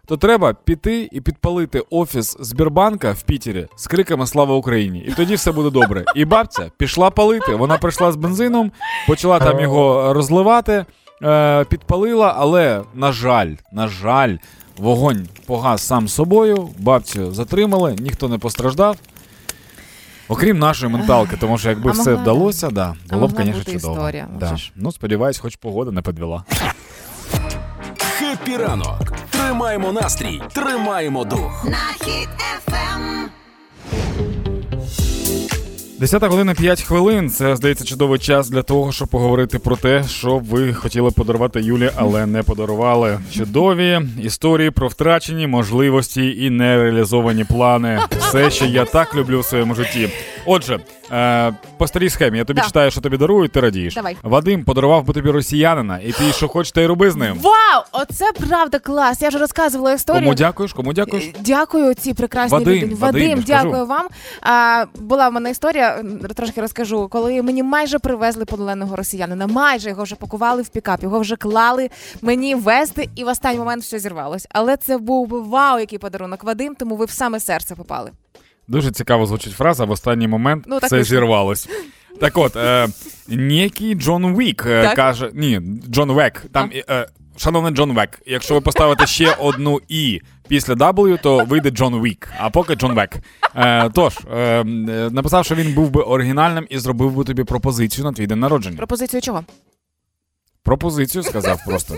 то 0.06 0.16
треба 0.16 0.54
піти 0.64 1.08
і 1.12 1.20
підпалити 1.20 1.82
офіс 1.90 2.36
Збірбанка 2.40 3.12
в 3.12 3.22
Пітері 3.22 3.66
з 3.76 3.86
криками 3.86 4.26
Слава 4.26 4.54
Україні! 4.54 4.98
І 5.08 5.12
тоді 5.12 5.34
все 5.34 5.52
буде 5.52 5.70
добре. 5.70 6.04
І 6.14 6.24
бабця 6.24 6.70
пішла 6.76 7.10
палити. 7.10 7.54
Вона 7.54 7.78
прийшла 7.78 8.12
з 8.12 8.16
бензином, 8.16 8.72
почала 9.06 9.38
там 9.38 9.60
його 9.60 10.12
розливати, 10.14 10.84
е, 11.22 11.64
підпалила, 11.64 12.34
але 12.38 12.82
на 12.94 13.12
жаль, 13.12 13.54
на 13.72 13.88
жаль, 13.88 14.36
вогонь 14.78 15.28
погас 15.46 15.82
сам 15.82 16.08
собою, 16.08 16.68
бабцю 16.78 17.32
затримали, 17.32 17.96
ніхто 17.98 18.28
не 18.28 18.38
постраждав. 18.38 18.96
Окрім 20.28 20.58
нашої 20.58 20.92
менталки, 20.92 21.36
тому 21.40 21.58
що 21.58 21.68
якби 21.68 21.90
А 21.90 21.92
все 21.92 22.10
могла, 22.10 22.22
вдалося, 22.22 22.70
да, 22.70 22.94
А 23.08 23.14
було 23.14 23.28
б, 23.28 23.30
звісно, 23.36 23.52
чудово. 23.64 23.94
історія, 23.94 24.28
Да. 24.40 24.56
Ну, 24.76 24.92
сподіваюсь, 24.92 25.38
хоч 25.38 25.56
погода 25.56 25.90
не 25.90 26.02
підвела. 26.02 26.44
Хеппі 28.18 28.56
ранок. 28.56 29.12
Тримаємо 29.30 29.92
настрій, 29.92 30.42
тримаємо 30.52 31.24
дух. 31.24 31.64
На 31.64 32.06
хід 32.06 32.28
ефем. 32.56 33.28
10 36.00 36.22
година 36.24 36.54
5 36.54 36.82
хвилин. 36.82 37.30
Це 37.30 37.56
здається 37.56 37.84
чудовий 37.84 38.18
час 38.18 38.50
для 38.50 38.62
того, 38.62 38.92
щоб 38.92 39.08
поговорити 39.08 39.58
про 39.58 39.76
те, 39.76 40.04
що 40.08 40.38
ви 40.38 40.74
хотіли 40.74 41.10
подарувати 41.10 41.60
Юлі, 41.60 41.90
але 41.96 42.26
не 42.26 42.42
подарували. 42.42 43.18
Чудові 43.32 44.00
історії 44.22 44.70
про 44.70 44.88
втрачені 44.88 45.46
можливості 45.46 46.44
і 46.44 46.50
нереалізовані 46.50 47.44
плани. 47.44 48.00
Все, 48.18 48.50
що 48.50 48.64
я 48.64 48.84
так 48.84 49.14
люблю 49.14 49.40
в 49.40 49.44
своєму 49.44 49.74
житті. 49.74 50.10
Отже, 50.50 50.80
е, 51.12 51.52
по 51.76 51.86
старій 51.86 52.10
схемі 52.10 52.38
я 52.38 52.44
тобі 52.44 52.60
Да. 52.60 52.66
читаю, 52.66 52.90
що 52.90 53.00
тобі 53.00 53.16
дарують, 53.16 53.52
ти 53.52 53.60
радієш. 53.60 53.94
Давай. 53.94 54.16
Вадим 54.22 54.64
подарував 54.64 55.04
би 55.04 55.14
тобі 55.14 55.30
росіянина, 55.30 55.98
і 55.98 56.12
ти 56.12 56.32
що 56.32 56.48
хочеш, 56.48 56.72
та 56.72 56.80
й 56.80 56.86
роби 56.86 57.10
з 57.10 57.16
ним. 57.16 57.38
Вау! 57.38 57.82
Оце 57.92 58.24
правда 58.48 58.78
клас! 58.78 59.22
Я 59.22 59.28
вже 59.28 59.38
розказувала 59.38 59.92
історію. 59.92 60.22
Кому 60.22 60.34
дякуєш? 60.34 60.72
Кому 60.72 60.92
дякуєш? 60.92 61.24
Е, 61.24 61.32
Дякую 61.40 61.94
цій 61.94 62.14
прекрасній 62.14 62.58
Вадим, 62.58 62.74
людині. 62.74 62.94
Вадим, 62.94 63.38
ж 63.40 63.44
дякую 63.46 63.86
вам. 63.86 64.06
А, 64.42 64.84
була 65.00 65.28
в 65.28 65.32
мене 65.32 65.50
історія, 65.50 66.02
трошки 66.36 66.60
розкажу, 66.60 67.08
коли 67.08 67.42
мені 67.42 67.62
майже 67.62 67.98
привезли 67.98 68.44
полоненого 68.44 68.96
росіянина. 68.96 69.46
Майже 69.46 69.88
його 69.88 70.02
вже 70.02 70.14
пакували 70.14 70.62
в 70.62 70.68
пікап, 70.68 71.02
його 71.02 71.20
вже 71.20 71.36
клали 71.36 71.90
мені 72.22 72.54
везти, 72.54 73.08
і 73.16 73.24
в 73.24 73.28
останній 73.28 73.58
момент 73.58 73.82
все 73.82 73.98
зірвалось. 73.98 74.46
Але 74.50 74.76
це 74.76 74.98
був 74.98 75.28
би 75.28 75.40
вау, 75.40 75.78
який 75.78 75.98
подарунок 75.98 76.44
Вадим, 76.44 76.74
тому 76.74 76.96
ви 76.96 77.04
в 77.04 77.10
саме 77.10 77.40
серце 77.40 77.74
попали. 77.74 78.10
Дуже 78.68 78.90
цікаво 78.90 79.26
звучить 79.26 79.52
фраза. 79.52 79.84
В 79.84 79.90
останній 79.90 80.28
момент 80.28 80.64
Ну, 80.66 80.80
так 80.80 80.90
це 80.90 80.96
вийшло. 80.96 81.16
зірвалось. 81.16 81.68
Так 82.20 82.38
от, 82.38 82.56
е, 82.56 82.88
некий 83.28 83.94
Джон 83.94 84.36
Вік 84.36 84.64
е, 84.66 84.94
каже: 84.96 85.30
ні, 85.34 85.60
Джон 85.90 86.12
Век. 86.12 86.44
Там, 86.52 86.70
е, 86.90 87.08
шановний 87.36 87.72
Джон 87.72 87.92
Век, 87.92 88.22
якщо 88.26 88.54
ви 88.54 88.60
поставите 88.60 89.06
ще 89.06 89.32
одну 89.34 89.80
і 89.88 90.20
після 90.48 90.74
W, 90.74 91.22
то 91.22 91.44
вийде 91.44 91.70
Джон 91.70 92.02
Вік, 92.02 92.28
а 92.38 92.50
поки 92.50 92.74
Джон 92.74 92.94
Век. 92.94 93.16
Е, 93.56 93.90
тож, 93.90 94.18
е, 94.32 94.36
е, 94.38 94.64
написав, 95.10 95.44
що 95.44 95.54
він 95.54 95.74
був 95.74 95.90
би 95.90 96.02
оригінальним 96.02 96.66
і 96.70 96.78
зробив 96.78 97.12
би 97.12 97.24
тобі 97.24 97.44
пропозицію 97.44 98.04
на 98.04 98.12
твій 98.12 98.26
день 98.26 98.40
народження. 98.40 98.76
Пропозицію 98.76 99.20
чого? 99.20 99.44
Пропозицію 100.62 101.22
сказав 101.22 101.60
просто. 101.66 101.94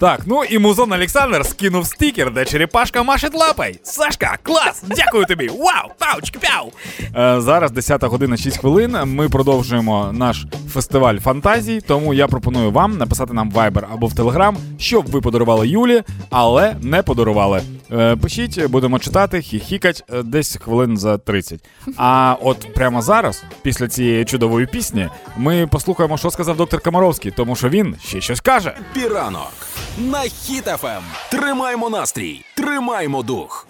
Так, 0.00 0.20
ну 0.26 0.44
і 0.44 0.58
музон 0.58 0.92
Олександр 0.92 1.46
скинув 1.46 1.86
стікер, 1.86 2.32
де 2.32 2.44
черепашка 2.44 3.02
машить 3.02 3.34
лапой. 3.34 3.80
Сашка, 3.82 4.38
клас! 4.42 4.84
Дякую 4.96 5.24
тобі! 5.24 5.48
Вау! 5.48 5.90
Пауч, 5.98 6.30
пяу! 6.30 6.72
Е, 7.16 7.40
зараз 7.40 7.70
10 7.70 8.04
година 8.04 8.36
6 8.36 8.58
хвилин. 8.58 8.96
Ми 9.04 9.28
продовжуємо 9.28 10.10
наш 10.12 10.46
фестиваль 10.72 11.16
фантазій. 11.16 11.80
Тому 11.80 12.14
я 12.14 12.26
пропоную 12.26 12.70
вам 12.70 12.98
написати 12.98 13.32
нам 13.32 13.50
в 13.50 13.56
Viber 13.56 13.84
або 13.92 14.06
в 14.06 14.12
Telegram, 14.12 14.56
що 14.78 15.02
б 15.02 15.06
ви 15.06 15.20
подарували 15.20 15.68
Юлі, 15.68 16.02
але 16.30 16.76
не 16.82 17.02
подарували. 17.02 17.62
Е, 17.92 18.16
пишіть, 18.16 18.66
будемо 18.66 18.98
читати, 18.98 19.42
хіхікать 19.42 20.04
е, 20.12 20.22
десь 20.22 20.58
хвилин 20.64 20.98
за 20.98 21.18
30. 21.18 21.64
А 21.96 22.36
от 22.42 22.74
прямо 22.74 23.02
зараз, 23.02 23.44
після 23.62 23.88
цієї 23.88 24.24
чудової 24.24 24.66
пісні, 24.66 25.08
ми 25.36 25.66
послухаємо, 25.66 26.18
що 26.18 26.30
сказав 26.30 26.56
доктор 26.56 26.80
Комаровський, 26.80 27.32
тому 27.36 27.56
що 27.56 27.68
він 27.68 27.96
ще 28.04 28.20
щось 28.20 28.40
каже. 28.40 28.74
Піранок 28.92 29.52
на 29.98 30.20
Хіт 30.20 30.64
ФМ. 30.64 31.02
Тримаймо 31.30 31.90
настрій, 31.90 32.44
тримаймо 32.56 33.22
дух. 33.22 33.66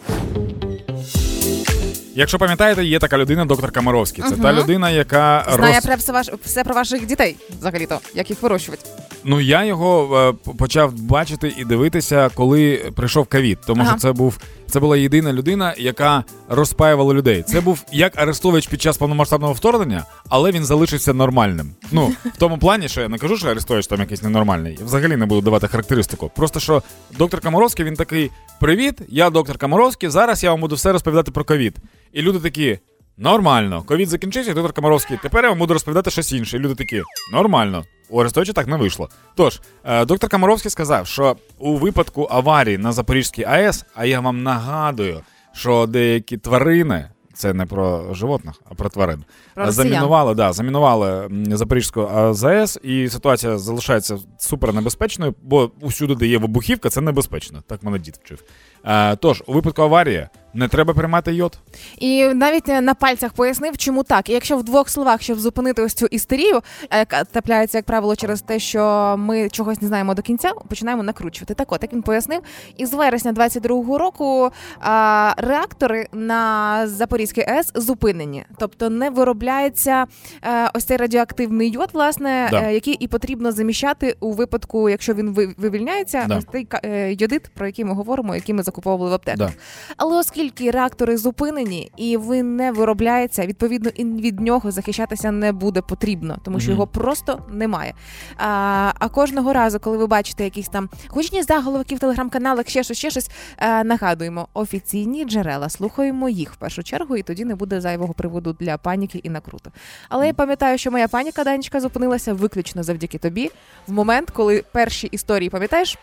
Якщо 2.14 2.38
пам'ятаєте, 2.38 2.84
є 2.84 2.98
така 2.98 3.18
людина, 3.18 3.44
доктор 3.44 3.72
Камаровський. 3.72 4.24
Це 4.28 4.36
та 4.36 4.52
людина, 4.52 4.90
яка 4.90 5.46
Знає 5.54 5.74
роз... 5.74 5.84
про 5.84 5.96
все, 5.96 6.12
ваш, 6.12 6.30
все 6.44 6.64
про 6.64 6.74
ваших 6.74 7.06
дітей, 7.06 7.36
взагалі-то, 7.58 8.00
як 8.14 8.30
їх 8.30 8.42
вирощувати. 8.42 8.84
Ну 9.24 9.40
я 9.40 9.64
його 9.64 10.18
е, 10.46 10.52
почав 10.58 10.92
бачити 10.92 11.54
і 11.58 11.64
дивитися, 11.64 12.30
коли 12.34 12.92
прийшов 12.96 13.26
ковід. 13.26 13.58
Тому 13.66 13.82
Ага. 13.82 13.90
що 13.90 14.00
це 14.00 14.12
був 14.12 14.38
це 14.70 14.80
була 14.80 14.96
єдина 14.96 15.32
людина, 15.32 15.74
яка 15.78 16.24
розпаювала 16.48 17.14
людей. 17.14 17.42
Це 17.42 17.60
був 17.60 17.84
як 17.92 18.18
Арестович 18.18 18.66
під 18.66 18.82
час 18.82 18.98
повномасштабного 18.98 19.52
вторгнення, 19.52 20.04
але 20.28 20.50
він 20.52 20.64
залишився 20.64 21.14
нормальним. 21.14 21.70
Ну 21.92 22.12
в 22.24 22.36
тому 22.38 22.58
плані, 22.58 22.88
що 22.88 23.00
я 23.00 23.08
не 23.08 23.18
кажу, 23.18 23.36
що 23.36 23.48
Арестович 23.48 23.86
там 23.86 24.00
якийсь 24.00 24.22
ненормальний. 24.22 24.76
Я 24.80 24.84
взагалі 24.84 25.16
не 25.16 25.26
буду 25.26 25.40
давати 25.40 25.68
характеристику. 25.68 26.30
Просто 26.36 26.60
що 26.60 26.82
доктор 27.18 27.40
Комаровський 27.40 27.84
він 27.84 27.94
такий: 27.94 28.30
Привіт, 28.60 28.98
я 29.08 29.30
доктор 29.30 29.58
Комаровський. 29.58 30.08
Зараз 30.08 30.44
я 30.44 30.50
вам 30.50 30.60
буду 30.60 30.74
все 30.74 30.92
розповідати 30.92 31.30
про 31.30 31.44
ковід. 31.44 31.76
І 32.12 32.22
люди 32.22 32.38
такі. 32.38 32.78
Нормально, 33.18 33.82
ковід 33.86 34.08
закінчився, 34.08 34.54
доктор 34.54 34.72
Комаровський. 34.72 35.18
Тепер 35.22 35.44
я 35.44 35.50
вам 35.50 35.58
буду 35.58 35.72
розповідати 35.72 36.10
щось 36.10 36.32
інше. 36.32 36.56
І 36.56 36.60
люди 36.60 36.74
такі, 36.74 37.02
нормально. 37.32 37.84
У 38.10 38.20
Арестовича 38.20 38.52
так 38.52 38.66
не 38.66 38.76
вийшло. 38.76 39.08
Тож, 39.34 39.60
е, 39.84 40.04
доктор 40.04 40.30
Комаровський 40.30 40.70
сказав, 40.70 41.06
що 41.06 41.36
у 41.58 41.76
випадку 41.76 42.28
аварії 42.30 42.78
на 42.78 42.92
Запорізькій 42.92 43.44
АЕС, 43.44 43.84
а 43.94 44.04
я 44.04 44.20
вам 44.20 44.42
нагадую, 44.42 45.20
що 45.52 45.86
деякі 45.86 46.36
тварини, 46.38 47.08
це 47.34 47.54
не 47.54 47.66
про 47.66 48.14
животних, 48.14 48.54
а 48.70 48.74
про 48.74 48.88
тварин, 48.88 49.24
Про 49.54 49.72
замінували, 49.72 50.34
да, 50.34 50.52
замінували 50.52 51.28
Запорізьку 51.50 52.00
АЗС, 52.00 52.78
і 52.82 53.08
ситуація 53.08 53.58
залишається 53.58 54.18
супер 54.38 54.74
небезпечною, 54.74 55.34
бо 55.42 55.70
усюди, 55.80 56.14
де 56.14 56.26
є 56.26 56.38
вибухівка, 56.38 56.90
це 56.90 57.00
небезпечно. 57.00 57.62
Так 57.66 57.82
мене 57.82 57.98
дід 57.98 58.20
вчив. 58.24 58.42
Е, 58.84 59.16
тож, 59.16 59.42
у 59.46 59.52
випадку 59.52 59.82
аварії 59.82 60.28
не 60.54 60.68
треба 60.68 60.94
приймати 60.94 61.34
йод. 61.34 61.58
І 61.98 62.24
навіть 62.24 62.68
е, 62.68 62.80
на 62.80 62.94
пальцях 62.94 63.32
пояснив, 63.32 63.78
чому 63.78 64.02
так. 64.02 64.28
І 64.28 64.32
якщо 64.32 64.56
в 64.56 64.62
двох 64.64 64.88
словах, 64.88 65.22
щоб 65.22 65.38
зупинити 65.40 65.82
ось 65.82 65.94
цю 65.94 66.06
істерію, 66.06 66.60
яка 66.92 67.24
трапляється, 67.24 67.78
як 67.78 67.84
правило, 67.84 68.16
через 68.16 68.42
те, 68.42 68.58
що 68.58 69.14
ми 69.18 69.48
чогось 69.48 69.82
не 69.82 69.88
знаємо 69.88 70.14
до 70.14 70.22
кінця, 70.22 70.52
починаємо 70.68 71.02
накручувати. 71.02 71.54
Так 71.54 71.72
от, 71.72 71.82
як 71.82 71.92
він 71.92 72.02
пояснив, 72.02 72.40
із 72.76 72.94
вересня 72.94 73.32
22-го 73.32 73.98
року 73.98 74.50
а, 74.80 75.32
реактори 75.36 76.08
на 76.12 76.86
Запорізькій 76.86 77.42
АЕС 77.42 77.72
зупинені, 77.74 78.44
тобто 78.58 78.90
не 78.90 79.10
виробляється 79.10 80.06
е, 80.44 80.70
ось 80.74 80.84
цей 80.84 80.96
радіоактивний 80.96 81.70
йод, 81.70 81.88
власне, 81.92 82.48
Да. 82.50 82.60
е, 82.62 82.74
який 82.74 82.94
і 82.94 83.08
потрібно 83.08 83.52
заміщати 83.52 84.16
у 84.20 84.32
випадку, 84.32 84.88
якщо 84.88 85.14
він 85.14 85.54
вивільняється, 85.58 86.24
Да. 86.28 86.36
ось 86.38 86.46
цей 86.52 86.68
е, 86.84 87.12
йодит, 87.12 87.42
про 87.54 87.66
який 87.66 87.84
ми 87.84 87.94
говоримо, 87.94 88.34
який 88.34 88.54
ми 88.54 88.62
закуповували 88.62 89.10
в 89.10 89.14
аптеках. 89.14 89.38
Да. 89.38 89.52
Але 89.96 90.16
оскільки 90.16 90.39
реактори 90.60 91.16
зупинені 91.16 91.90
і 91.96 92.18
він 92.18 92.56
не 92.56 92.72
виробляється, 92.72 93.46
відповідно 93.46 93.90
і 93.94 94.04
від 94.04 94.40
нього 94.40 94.70
захищатися 94.70 95.30
не 95.30 95.52
буде 95.52 95.82
потрібно, 95.82 96.38
тому 96.44 96.60
що 96.60 96.70
його 96.70 96.86
просто 96.86 97.42
немає. 97.50 97.94
А, 98.36 98.92
а 98.98 99.08
кожного 99.08 99.52
разу, 99.52 99.80
коли 99.80 99.98
ви 99.98 100.06
бачите 100.06 100.44
якісь 100.44 100.68
там 100.68 100.88
гучні 101.08 101.42
заголовки 101.42 101.94
в 101.94 101.98
телеграм-каналах, 101.98 102.68
ще 102.68 102.82
щось, 102.82 102.98
ще 102.98 103.10
щось, 103.10 103.30
е, 103.58 103.84
нагадуємо, 103.84 104.48
офіційні 104.54 105.24
джерела, 105.24 105.68
слухаємо 105.68 106.28
їх 106.28 106.52
в 106.52 106.56
першу 106.56 106.82
чергу, 106.82 107.16
і 107.16 107.22
тоді 107.22 107.44
не 107.44 107.54
буде 107.54 107.80
зайвого 107.80 108.14
приводу 108.14 108.56
для 108.60 108.78
паніки 108.78 109.20
і 109.22 109.30
накруту. 109.30 109.72
Але 110.08 110.26
я 110.26 110.34
пам'ятаю, 110.34 110.78
що 110.78 110.90
моя 110.90 111.08
паніка 111.08 111.44
Данечка 111.44 111.80
зупинилася 111.80 112.34
виключно 112.34 112.82
завдяки 112.82 113.18
тобі 113.18 113.50
в 113.86 113.92
момент, 113.92 114.30
коли 114.30 114.64
перші 114.72 115.06
історії, 115.06 115.50
пам'ятаєш? 115.50 115.98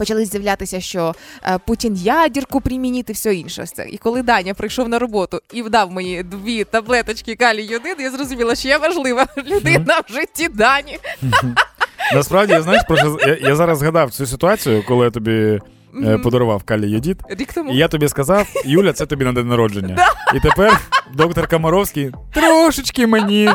Почали 0.00 0.24
з'являтися, 0.24 0.80
що 0.80 1.14
е, 1.44 1.58
Путін 1.66 1.96
ядірку 1.96 2.60
примінити, 2.60 3.12
все 3.12 3.34
інше. 3.34 3.66
Це. 3.66 3.86
І 3.88 3.98
коли 3.98 4.22
Даня 4.22 4.54
прийшов 4.54 4.88
на 4.88 4.98
роботу 4.98 5.40
і 5.52 5.62
вдав 5.62 5.92
мені 5.92 6.22
дві 6.22 6.64
таблеточки 6.64 7.34
калій 7.36 7.64
йодин, 7.64 7.94
я 7.98 8.10
зрозуміла, 8.10 8.54
що 8.54 8.68
я 8.68 8.78
важлива 8.78 9.26
людина 9.46 10.00
в 10.08 10.12
житті 10.12 10.48
Дані. 10.48 10.98
Насправді, 12.14 12.52
я 12.52 12.62
знаєш, 12.62 12.82
про 12.88 12.96
що 12.96 13.18
я, 13.20 13.38
я 13.48 13.56
зараз 13.56 13.78
згадав 13.78 14.10
цю 14.10 14.26
ситуацію, 14.26 14.84
коли 14.88 15.04
я 15.04 15.10
тобі 15.10 15.60
Мгм. 15.92 16.22
подарував 16.22 16.62
калій 16.62 16.90
Єдіт. 16.90 17.18
Рік 17.30 17.52
тому. 17.52 17.72
І 17.72 17.76
я 17.76 17.88
тобі 17.88 18.08
сказав, 18.08 18.46
Юля, 18.64 18.92
це 18.92 19.06
тобі 19.06 19.24
на 19.24 19.32
день 19.32 19.48
народження. 19.48 20.08
І 20.34 20.40
тепер 20.40 20.80
доктор 21.14 21.48
Комаровський 21.48 22.10
трошечки 22.32 23.06
мені 23.06 23.50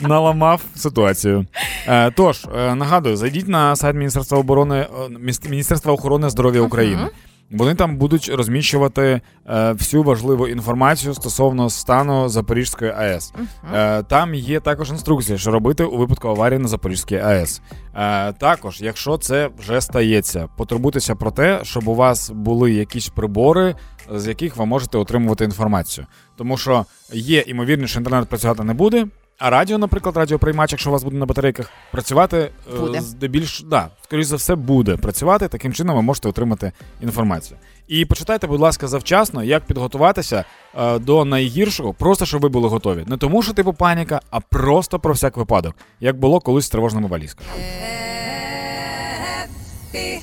наламав 0.00 0.60
ситуацію. 0.74 1.46
Е, 1.88 2.10
тож, 2.10 2.46
е, 2.58 2.74
нагадую, 2.74 3.16
зайдіть 3.16 3.48
на 3.48 3.76
сайт 3.76 3.96
Міністерства 3.96 4.38
оборони 4.38 4.76
е, 4.76 5.48
Міністерства 5.48 5.92
охорони 5.92 6.30
здоров'я 6.30 6.60
України. 6.60 7.08
Вони 7.50 7.74
там 7.74 7.96
будуть 7.96 8.28
розміщувати 8.28 9.20
е, 9.46 9.72
всю 9.72 10.02
важливу 10.02 10.48
інформацію 10.48 11.14
стосовно 11.14 11.70
стану 11.70 12.28
Запорізької 12.28 12.90
АЕС. 12.90 13.32
Е, 13.74 14.02
там 14.02 14.34
є 14.34 14.60
також 14.60 14.90
інструкція, 14.90 15.38
що 15.38 15.50
робити 15.50 15.84
у 15.84 15.96
випадку 15.96 16.28
аварії 16.28 16.58
на 16.58 16.68
Запорізькій 16.68 17.16
АЕС. 17.16 17.62
Е, 17.94 18.32
також, 18.32 18.80
якщо 18.80 19.18
це 19.18 19.50
вже 19.58 19.80
стається, 19.80 20.48
потурбуйтеся 20.56 21.14
про 21.14 21.30
те, 21.30 21.60
щоб 21.62 21.88
у 21.88 21.94
вас 21.94 22.30
були 22.30 22.72
якісь 22.72 23.08
прибори, 23.08 23.74
з 24.14 24.26
яких 24.26 24.56
ви 24.56 24.66
можете 24.66 24.98
отримувати 24.98 25.44
інформацію. 25.44 26.06
Тому 26.36 26.56
що 26.56 26.86
є 27.12 27.40
імовірність, 27.40 27.90
що 27.90 28.00
інтернет 28.00 28.28
працювати 28.28 28.64
не 28.64 28.74
буде. 28.74 29.06
А 29.38 29.50
радіо, 29.50 29.78
наприклад, 29.78 30.16
радіоприймач, 30.16 30.72
якщо 30.72 30.90
у 30.90 30.92
вас 30.92 31.04
буде 31.04 31.16
на 31.16 31.26
батарейках, 31.26 31.70
працювати 31.92 32.50
е, 32.76 32.78
Буде. 32.80 33.00
здебільш, 33.00 33.62
да, 33.66 33.88
скоріш 34.04 34.26
за 34.26 34.36
все, 34.36 34.54
буде 34.54 34.96
працювати. 34.96 35.48
Таким 35.48 35.72
чином 35.72 35.96
ви 35.96 36.02
можете 36.02 36.28
отримати 36.28 36.72
інформацію. 37.02 37.58
І 37.88 38.04
почитайте, 38.04 38.46
будь 38.46 38.60
ласка, 38.60 38.86
завчасно, 38.88 39.44
як 39.44 39.64
підготуватися 39.64 40.44
е, 40.78 40.98
до 40.98 41.24
найгіршого, 41.24 41.94
просто 41.94 42.26
щоб 42.26 42.40
ви 42.42 42.48
були 42.48 42.68
готові. 42.68 43.04
Не 43.06 43.16
тому, 43.16 43.42
що 43.42 43.52
типу 43.52 43.72
паніка, 43.72 44.20
а 44.30 44.40
просто 44.40 44.98
про 44.98 45.12
всяк 45.14 45.36
випадок, 45.36 45.74
як 46.00 46.18
було 46.18 46.40
колись 46.40 46.64
з 46.64 46.68
тривожними 46.68 47.08
валізками. 47.08 47.48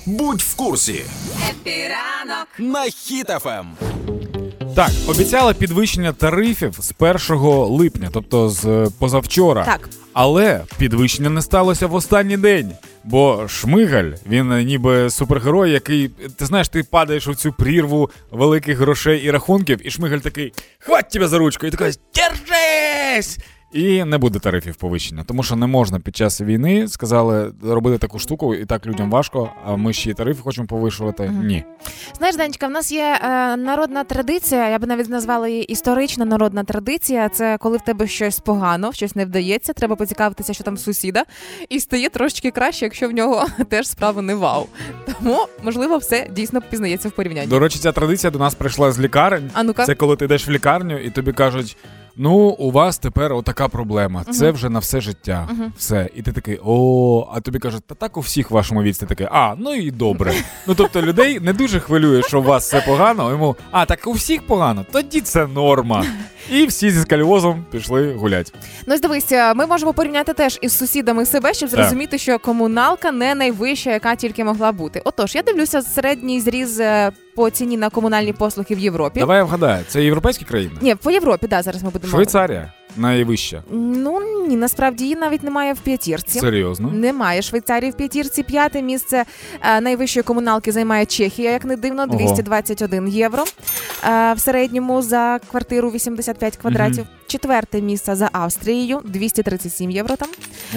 Будь 0.05 0.41
в 0.41 0.55
курсі 0.55 1.03
Епіранок. 1.49 2.47
на 2.59 2.81
Хіт 2.83 3.27
ФМ. 3.27 3.67
Так, 4.75 4.91
обіцяла 5.07 5.53
підвищення 5.53 6.13
тарифів 6.13 6.75
з 6.79 6.93
1 6.99 7.37
липня, 7.77 8.09
тобто 8.13 8.49
з 8.49 8.65
е, 8.65 8.87
позавчора. 8.99 9.65
Так. 9.65 9.89
Але 10.13 10.61
підвищення 10.77 11.29
не 11.29 11.41
сталося 11.41 11.87
в 11.87 11.93
останній 11.93 12.37
день. 12.37 12.71
Бо 13.03 13.47
Шмигаль, 13.47 14.11
він 14.29 14.51
е, 14.51 14.63
ніби 14.63 15.09
супергерой, 15.09 15.71
який, 15.71 16.07
ти 16.37 16.45
знаєш, 16.45 16.69
ти 16.69 16.83
падаєш 16.83 17.27
у 17.27 17.35
цю 17.35 17.53
прірву 17.53 18.09
великих 18.31 18.77
грошей 18.77 19.19
і 19.19 19.31
рахунків, 19.31 19.87
і 19.87 19.91
Шмигаль 19.91 20.17
такий: 20.17 20.53
хвать 20.79 21.09
тебе 21.09 21.27
за 21.27 21.37
ручку, 21.37 21.65
і 21.65 21.71
такий 21.71 21.93
держись! 22.15 23.39
І 23.73 24.03
не 24.03 24.17
буде 24.17 24.39
тарифів 24.39 24.75
повищення, 24.75 25.23
тому 25.27 25.43
що 25.43 25.55
не 25.55 25.67
можна 25.67 25.99
під 25.99 26.15
час 26.15 26.41
війни 26.41 26.87
сказали 26.87 27.53
робити 27.63 27.97
таку 27.97 28.19
штуку, 28.19 28.55
і 28.55 28.65
так 28.65 28.85
людям 28.85 29.11
важко. 29.11 29.49
А 29.65 29.75
ми 29.75 29.93
ще 29.93 30.09
й 30.09 30.13
тарифи 30.13 30.41
хочемо 30.41 30.67
повишувати. 30.67 31.31
Ні. 31.43 31.63
Знаєш, 32.17 32.35
Данечка, 32.35 32.67
в 32.67 32.71
нас 32.71 32.91
є 32.91 33.19
е, 33.23 33.57
народна 33.57 34.03
традиція, 34.03 34.69
я 34.69 34.79
б 34.79 34.87
навіть 34.87 35.09
назвала 35.09 35.47
її 35.47 35.63
історична 35.63 36.25
народна 36.25 36.63
традиція. 36.63 37.29
Це 37.29 37.57
коли 37.57 37.77
в 37.77 37.81
тебе 37.81 38.07
щось 38.07 38.39
погано, 38.39 38.93
щось 38.93 39.15
не 39.15 39.25
вдається, 39.25 39.73
треба 39.73 39.95
поцікавитися, 39.95 40.53
що 40.53 40.63
там 40.63 40.77
сусіда, 40.77 41.23
і 41.69 41.79
стає 41.79 42.09
трошки 42.09 42.51
краще, 42.51 42.85
якщо 42.85 43.07
в 43.07 43.11
нього 43.11 43.45
теж 43.69 43.87
справа 43.87 44.21
не 44.21 44.35
вау. 44.35 44.67
Тому, 45.05 45.47
можливо, 45.63 45.97
все 45.97 46.27
дійсно 46.31 46.61
пізнається 46.61 47.09
в 47.09 47.11
порівнянні. 47.11 47.47
До 47.47 47.59
речі, 47.59 47.79
ця 47.79 47.91
традиція 47.91 48.31
до 48.31 48.39
нас 48.39 48.55
прийшла 48.55 48.91
з 48.91 48.99
лікарень. 48.99 49.51
А 49.53 49.63
ну-ка. 49.63 49.85
Це 49.85 49.95
коли 49.95 50.15
ти 50.15 50.25
йдеш 50.25 50.47
в 50.47 50.51
лікарню 50.51 50.99
і 50.99 51.09
тобі 51.09 51.33
кажуть: 51.33 51.77
Ну, 52.15 52.33
у 52.37 52.71
вас 52.71 52.97
тепер 52.97 53.33
отака 53.33 53.67
проблема. 53.67 54.23
Це 54.23 54.51
вже 54.51 54.69
на 54.69 54.79
все 54.79 55.01
життя. 55.01 55.49
Все. 55.77 56.09
І 56.15 56.21
ти 56.21 56.31
такий, 56.31 56.59
о, 56.65 57.27
а 57.33 57.39
тобі 57.41 57.59
кажуть, 57.59 57.83
та 57.87 57.95
так 57.95 58.17
у 58.17 58.19
всіх 58.19 58.51
в 58.51 58.53
вашому 58.53 58.83
віці. 58.83 58.99
Ти 58.99 59.05
такий, 59.05 59.27
а, 59.31 59.55
ну 59.57 59.73
і 59.73 59.91
добре. 59.91 60.33
Ну 60.67 60.75
тобто 60.75 61.01
людей 61.01 61.39
не 61.39 61.53
дуже 61.53 61.79
хвилює, 61.79 62.23
що 62.23 62.39
у 62.39 62.43
вас 62.43 62.67
все 62.67 62.81
погано. 62.81 63.29
Йому, 63.29 63.55
а 63.71 63.85
так 63.85 64.07
у 64.07 64.11
всіх 64.11 64.47
погано, 64.47 64.85
тоді 64.91 65.21
це 65.21 65.47
норма. 65.47 66.05
І 66.51 66.65
всі 66.65 66.91
зі 66.91 67.01
скальвозом 67.01 67.65
пішли 67.71 68.13
гулять. 68.13 68.53
Ну, 68.87 68.93
ось 68.95 69.01
дивись, 69.01 69.31
е, 69.31 69.53
ми 69.53 69.65
можемо 69.65 69.93
порівняти 69.93 70.33
теж 70.33 70.59
із 70.61 70.77
сусідами 70.77 71.25
себе, 71.25 71.53
щоб 71.53 71.69
зрозуміти, 71.69 72.17
що 72.17 72.39
комуналка 72.39 73.11
не 73.11 73.35
найвища, 73.35 73.91
яка 73.91 74.15
тільки 74.15 74.43
могла 74.43 74.71
бути. 74.71 75.01
Отож, 75.05 75.35
я 75.35 75.41
дивлюся 75.41 75.81
середній 75.81 76.41
зріз 76.41 76.79
е, 76.79 77.11
по 77.35 77.49
ціні 77.49 77.77
на 77.77 77.89
комунальні 77.89 78.33
послуги 78.33 78.75
в 78.75 78.79
Європі. 78.79 79.19
Давай 79.19 79.37
я 79.37 79.43
вгадаю, 79.43 79.83
це 79.87 80.03
європейські 80.03 80.45
країни? 80.45 80.73
Ні, 80.81 80.95
по 80.95 81.11
Європі, 81.11 81.47
да, 81.47 81.61
зараз 81.61 81.83
ми 81.83 81.89
будемо. 81.89 82.11
Швейцарія 82.11 82.73
найвища. 82.97 83.63
Ну 83.71 84.19
ні, 84.47 84.55
насправді 84.55 85.03
її 85.03 85.15
навіть 85.15 85.43
немає 85.43 85.73
в 85.73 85.79
п'ятірці. 85.79 86.39
Серйозно. 86.39 86.91
Немає 86.91 87.41
Швейцарії 87.41 87.91
в 87.91 87.93
п'ятірці. 87.93 88.43
П'яте 88.43 88.81
місце 88.81 89.25
е, 89.61 89.81
найвищої 89.81 90.23
комуналки 90.23 90.71
займає 90.71 91.05
Чехія, 91.05 91.51
як 91.51 91.65
не 91.65 91.75
дивно, 91.75 92.05
221 92.07 93.07
євро. 93.07 93.43
Е, 94.09 94.33
в 94.33 94.39
середньому 94.39 95.01
за 95.01 95.39
квартиру 95.51 95.89
85 95.89 96.57
квадратів. 96.57 97.05
Четверте 97.31 97.81
місце 97.81 98.15
за 98.15 98.29
Австрією 98.31 99.01
237 99.05 99.91
євро 99.91 100.15
там. 100.15 100.29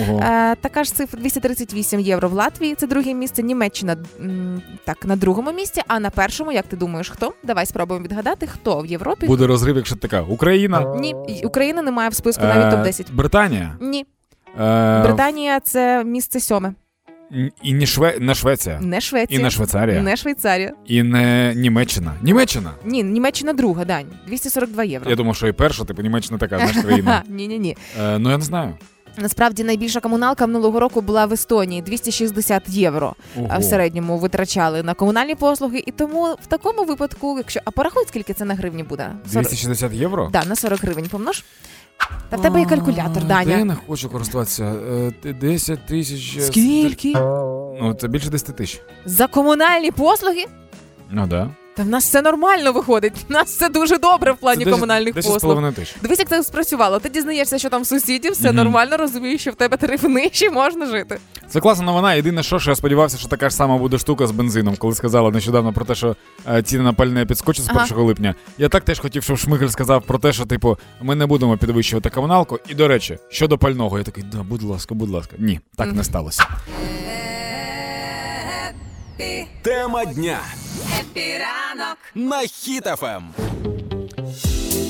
Ого. 0.03 0.19
Е, 0.21 0.57
така 0.61 0.85
ж 0.85 0.95
цифра 0.95 1.21
238 1.21 2.01
євро 2.01 2.29
в 2.29 2.33
Латвії. 2.33 2.75
Це 2.75 2.87
друге 2.87 3.15
місце. 3.15 3.43
Німеччина 3.43 3.97
м, 4.21 4.63
так 4.85 5.05
на 5.05 5.17
другому 5.17 5.53
місці. 5.53 5.83
А 5.89 6.01
на 6.01 6.11
першому, 6.11 6.53
як 6.53 6.67
ти 6.67 6.77
думаєш, 6.77 7.11
хто? 7.11 7.33
Давай 7.43 7.67
спробуємо 7.67 8.05
відгадати, 8.05 8.47
хто 8.47 8.81
в 8.81 8.87
Європі. 8.87 9.27
Буде 9.27 9.47
розрив, 9.47 9.77
якщо 9.77 9.97
така. 9.97 10.23
Україна. 10.23 10.95
Ні, 11.01 11.15
й- 11.29 11.45
України 11.45 11.83
немає 11.83 12.09
в 12.09 12.15
списку 12.15 12.45
навіть 12.45 12.71
топ 12.71 12.83
10 12.83 13.07
Е, 13.11 13.13
Британія. 13.13 13.77
Ні, 13.81 14.07
Е, 14.61 15.03
Британія 15.03 15.61
це 15.61 16.05
місце 16.05 16.41
сьоме. 16.41 16.75
І 17.63 17.75
не, 17.75 17.87
Шве... 17.87 18.17
не 18.21 18.35
Швеція. 18.35 18.81
Не 18.81 19.01
Швеція. 19.01 19.41
І 19.41 19.43
не 19.43 19.51
Швейцарія. 19.51 20.03
Не 20.03 20.17
Швейцарія. 20.17 20.73
І 20.87 21.03
не 21.03 21.55
Німеччина. 21.57 22.15
Німеччина. 22.23 22.71
Ні, 22.85 23.03
Німеччина 23.03 23.53
друга, 23.53 23.85
Дань. 23.85 24.07
242 24.27 24.85
євро. 24.85 25.11
Я 25.11 25.17
думав, 25.17 25.37
що 25.37 25.49
і 25.49 25.53
перша, 25.53 25.85
типу 25.85 26.03
Німеччина 26.03 26.39
така, 26.39 26.57
знаєш, 26.59 26.77
країна. 26.77 27.23
Ні, 27.29 27.49
ні, 27.49 27.59
ні. 27.59 27.77
Е, 28.01 28.19
ну 28.19 28.31
я 28.31 28.39
не 28.39 28.45
знаю. 28.45 28.75
Насправді 29.17 29.65
найбільша 29.65 30.01
комуналка 30.01 30.47
минулого 30.47 30.81
року 30.81 31.01
була 31.01 31.27
в 31.27 31.33
Естонії 31.33 31.83
260 31.83 32.69
євро. 32.69 33.15
Ого. 33.37 33.59
В 33.59 33.65
середньому 33.65 34.19
витрачали 34.19 34.83
на 34.83 34.95
комунальні 34.95 35.35
послуги, 35.35 35.83
і 35.87 35.91
тому 35.91 36.37
в 36.43 36.47
такому 36.47 36.85
випадку, 36.85 37.37
якщо 37.39 37.61
а 37.65 37.71
порахуй, 37.71 38.05
скільки 38.09 38.33
це 38.33 38.45
на 38.45 38.55
гривні 38.55 38.83
буде? 38.83 39.09
40... 39.33 39.43
260 39.45 39.93
євро? 39.93 40.29
Да, 40.33 40.45
на 40.45 40.57
40 40.57 40.81
гривень 40.81 41.07
помнож. 41.11 41.45
Та 42.29 42.37
в 42.37 42.43
тебе 42.43 42.61
є 42.61 42.67
калькулятор, 42.67 43.25
Даня. 43.25 43.59
Я 43.59 43.65
не 43.65 43.75
хочу 43.87 44.09
користуватися. 44.11 44.65
Е, 44.65 45.13
ти- 45.23 45.33
10 45.33 45.87
тисяч. 45.87 46.37
е, 46.37 46.41
Скільки? 46.41 47.13
Ну, 47.81 47.97
це 48.01 48.09
більше 48.09 48.31
10 48.31 48.57
тисяч. 48.57 48.83
За 49.05 49.27
комунальні 49.27 49.91
послуги? 49.91 50.45
Ну 51.11 51.27
да. 51.27 51.51
Та 51.77 51.83
в 51.83 51.87
нас 51.87 52.05
все 52.05 52.23
нормально 52.23 52.73
виходить. 52.73 53.13
В 53.29 53.33
нас 53.33 53.49
все 53.49 53.69
дуже 53.69 53.99
добре 53.99 54.33
в 54.33 54.37
плані 54.37 54.59
Це 54.59 54.65
10 54.65 54.75
комунальних 54.81 55.15
10 55.15 55.31
з 55.31 55.35
послуг. 55.35 55.41
половиною 55.43 55.73
тисяч. 55.73 55.97
Дивись, 56.03 56.19
як 56.19 56.29
це 56.29 56.43
спрацювало. 56.43 56.99
Ти 56.99 57.09
дізнаєшся, 57.09 57.59
що 57.59 57.69
там 57.71 57.83
в 57.83 57.87
сусідів 57.87 58.33
все 58.33 58.47
Мгм. 58.49 58.57
нормально, 58.57 58.97
розумієш, 58.97 59.41
що 59.41 59.51
в 59.51 59.55
тебе 59.55 59.77
тарифи 59.77 60.09
нижчі, 60.09 60.51
можна 60.51 60.87
жити. 60.87 61.19
Це 61.49 61.61
класна 61.61 61.85
новина. 61.85 62.15
Єдине, 62.15 62.43
що, 62.43 62.59
що 62.59 62.71
я 62.71 62.77
сподівався, 62.77 63.19
що 63.19 63.29
така 63.29 63.51
ж 63.51 63.57
сама 63.57 63.79
буде 63.79 63.99
штука 63.99 64.27
з 64.27 64.31
бензином, 64.31 64.77
коли 64.77 64.95
сказала 64.95 65.31
нещодавно 65.31 65.73
про 65.73 65.85
те, 65.85 65.95
що 65.95 66.17
е, 66.49 66.63
ціни 66.63 66.83
на 66.85 66.93
пальне 66.93 67.27
підскочать 67.27 67.65
з 67.65 67.69
Ага. 67.71 67.85
1 67.91 67.99
липня. 68.05 68.35
Я 68.59 68.69
так 68.69 68.85
теж 68.85 69.01
хотів, 69.01 69.23
щоб 69.23 69.39
Шмигель 69.39 69.69
сказав 69.69 70.03
про 70.03 70.19
те, 70.19 70.33
що 70.33 70.45
типу 70.47 70.79
ми 71.03 71.15
не 71.15 71.27
будемо 71.27 71.57
підвищувати 71.59 72.11
комуналку. 72.11 72.59
І 72.69 72.75
до 72.75 72.89
речі, 72.89 73.19
щодо 73.29 73.59
пального, 73.59 73.99
я 73.99 74.05
такий, 74.05 74.25
да, 74.33 74.43
будь 74.43 74.63
ласка, 74.63 74.95
будь 74.95 75.11
ласка. 75.11 75.37
Ні, 75.39 75.61
так 75.77 75.93
не 75.93 76.05
сталося. 76.05 76.45
Тема 79.63 80.05
дня. 80.05 80.41
Хеппі 81.01 81.39
ранок. 81.39 81.99
На 82.15 82.41
Хіт-ФМ. 82.41 83.35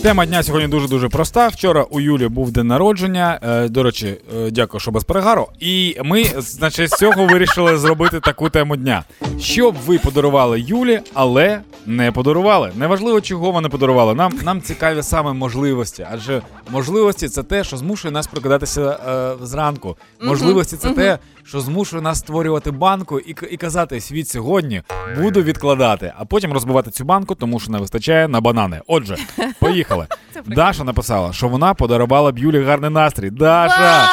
Тема 0.05 0.27
дня 0.27 0.43
сьогодні 0.43 0.69
дуже 0.69 0.89
дуже 0.89 1.09
проста. 1.09 1.49
Вчора 1.49 1.83
у 1.83 2.01
Юлі 2.01 2.29
був 2.29 2.51
день 2.51 2.67
народження. 2.67 3.39
Е, 3.43 3.69
до 3.69 3.83
речі, 3.83 4.07
е, 4.37 4.51
дякую, 4.51 4.81
що 4.81 4.91
без 4.91 5.05
перегару. 5.05 5.49
І 5.61 5.97
ми, 6.05 6.25
значить, 6.39 6.91
з 6.91 6.99
цього 6.99 7.27
вирішили 7.27 7.79
зробити 7.79 8.21
таку 8.21 8.51
тему 8.51 8.77
дня. 8.77 9.05
Що 9.41 9.73
б 9.73 9.75
ви 9.87 9.99
подарували 9.99 10.61
Юлі, 10.61 11.01
але 11.15 11.61
не 11.87 12.13
подарували. 12.13 12.71
Неважливо, 12.77 13.21
чого 13.21 13.51
вони 13.51 13.69
подарували. 13.69 14.15
Нам 14.15 14.33
нам 14.43 14.63
цікаві 14.63 15.03
саме 15.03 15.33
можливості, 15.33 16.07
адже 16.13 16.43
можливості 16.71 17.29
це 17.29 17.43
те, 17.43 17.65
що 17.65 17.77
змушує 17.77 18.13
нас 18.13 18.27
прокидатися 18.27 18.99
е, 19.41 19.47
зранку. 19.47 19.97
Можливості 20.23 20.77
це 20.77 20.91
те, 20.91 21.19
що 21.45 21.61
змушує 21.61 22.03
нас 22.03 22.19
створювати 22.19 22.71
банку 22.71 23.19
і, 23.19 23.35
і 23.51 23.57
казати 23.57 24.01
світ 24.01 24.29
сьогодні 24.29 24.83
буду 25.23 25.43
відкладати, 25.43 26.13
а 26.19 26.25
потім 26.25 26.53
розбивати 26.53 26.91
цю 26.91 27.05
банку, 27.05 27.35
тому 27.35 27.61
що 27.61 27.73
не 27.73 27.79
вистачає 27.79 28.29
на 28.29 28.41
банани. 28.41 28.81
Отже, 28.87 29.17
поїхали. 29.61 29.94
Даша 30.47 30.85
написала, 30.85 31.33
що 31.33 31.49
вона 31.49 31.75
подарувала 31.75 32.33
б 32.33 32.39
Юлі 32.39 32.63
гарний 32.65 32.91
настрій. 32.91 33.31
Даша! 33.31 34.09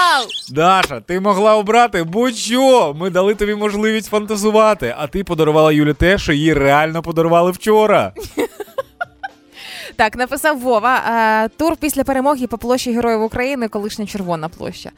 Даша, 0.52 1.00
ти 1.00 1.20
могла 1.20 1.56
обрати 1.56 2.04
будь-що. 2.04 2.94
Ми 2.94 3.10
дали 3.10 3.36
тобі 3.36 3.56
можливість 3.56 4.10
фантазувати, 4.10 4.96
а 4.98 5.08
ти 5.08 5.24
подарувала 5.24 5.72
Юлі 5.72 5.94
те, 5.94 6.18
що 6.18 6.34
їй 6.34 6.54
реально 6.54 7.02
подарували 7.02 7.52
вчора. 7.52 8.14
Так, 9.96 10.16
написав 10.16 10.60
Вова. 10.60 10.96
Е, 10.96 11.50
тур 11.58 11.78
після 11.80 12.04
перемоги 12.04 12.48
по 12.48 12.58
площі 12.58 12.94
Героїв 12.94 13.24
України, 13.24 13.68
колишня 13.68 14.06
червона 14.06 14.50
площа. 14.50 14.92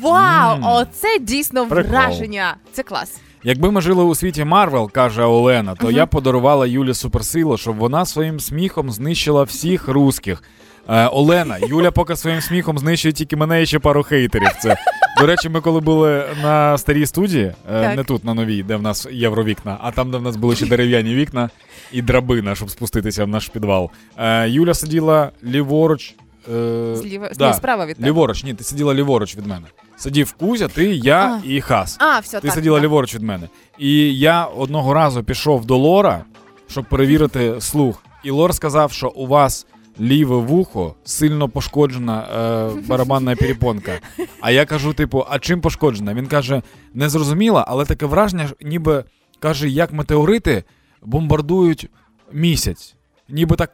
Вау! 0.00 0.58
Оце 0.62 1.18
дійсно 1.20 1.66
Прикол. 1.66 1.90
враження. 1.90 2.56
Це 2.72 2.82
клас. 2.82 3.20
Якби 3.44 3.70
ми 3.70 3.80
жили 3.80 4.04
у 4.04 4.14
світі 4.14 4.44
Марвел, 4.44 4.90
каже 4.90 5.22
Олена, 5.22 5.74
то 5.74 5.90
я 5.90 6.06
подарувала 6.06 6.66
Юлі 6.66 6.94
суперсилу, 6.94 7.56
щоб 7.56 7.76
вона 7.76 8.04
своїм 8.06 8.40
сміхом 8.40 8.90
знищила 8.90 9.42
всіх 9.42 9.88
русських. 9.88 10.42
Е, 10.88 11.06
Олена, 11.06 11.58
Юля 11.68 11.90
поки 11.90 12.16
своїм 12.16 12.40
сміхом 12.40 12.78
знищує 12.78 13.12
тільки 13.12 13.36
мене 13.36 13.62
і 13.62 13.66
ще 13.66 13.78
пару 13.78 14.02
хейтерів. 14.02 14.50
Це 14.60 14.76
до 15.20 15.26
речі, 15.26 15.48
ми 15.48 15.60
коли 15.60 15.80
були 15.80 16.24
на 16.42 16.78
старій 16.78 17.06
студії, 17.06 17.44
е, 17.44 17.54
Так. 17.82 17.96
не 17.96 18.04
тут 18.04 18.24
на 18.24 18.34
новій, 18.34 18.62
де 18.62 18.76
в 18.76 18.82
нас 18.82 19.08
євровікна, 19.10 19.78
а 19.80 19.90
там, 19.90 20.10
де 20.10 20.18
в 20.18 20.22
нас 20.22 20.36
були 20.36 20.56
ще 20.56 20.66
дерев'яні 20.66 21.14
вікна 21.14 21.50
і 21.92 22.02
драбина, 22.02 22.54
щоб 22.54 22.70
спуститися 22.70 23.24
в 23.24 23.28
наш 23.28 23.48
підвал. 23.48 23.90
Е, 24.18 24.48
Юля 24.48 24.74
сиділа 24.74 25.30
ліворуч. 25.44 26.14
Е, 26.54 26.96
Зліва 26.96 27.30
да, 27.38 27.54
справа 27.54 27.86
від 27.86 27.96
тебе. 27.96 28.08
ліворуч, 28.08 28.44
ні, 28.44 28.54
ти 28.54 28.64
сиділа 28.64 28.94
ліворуч 28.94 29.36
від 29.36 29.46
мене. 29.46 29.66
Сидів 30.00 30.32
Кузя, 30.32 30.68
ти, 30.68 30.84
я 30.94 31.40
А. 31.44 31.46
і 31.46 31.60
Хас. 31.60 31.96
А, 32.00 32.18
все 32.18 32.40
Ти 32.40 32.46
так. 32.48 32.54
сиділа 32.54 32.76
так. 32.76 32.84
ліворуч 32.84 33.14
від 33.14 33.22
мене. 33.22 33.48
І 33.78 34.18
я 34.18 34.44
одного 34.44 34.94
разу 34.94 35.24
пішов 35.24 35.64
до 35.64 35.76
Лора, 35.76 36.24
щоб 36.68 36.84
перевірити 36.84 37.60
слух. 37.60 38.02
І 38.24 38.30
Лор 38.30 38.54
сказав, 38.54 38.92
що 38.92 39.08
у 39.08 39.26
вас 39.26 39.66
ліве 40.00 40.36
вухо 40.36 40.94
сильно 41.04 41.48
пошкоджена 41.48 42.22
е, 42.22 42.80
барабанна 42.88 43.36
перепонка. 43.36 43.92
А 44.40 44.50
я 44.50 44.66
кажу, 44.66 44.92
типу, 44.92 45.26
а 45.30 45.38
чим 45.38 45.60
пошкоджена? 45.60 46.14
Він 46.14 46.26
каже, 46.26 46.62
не 46.94 47.08
зрозуміла, 47.08 47.64
але 47.68 47.84
таке 47.84 48.06
враження, 48.06 48.48
ніби 48.60 49.04
каже, 49.38 49.68
як 49.68 49.92
метеорити 49.92 50.64
бомбардують 51.02 51.88
місяць 52.32 52.94
ніби 53.30 53.56
так 53.56 53.72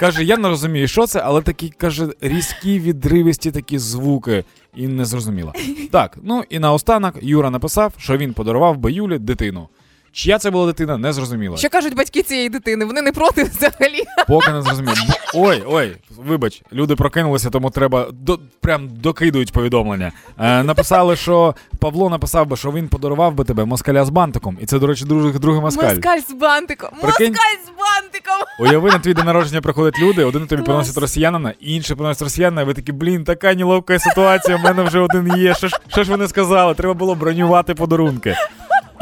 каже, 0.00 0.24
я 0.24 0.36
не 0.36 0.48
розумію, 0.48 0.88
що 0.88 1.06
це, 1.06 1.20
але 1.24 1.42
такі 1.42 1.68
каже 1.68 2.08
різкі 2.20 2.80
відривисті 2.80 3.50
такі 3.50 3.78
звуки, 3.78 4.44
і 4.74 4.88
не 4.88 5.04
зрозуміло. 5.04 5.52
Так, 5.90 6.18
ну 6.22 6.44
і 6.48 6.58
наостанок 6.58 7.14
Юра 7.22 7.50
написав, 7.50 7.92
що 7.98 8.16
він 8.16 8.32
подарував 8.32 8.76
Баюлі 8.76 9.18
дитину. 9.18 9.68
Чия 10.14 10.38
це 10.38 10.50
була 10.50 10.66
дитина, 10.66 10.98
не 10.98 11.12
зрозуміло. 11.12 11.56
Що 11.56 11.68
кажуть 11.68 11.94
батьки 11.96 12.22
цієї 12.22 12.48
дитини? 12.48 12.84
Вони 12.84 13.02
не 13.02 13.12
проти 13.12 13.44
взагалі. 13.44 14.02
Поки 14.28 14.52
не 14.52 14.62
зрозуміло. 14.62 14.94
Ой, 15.34 15.62
ой, 15.66 15.96
вибач, 16.16 16.62
люди 16.72 16.96
прокинулися, 16.96 17.50
тому 17.50 17.70
треба 17.70 18.06
до 18.12 18.38
прям 18.60 18.88
докидують 18.88 19.52
повідомлення. 19.52 20.12
Е, 20.38 20.62
написали, 20.62 21.16
що 21.16 21.54
Павло 21.78 22.10
написав 22.10 22.46
би, 22.46 22.56
що 22.56 22.72
він 22.72 22.88
подарував 22.88 23.34
би 23.34 23.44
тебе 23.44 23.64
москаля 23.64 24.04
з 24.04 24.10
бантиком. 24.10 24.58
І 24.60 24.66
це, 24.66 24.78
до 24.78 24.86
речі, 24.86 25.04
другий, 25.04 25.32
другий 25.32 25.60
москаль. 25.60 25.94
Москаль 25.94 26.18
з 26.18 26.32
бантиком. 26.32 26.90
Прикинь. 27.02 27.28
Москаль 27.28 27.56
з 27.66 27.68
бантиком. 27.68 28.46
Уяви, 28.60 28.90
на 28.90 28.98
твій 28.98 29.14
день 29.14 29.26
народження 29.26 29.60
приходять 29.60 29.98
люди, 29.98 30.24
один 30.24 30.46
тобі 30.46 30.62
приносить 30.62 30.98
росіянина, 30.98 31.54
інший 31.60 31.96
приносить 31.96 32.22
росіянина, 32.22 32.62
і 32.62 32.64
ви 32.64 32.74
такі, 32.74 32.92
блін, 32.92 33.24
така 33.24 33.54
неловка 33.54 33.98
ситуація, 33.98 34.56
в 34.56 34.60
мене 34.60 34.82
вже 34.82 35.00
один 35.00 35.36
є. 35.36 35.54
Що 35.54 35.68
ж, 35.68 35.76
що 35.88 36.04
ж 36.04 36.10
ви 36.10 36.16
не 36.16 36.28
сказали? 36.28 36.74
Треба 36.74 36.94
було 36.94 37.14
бронювати 37.14 37.74
подарунки. 37.74 38.36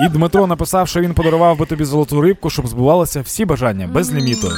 І 0.02 0.08
Дмитро 0.08 0.46
написав, 0.46 0.88
що 0.88 1.00
він 1.00 1.14
подарував 1.14 1.58
би 1.58 1.66
тобі 1.66 1.84
золоту 1.84 2.20
рибку, 2.20 2.50
щоб 2.50 2.66
збувалися 2.66 3.20
всі 3.20 3.44
бажання 3.44 3.86
без 3.86 4.14
ліміту. 4.14 4.48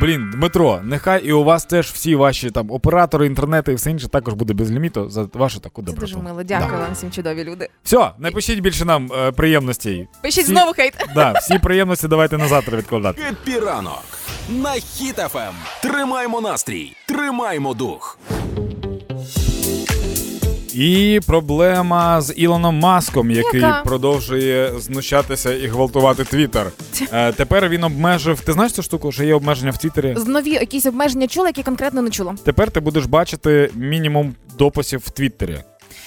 Блін, 0.00 0.30
Дмитро, 0.34 0.80
нехай 0.84 1.24
і 1.24 1.32
у 1.32 1.44
вас 1.44 1.64
теж 1.64 1.86
всі 1.90 2.14
ваші 2.14 2.50
там 2.50 2.70
оператори, 2.70 3.26
інтернети 3.26 3.72
і 3.72 3.74
все 3.74 3.90
інше 3.90 4.08
також 4.08 4.34
буде 4.34 4.54
без 4.54 4.70
ліміту 4.70 5.10
за 5.10 5.28
вашу 5.34 5.60
таку 5.60 5.82
Це 5.82 5.86
доброту. 5.86 6.12
дуже 6.12 6.24
мило. 6.28 6.42
Дякую 6.42 6.78
вам 6.78 6.92
всім 6.94 7.10
чудові 7.10 7.44
люди. 7.44 7.68
Все, 7.82 8.10
не 8.18 8.30
пишіть 8.30 8.60
більше 8.60 8.84
нам 8.84 9.10
е, 9.12 9.32
приємностей. 9.32 10.08
Пишіть 10.22 10.44
Всі- 10.44 10.52
знову 10.52 10.72
хейт. 10.72 10.94
Да, 11.14 11.32
всі 11.32 11.58
приємності 11.58 12.08
давайте 12.08 12.38
на 12.38 12.48
завтра 12.48 12.78
відкладати. 12.78 13.22
Хеппі 13.22 13.58
ранок 13.58 14.02
на 14.48 14.70
Хіт-ФМ. 14.70 15.52
Тримаємо 15.82 16.40
настрій, 16.40 16.92
тримаємо 17.08 17.74
дух. 17.74 18.18
І 20.78 21.20
проблема 21.26 22.20
з 22.20 22.34
Ілоном 22.36 22.78
Маском, 22.78 23.30
який 23.30 23.60
Яка? 23.60 23.82
продовжує 23.84 24.72
знущатися 24.78 25.54
і 25.54 25.66
гвалтувати 25.66 26.24
Твіттер. 26.24 26.70
Е, 27.12 27.32
тепер 27.32 27.68
він 27.68 27.84
обмежив. 27.84 28.40
Ти 28.40 28.52
знаєш 28.52 28.72
цю 28.72 28.82
штуку, 28.82 29.12
що 29.12 29.24
є 29.24 29.34
обмеження 29.34 29.70
в 29.70 29.78
Твіттері? 29.78 30.16
Нові 30.26 30.50
якісь 30.50 30.86
обмеження 30.86 31.26
чула, 31.26 31.46
які 31.46 31.62
конкретно 31.62 32.02
не 32.02 32.10
чула. 32.10 32.36
Тепер 32.44 32.70
ти 32.70 32.80
будеш 32.80 33.04
бачити 33.04 33.70
мінімум 33.74 34.34
дописів 34.58 35.02
в 35.06 35.10
Твіттері. 35.10 35.58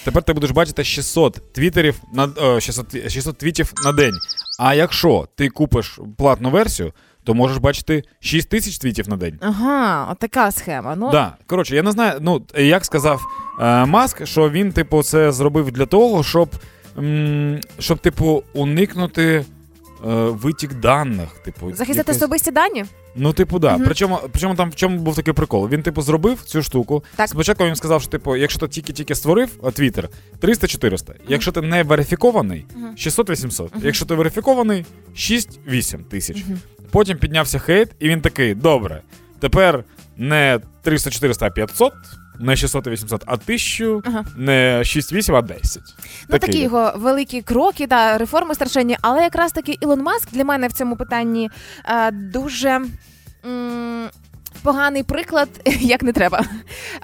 Тепер 0.04 0.24
ти 0.24 0.34
будеш 0.34 0.52
бачити 0.52 0.84
600 0.84 1.54
твіттерів 1.54 2.02
на 2.14 2.30
о, 2.38 2.60
600, 2.60 3.12
600 3.12 3.38
твітів 3.38 3.74
на 3.86 3.92
день. 3.92 4.14
А 4.60 4.74
якщо 4.74 5.28
ти 5.36 5.50
купиш 5.50 6.00
платну 6.18 6.50
версію, 6.50 6.94
то 7.24 7.34
можеш 7.34 7.58
бачити 7.58 8.04
6 8.20 8.50
тисяч 8.50 8.78
твітів 8.78 9.10
на 9.10 9.18
день. 9.18 9.38
Ага, 9.42 10.08
отака 10.12 10.52
схема. 10.52 10.96
Ну 10.96 11.12
Да. 11.12 11.36
Коротше, 11.48 11.76
я 11.76 11.84
не 11.84 11.92
знаю, 11.92 12.18
ну 12.22 12.42
як 12.58 12.86
сказав 12.86 13.22
е, 13.62 13.86
Маск, 13.86 14.26
що 14.26 14.50
він, 14.50 14.72
типу, 14.72 15.04
це 15.04 15.32
зробив 15.32 15.72
для 15.72 15.86
того, 15.86 16.24
щоб, 16.24 16.50
м, 16.98 17.60
щоб 17.80 17.98
типу, 17.98 18.44
уникнути 18.54 19.46
е, 20.08 20.14
витік 20.14 20.74
даних. 20.74 21.30
Типу, 21.46 21.66
захистити 21.74 21.98
якось- 21.98 22.16
особисті 22.16 22.52
дані. 22.52 22.86
Ну, 23.16 23.34
типу, 23.34 23.60
да. 23.60 23.76
Мгм. 23.76 23.84
Причому, 23.86 24.20
причому 24.32 24.56
там 24.56 24.70
в 24.70 24.76
чому 24.76 24.98
був 24.98 25.16
такий 25.16 25.34
прикол? 25.34 25.70
Він, 25.70 25.84
типу, 25.84 26.02
зробив 26.02 26.42
цю 26.44 26.64
штуку. 26.64 27.04
Так. 27.16 27.30
Спочатку 27.30 27.66
він 27.66 27.76
сказав, 27.76 28.02
що 28.02 28.12
типу, 28.12 28.36
якщо 28.36 28.60
ти 28.60 28.68
тільки-тільки 28.68 29.16
створив 29.16 29.50
Твіттер, 29.74 30.10
300-400. 30.42 31.14
Якщо 31.28 31.52
ти 31.52 31.62
не 31.62 31.84
верифікований, 31.84 32.66
600-800. 32.98 33.70
Якщо 33.82 34.06
ти 34.06 34.16
верифікований, 34.16 34.86
6-8 35.16 36.04
тисяч. 36.04 36.44
Потім 36.92 37.18
піднявся 37.18 37.60
хейт, 37.60 37.90
і 38.00 38.10
він 38.10 38.22
такий: 38.22 38.56
добре, 38.56 39.02
тепер 39.40 39.84
не 40.18 40.60
300-400, 40.86 41.46
а 41.46 41.50
500, 41.50 41.94
не 42.40 42.52
600-800, 42.56 43.22
а 43.26 43.34
1000, 43.34 44.02
Ага. 44.06 44.26
не 44.38 44.80
6-8, 44.84 45.36
а 45.36 45.42
10. 45.42 45.82
Ну, 46.30 46.38
такі 46.40 46.60
його 46.60 46.94
великі 46.96 47.42
кроки 47.42 47.88
та 47.88 48.18
реформи 48.18 48.56
страшенні. 48.56 48.98
Але 49.02 49.22
якраз 49.22 49.52
таки 49.52 49.78
Ілон 49.82 50.02
Маск 50.02 50.32
для 50.32 50.44
мене 50.46 50.68
в 50.68 50.72
цьому 50.74 50.96
питанні 50.96 51.50
е, 51.86 52.12
дуже. 52.12 52.82
м, 53.46 54.10
Поганий 54.64 55.04
приклад, 55.04 55.50
як 55.80 56.04
не 56.04 56.14
треба. 56.14 56.46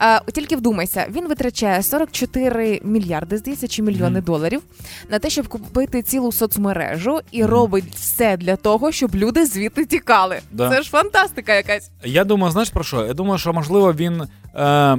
Е, 0.01 0.31
тільки 0.31 0.55
вдумайся, 0.55 1.07
він 1.11 1.27
витрачає 1.27 1.83
44 1.83 2.81
мільярди, 2.83 3.37
здається, 3.37 3.67
чи 3.67 3.81
мільйони 3.81 4.09
Мгм. 4.19 4.25
доларів 4.25 4.61
на 5.09 5.19
те, 5.19 5.29
щоб 5.29 5.47
купити 5.47 6.01
цілу 6.01 6.31
соцмережу, 6.31 7.19
і 7.31 7.45
робить 7.45 7.85
все 7.95 8.37
для 8.37 8.55
того, 8.55 8.91
щоб 8.91 9.15
люди 9.15 9.45
звідти 9.45 9.85
тікали. 9.85 10.39
Да. 10.51 10.69
Це 10.69 10.81
ж 10.81 10.89
фантастика 10.89 11.53
якась. 11.55 11.89
Я 12.03 12.23
думаю, 12.23 12.51
знаєш 12.51 12.69
про 12.69 12.83
що? 12.83 13.05
Я 13.05 13.13
думаю, 13.13 13.37
що 13.37 13.53
можливо 13.53 13.93
він 13.93 14.23
е, 14.55 14.97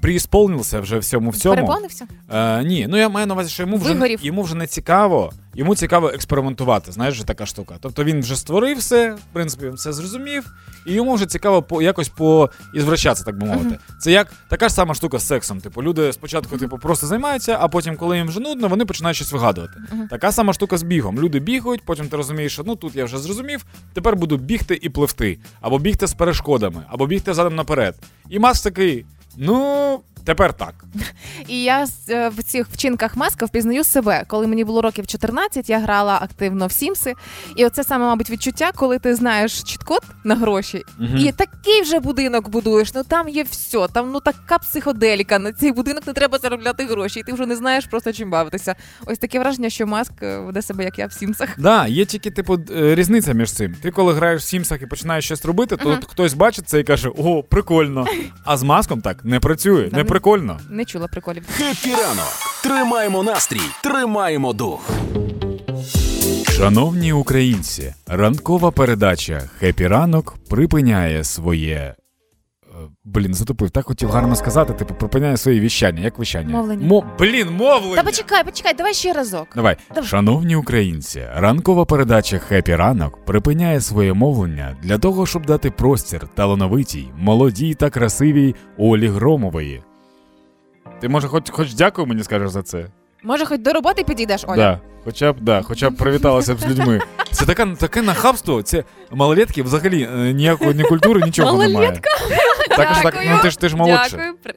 приісполнився 0.00 0.80
вже 0.80 0.98
всьому 0.98 1.30
в 1.30 1.36
цьому. 1.36 1.54
Переконався? 1.54 2.06
Е, 2.32 2.64
ні, 2.64 2.86
ну 2.90 2.96
я 2.96 3.08
маю 3.08 3.26
на 3.26 3.34
увазі, 3.34 3.50
що 3.50 3.62
йому 3.62 3.76
вже, 3.76 3.92
Вигорів. 3.92 4.18
йому 4.22 4.42
вже 4.42 4.54
не 4.54 4.66
цікаво. 4.66 5.32
Йому 5.54 5.74
цікаво 5.74 6.08
експериментувати, 6.08 6.92
знаєш, 6.92 7.14
вже 7.14 7.26
така 7.26 7.46
штука. 7.46 7.74
Тобто 7.80 8.04
він 8.04 8.20
вже 8.20 8.36
створив 8.36 8.78
все, 8.78 9.12
в 9.12 9.18
принципі, 9.32 9.66
він 9.66 9.74
все 9.74 9.92
зрозумів, 9.92 10.52
і 10.86 10.92
йому 10.92 11.14
вже 11.14 11.26
цікаво 11.26 11.62
по 11.62 11.82
якось 11.82 12.08
по 12.08 12.50
ізвращатися, 12.74 13.24
так 13.24 13.38
би 13.38 13.46
мовити. 13.46 13.78
Це 14.00 14.12
як 14.12 14.32
така 14.48 14.68
ж 14.68 14.74
сама 14.74 14.94
штука 14.94 15.18
з 15.18 15.26
сексом. 15.26 15.60
Типу, 15.60 15.82
люди 15.82 16.12
спочатку, 16.12 16.58
типу, 16.58 16.78
просто 16.78 17.06
займаються, 17.06 17.56
а 17.60 17.68
потім, 17.68 17.96
коли 17.96 18.16
їм 18.16 18.28
вже 18.28 18.40
нудно, 18.40 18.68
вони 18.68 18.84
починають 18.84 19.16
щось 19.16 19.32
вигадувати. 19.32 19.72
Така 20.10 20.32
сама 20.32 20.52
штука 20.52 20.76
з 20.78 20.82
бігом. 20.82 21.20
Люди 21.20 21.38
бігають, 21.38 21.84
потім 21.84 22.08
ти 22.08 22.16
розумієш, 22.16 22.52
що 22.52 22.62
ну 22.66 22.76
тут 22.76 22.96
я 22.96 23.04
вже 23.04 23.18
зрозумів, 23.18 23.64
тепер 23.94 24.16
буду 24.16 24.36
бігти 24.36 24.78
і 24.82 24.88
пливти, 24.88 25.38
або 25.60 25.78
бігти 25.78 26.06
з 26.06 26.14
перешкодами, 26.14 26.82
або 26.88 27.06
бігти 27.06 27.34
задом 27.34 27.54
наперед. 27.54 27.94
І 28.28 28.38
Маск 28.38 28.64
такий. 28.64 29.04
Ну, 29.36 30.00
тепер 30.24 30.52
так. 30.52 30.84
І 31.48 31.62
я 31.62 31.86
е, 32.08 32.28
в 32.28 32.42
цих 32.42 32.66
вчинках 32.68 33.16
маска 33.16 33.46
впізнаю 33.46 33.84
себе. 33.84 34.24
Коли 34.26 34.46
мені 34.46 34.64
було 34.64 34.82
років 34.82 35.06
14, 35.06 35.70
я 35.70 35.78
грала 35.78 36.18
активно 36.22 36.66
в 36.66 36.72
Сімси. 36.72 37.14
І 37.56 37.64
оце 37.66 37.84
саме, 37.84 38.04
мабуть, 38.04 38.30
відчуття, 38.30 38.70
коли 38.74 38.98
ти 38.98 39.14
знаєш 39.14 39.62
чит-код 39.62 40.00
на 40.24 40.34
гроші, 40.36 40.82
Мгм. 40.98 41.16
і 41.16 41.32
такий 41.32 41.82
вже 41.82 42.00
будинок 42.00 42.48
будуєш. 42.48 42.94
Ну 42.94 43.02
там 43.04 43.28
є 43.28 43.42
все. 43.42 43.88
Там 43.92 44.10
ну 44.12 44.20
така 44.20 44.58
психоделіка. 44.58 45.38
На 45.38 45.52
цей 45.52 45.72
будинок 45.72 46.06
не 46.06 46.12
треба 46.12 46.38
заробляти 46.38 46.84
гроші, 46.84 47.20
і 47.20 47.22
ти 47.22 47.32
вже 47.32 47.46
не 47.46 47.56
знаєш 47.56 47.86
просто 47.86 48.12
чим 48.12 48.30
бавитися. 48.30 48.74
Ось 49.06 49.18
таке 49.18 49.38
враження, 49.38 49.70
що 49.70 49.86
Маск 49.86 50.12
е, 50.22 50.38
веде 50.38 50.62
себе, 50.62 50.84
як 50.84 50.98
я 50.98 51.06
в 51.06 51.12
Сімсах. 51.12 51.48
Да, 51.58 51.86
є 51.86 52.04
тільки 52.04 52.30
типу 52.30 52.54
е, 52.76 52.94
різниця 52.94 53.32
між 53.32 53.52
цим. 53.52 53.74
Ти 53.82 53.90
коли 53.90 54.14
граєш 54.14 54.42
в 54.42 54.46
Сімсах 54.46 54.82
і 54.82 54.86
починаєш 54.86 55.24
щось 55.24 55.44
робити, 55.44 55.76
то 55.76 55.88
Мгм. 55.88 56.00
хтось 56.08 56.34
бачить 56.34 56.68
це 56.68 56.80
і 56.80 56.84
каже: 56.84 57.10
О, 57.18 57.42
прикольно. 57.42 58.06
А 58.44 58.56
з 58.56 58.62
Маском 58.62 59.00
так 59.00 59.19
не 59.24 59.40
працює, 59.40 59.88
не 59.92 59.98
не- 59.98 60.04
прикольно. 60.04 60.60
Не 60.70 60.84
чула 60.84 61.06
приколів. 61.06 61.42
Хеппі 61.56 61.90
ранок. 61.90 62.28
Тримаємо 62.62 63.22
настрій, 63.22 63.60
тримаємо 63.82 64.52
дух. 64.52 64.90
Шановні 66.50 67.12
українці, 67.12 67.94
ранкова 68.06 68.70
передача 68.70 69.42
Хепі 69.58 69.86
ранок 69.86 70.36
припиняє 70.48 71.24
своє. 71.24 71.94
Блін, 73.04 73.34
затупив, 73.34 73.70
так 73.70 73.86
хотів 73.86 74.10
гарно 74.10 74.36
сказати, 74.36 74.72
типу, 74.72 74.94
припиняє 74.94 75.36
своє 75.36 75.60
віщання. 75.60 76.02
Як 76.02 76.18
віщання? 76.18 76.50
Мовлення. 76.50 76.86
Мо... 76.86 77.04
Блін, 77.18 77.50
мовлення! 77.50 77.96
Та 77.96 78.02
почекай, 78.02 78.44
почекай, 78.44 78.74
давай 78.74 78.94
ще 78.94 79.12
разок. 79.12 79.48
Давай, 79.56 79.76
Давай. 79.94 80.08
шановні 80.08 80.56
українці, 80.56 81.22
ранкова 81.34 81.84
передача 81.84 82.38
Хепі 82.38 82.76
ранок 82.76 83.24
припиняє 83.24 83.80
своє 83.80 84.12
мовлення 84.12 84.76
для 84.82 84.98
того, 84.98 85.26
щоб 85.26 85.46
дати 85.46 85.70
простір 85.70 86.28
талановитій, 86.34 87.08
молодій 87.18 87.74
та 87.74 87.90
красивій 87.90 88.54
Олі 88.78 89.08
Громової. 89.08 89.82
Ти 91.00 91.08
може, 91.08 91.28
хоч, 91.28 91.50
хоч 91.50 91.74
дякую 91.74 92.06
мені 92.06 92.22
скажеш 92.22 92.50
за 92.50 92.62
це? 92.62 92.86
Може, 93.22 93.46
хоч 93.46 93.60
до 93.60 93.72
роботи 93.72 94.04
підійдеш, 94.04 94.44
Оля? 94.46 94.56
Да. 94.56 94.80
Хоча 95.04 95.32
б 95.32 95.36
да, 95.40 95.62
хоча 95.62 95.90
б 95.90 95.96
привіталася 95.96 96.54
б 96.54 96.60
з 96.60 96.66
людьми. 96.66 97.00
Це 97.32 97.46
таке, 97.46 97.66
таке 97.66 98.02
нахабство. 98.02 98.62
Це 98.62 98.84
малолетки 99.10 99.62
взагалі 99.62 100.02
е, 100.14 100.32
ніякої 100.32 100.74
ні 100.74 100.82
культури, 100.84 101.20
нічого 101.24 101.52
немає. 101.52 101.68
Малолетка? 101.74 102.10
Так, 102.76 103.02
так, 103.02 103.14
ну 103.30 103.38
ти 103.42 103.50
ж 103.50 103.58
ти 103.58 103.68
ж 103.68 103.76
молодше. 103.76 104.10
Дякую. 104.10 104.34
При- 104.42 104.54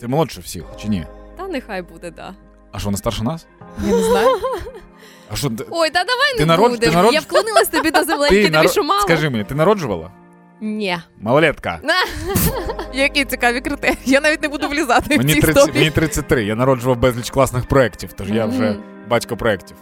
Ти 0.00 0.08
молодше 0.08 0.40
всіх, 0.40 0.62
чи 0.82 0.88
ні? 0.88 1.06
Та 1.36 1.48
нехай 1.48 1.82
буде, 1.82 2.10
да. 2.10 2.34
А 2.72 2.78
що, 2.78 2.84
вона 2.86 2.96
старше 2.98 3.24
нас? 3.24 3.46
Я 3.86 3.96
не 3.96 4.02
знаю. 4.02 4.28
А 5.32 5.36
що 5.36 5.50
ти- 5.50 5.64
Ой, 5.70 5.90
та 5.90 6.04
давай 6.04 6.32
Ти 6.36 6.46
не 6.46 6.56
народ- 6.56 6.70
будемо. 6.70 6.92
народ- 6.94 7.14
Я 7.14 7.20
вклонилась 7.20 7.68
тобі 7.68 7.90
до 7.90 8.04
земленьки, 8.04 8.34
ти 8.36 8.42
тобі 8.50 8.56
наро- 8.56 8.70
що 8.72 8.82
мало? 8.84 9.00
Скажи 9.00 9.30
мені, 9.30 9.44
ти 9.44 9.54
народжувала? 9.54 10.10
Ні. 10.62 10.96
Малолетка. 11.20 11.78
Які 12.94 13.24
цікаві 13.24 13.60
критерії. 13.60 13.98
Я 14.04 14.20
навіть 14.20 14.42
не 14.42 14.48
буду 14.48 14.68
влізати 14.68 15.14
в 15.14 15.18
Мені, 15.18 15.34
ці 15.34 15.40
30, 15.40 15.56
історії. 15.56 15.78
мені 15.78 15.90
33, 15.90 16.44
я 16.44 16.54
народжував 16.54 16.98
безліч 16.98 17.30
класних 17.30 17.66
проєктів, 17.66 18.12
тож 18.12 18.30
я 18.30 18.46
вже 18.46 18.76
батько 19.08 19.36
проєктів. 19.36 19.76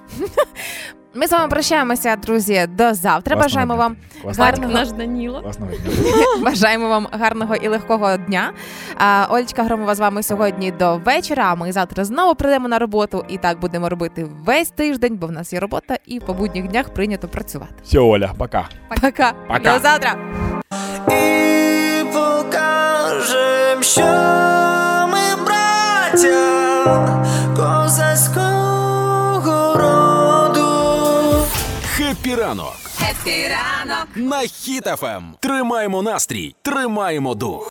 Ми 1.14 1.26
з 1.26 1.32
вами 1.32 1.48
прощаємося, 1.48 2.16
друзі. 2.16 2.66
До 2.68 2.94
завтра. 2.94 3.36
Класного 3.36 3.42
Бажаємо 3.42 3.74
дня. 3.74 3.82
вам 3.82 3.96
Класного 4.22 4.50
гарного- 4.50 4.70
дня. 4.72 4.80
Наш 4.80 4.90
Даніло. 4.92 5.42
Класного 5.42 5.72
дня. 5.72 5.90
бажаємо 6.44 6.88
вам 6.88 7.06
гарного 7.12 7.56
і 7.56 7.68
легкого 7.68 8.16
дня. 8.16 8.52
А, 8.98 9.26
Олечка 9.30 9.62
Громова 9.62 9.94
з 9.94 10.00
вами 10.00 10.22
сьогодні 10.22 10.70
до 10.70 10.96
вечора. 10.96 11.44
А 11.46 11.54
ми 11.54 11.72
завтра 11.72 12.04
знову 12.04 12.34
прийдемо 12.34 12.68
на 12.68 12.78
роботу 12.78 13.24
і 13.28 13.38
так 13.38 13.60
будемо 13.60 13.88
робити 13.88 14.26
весь 14.44 14.70
тиждень, 14.70 15.16
бо 15.16 15.26
в 15.26 15.32
нас 15.32 15.52
є 15.52 15.60
робота, 15.60 15.96
і 16.06 16.20
по 16.20 16.34
будніх 16.34 16.68
днях 16.68 16.88
прийнято 16.88 17.28
працювати. 17.28 17.72
Все, 17.84 17.98
Оля, 17.98 18.34
пока. 18.38 18.68
Пока. 19.02 19.32
Пока. 19.48 19.58
До 19.74 19.78
завтра. 19.78 20.16
І 21.10 22.04
покажем, 22.12 23.82
що 23.82 24.02
ми 25.12 25.44
браття 25.44 27.16
козацького 27.56 28.94
роду. 29.74 31.46
Хеппі 31.96 32.34
ранок 32.34 32.76
Хеппі 32.98 33.48
ранок. 33.48 34.06
на 34.16 34.36
Хіт-ФМ. 34.36 35.22
Тримаємо 35.40 36.02
настрій, 36.02 36.54
тримаємо 36.62 37.34
дух. 37.34 37.66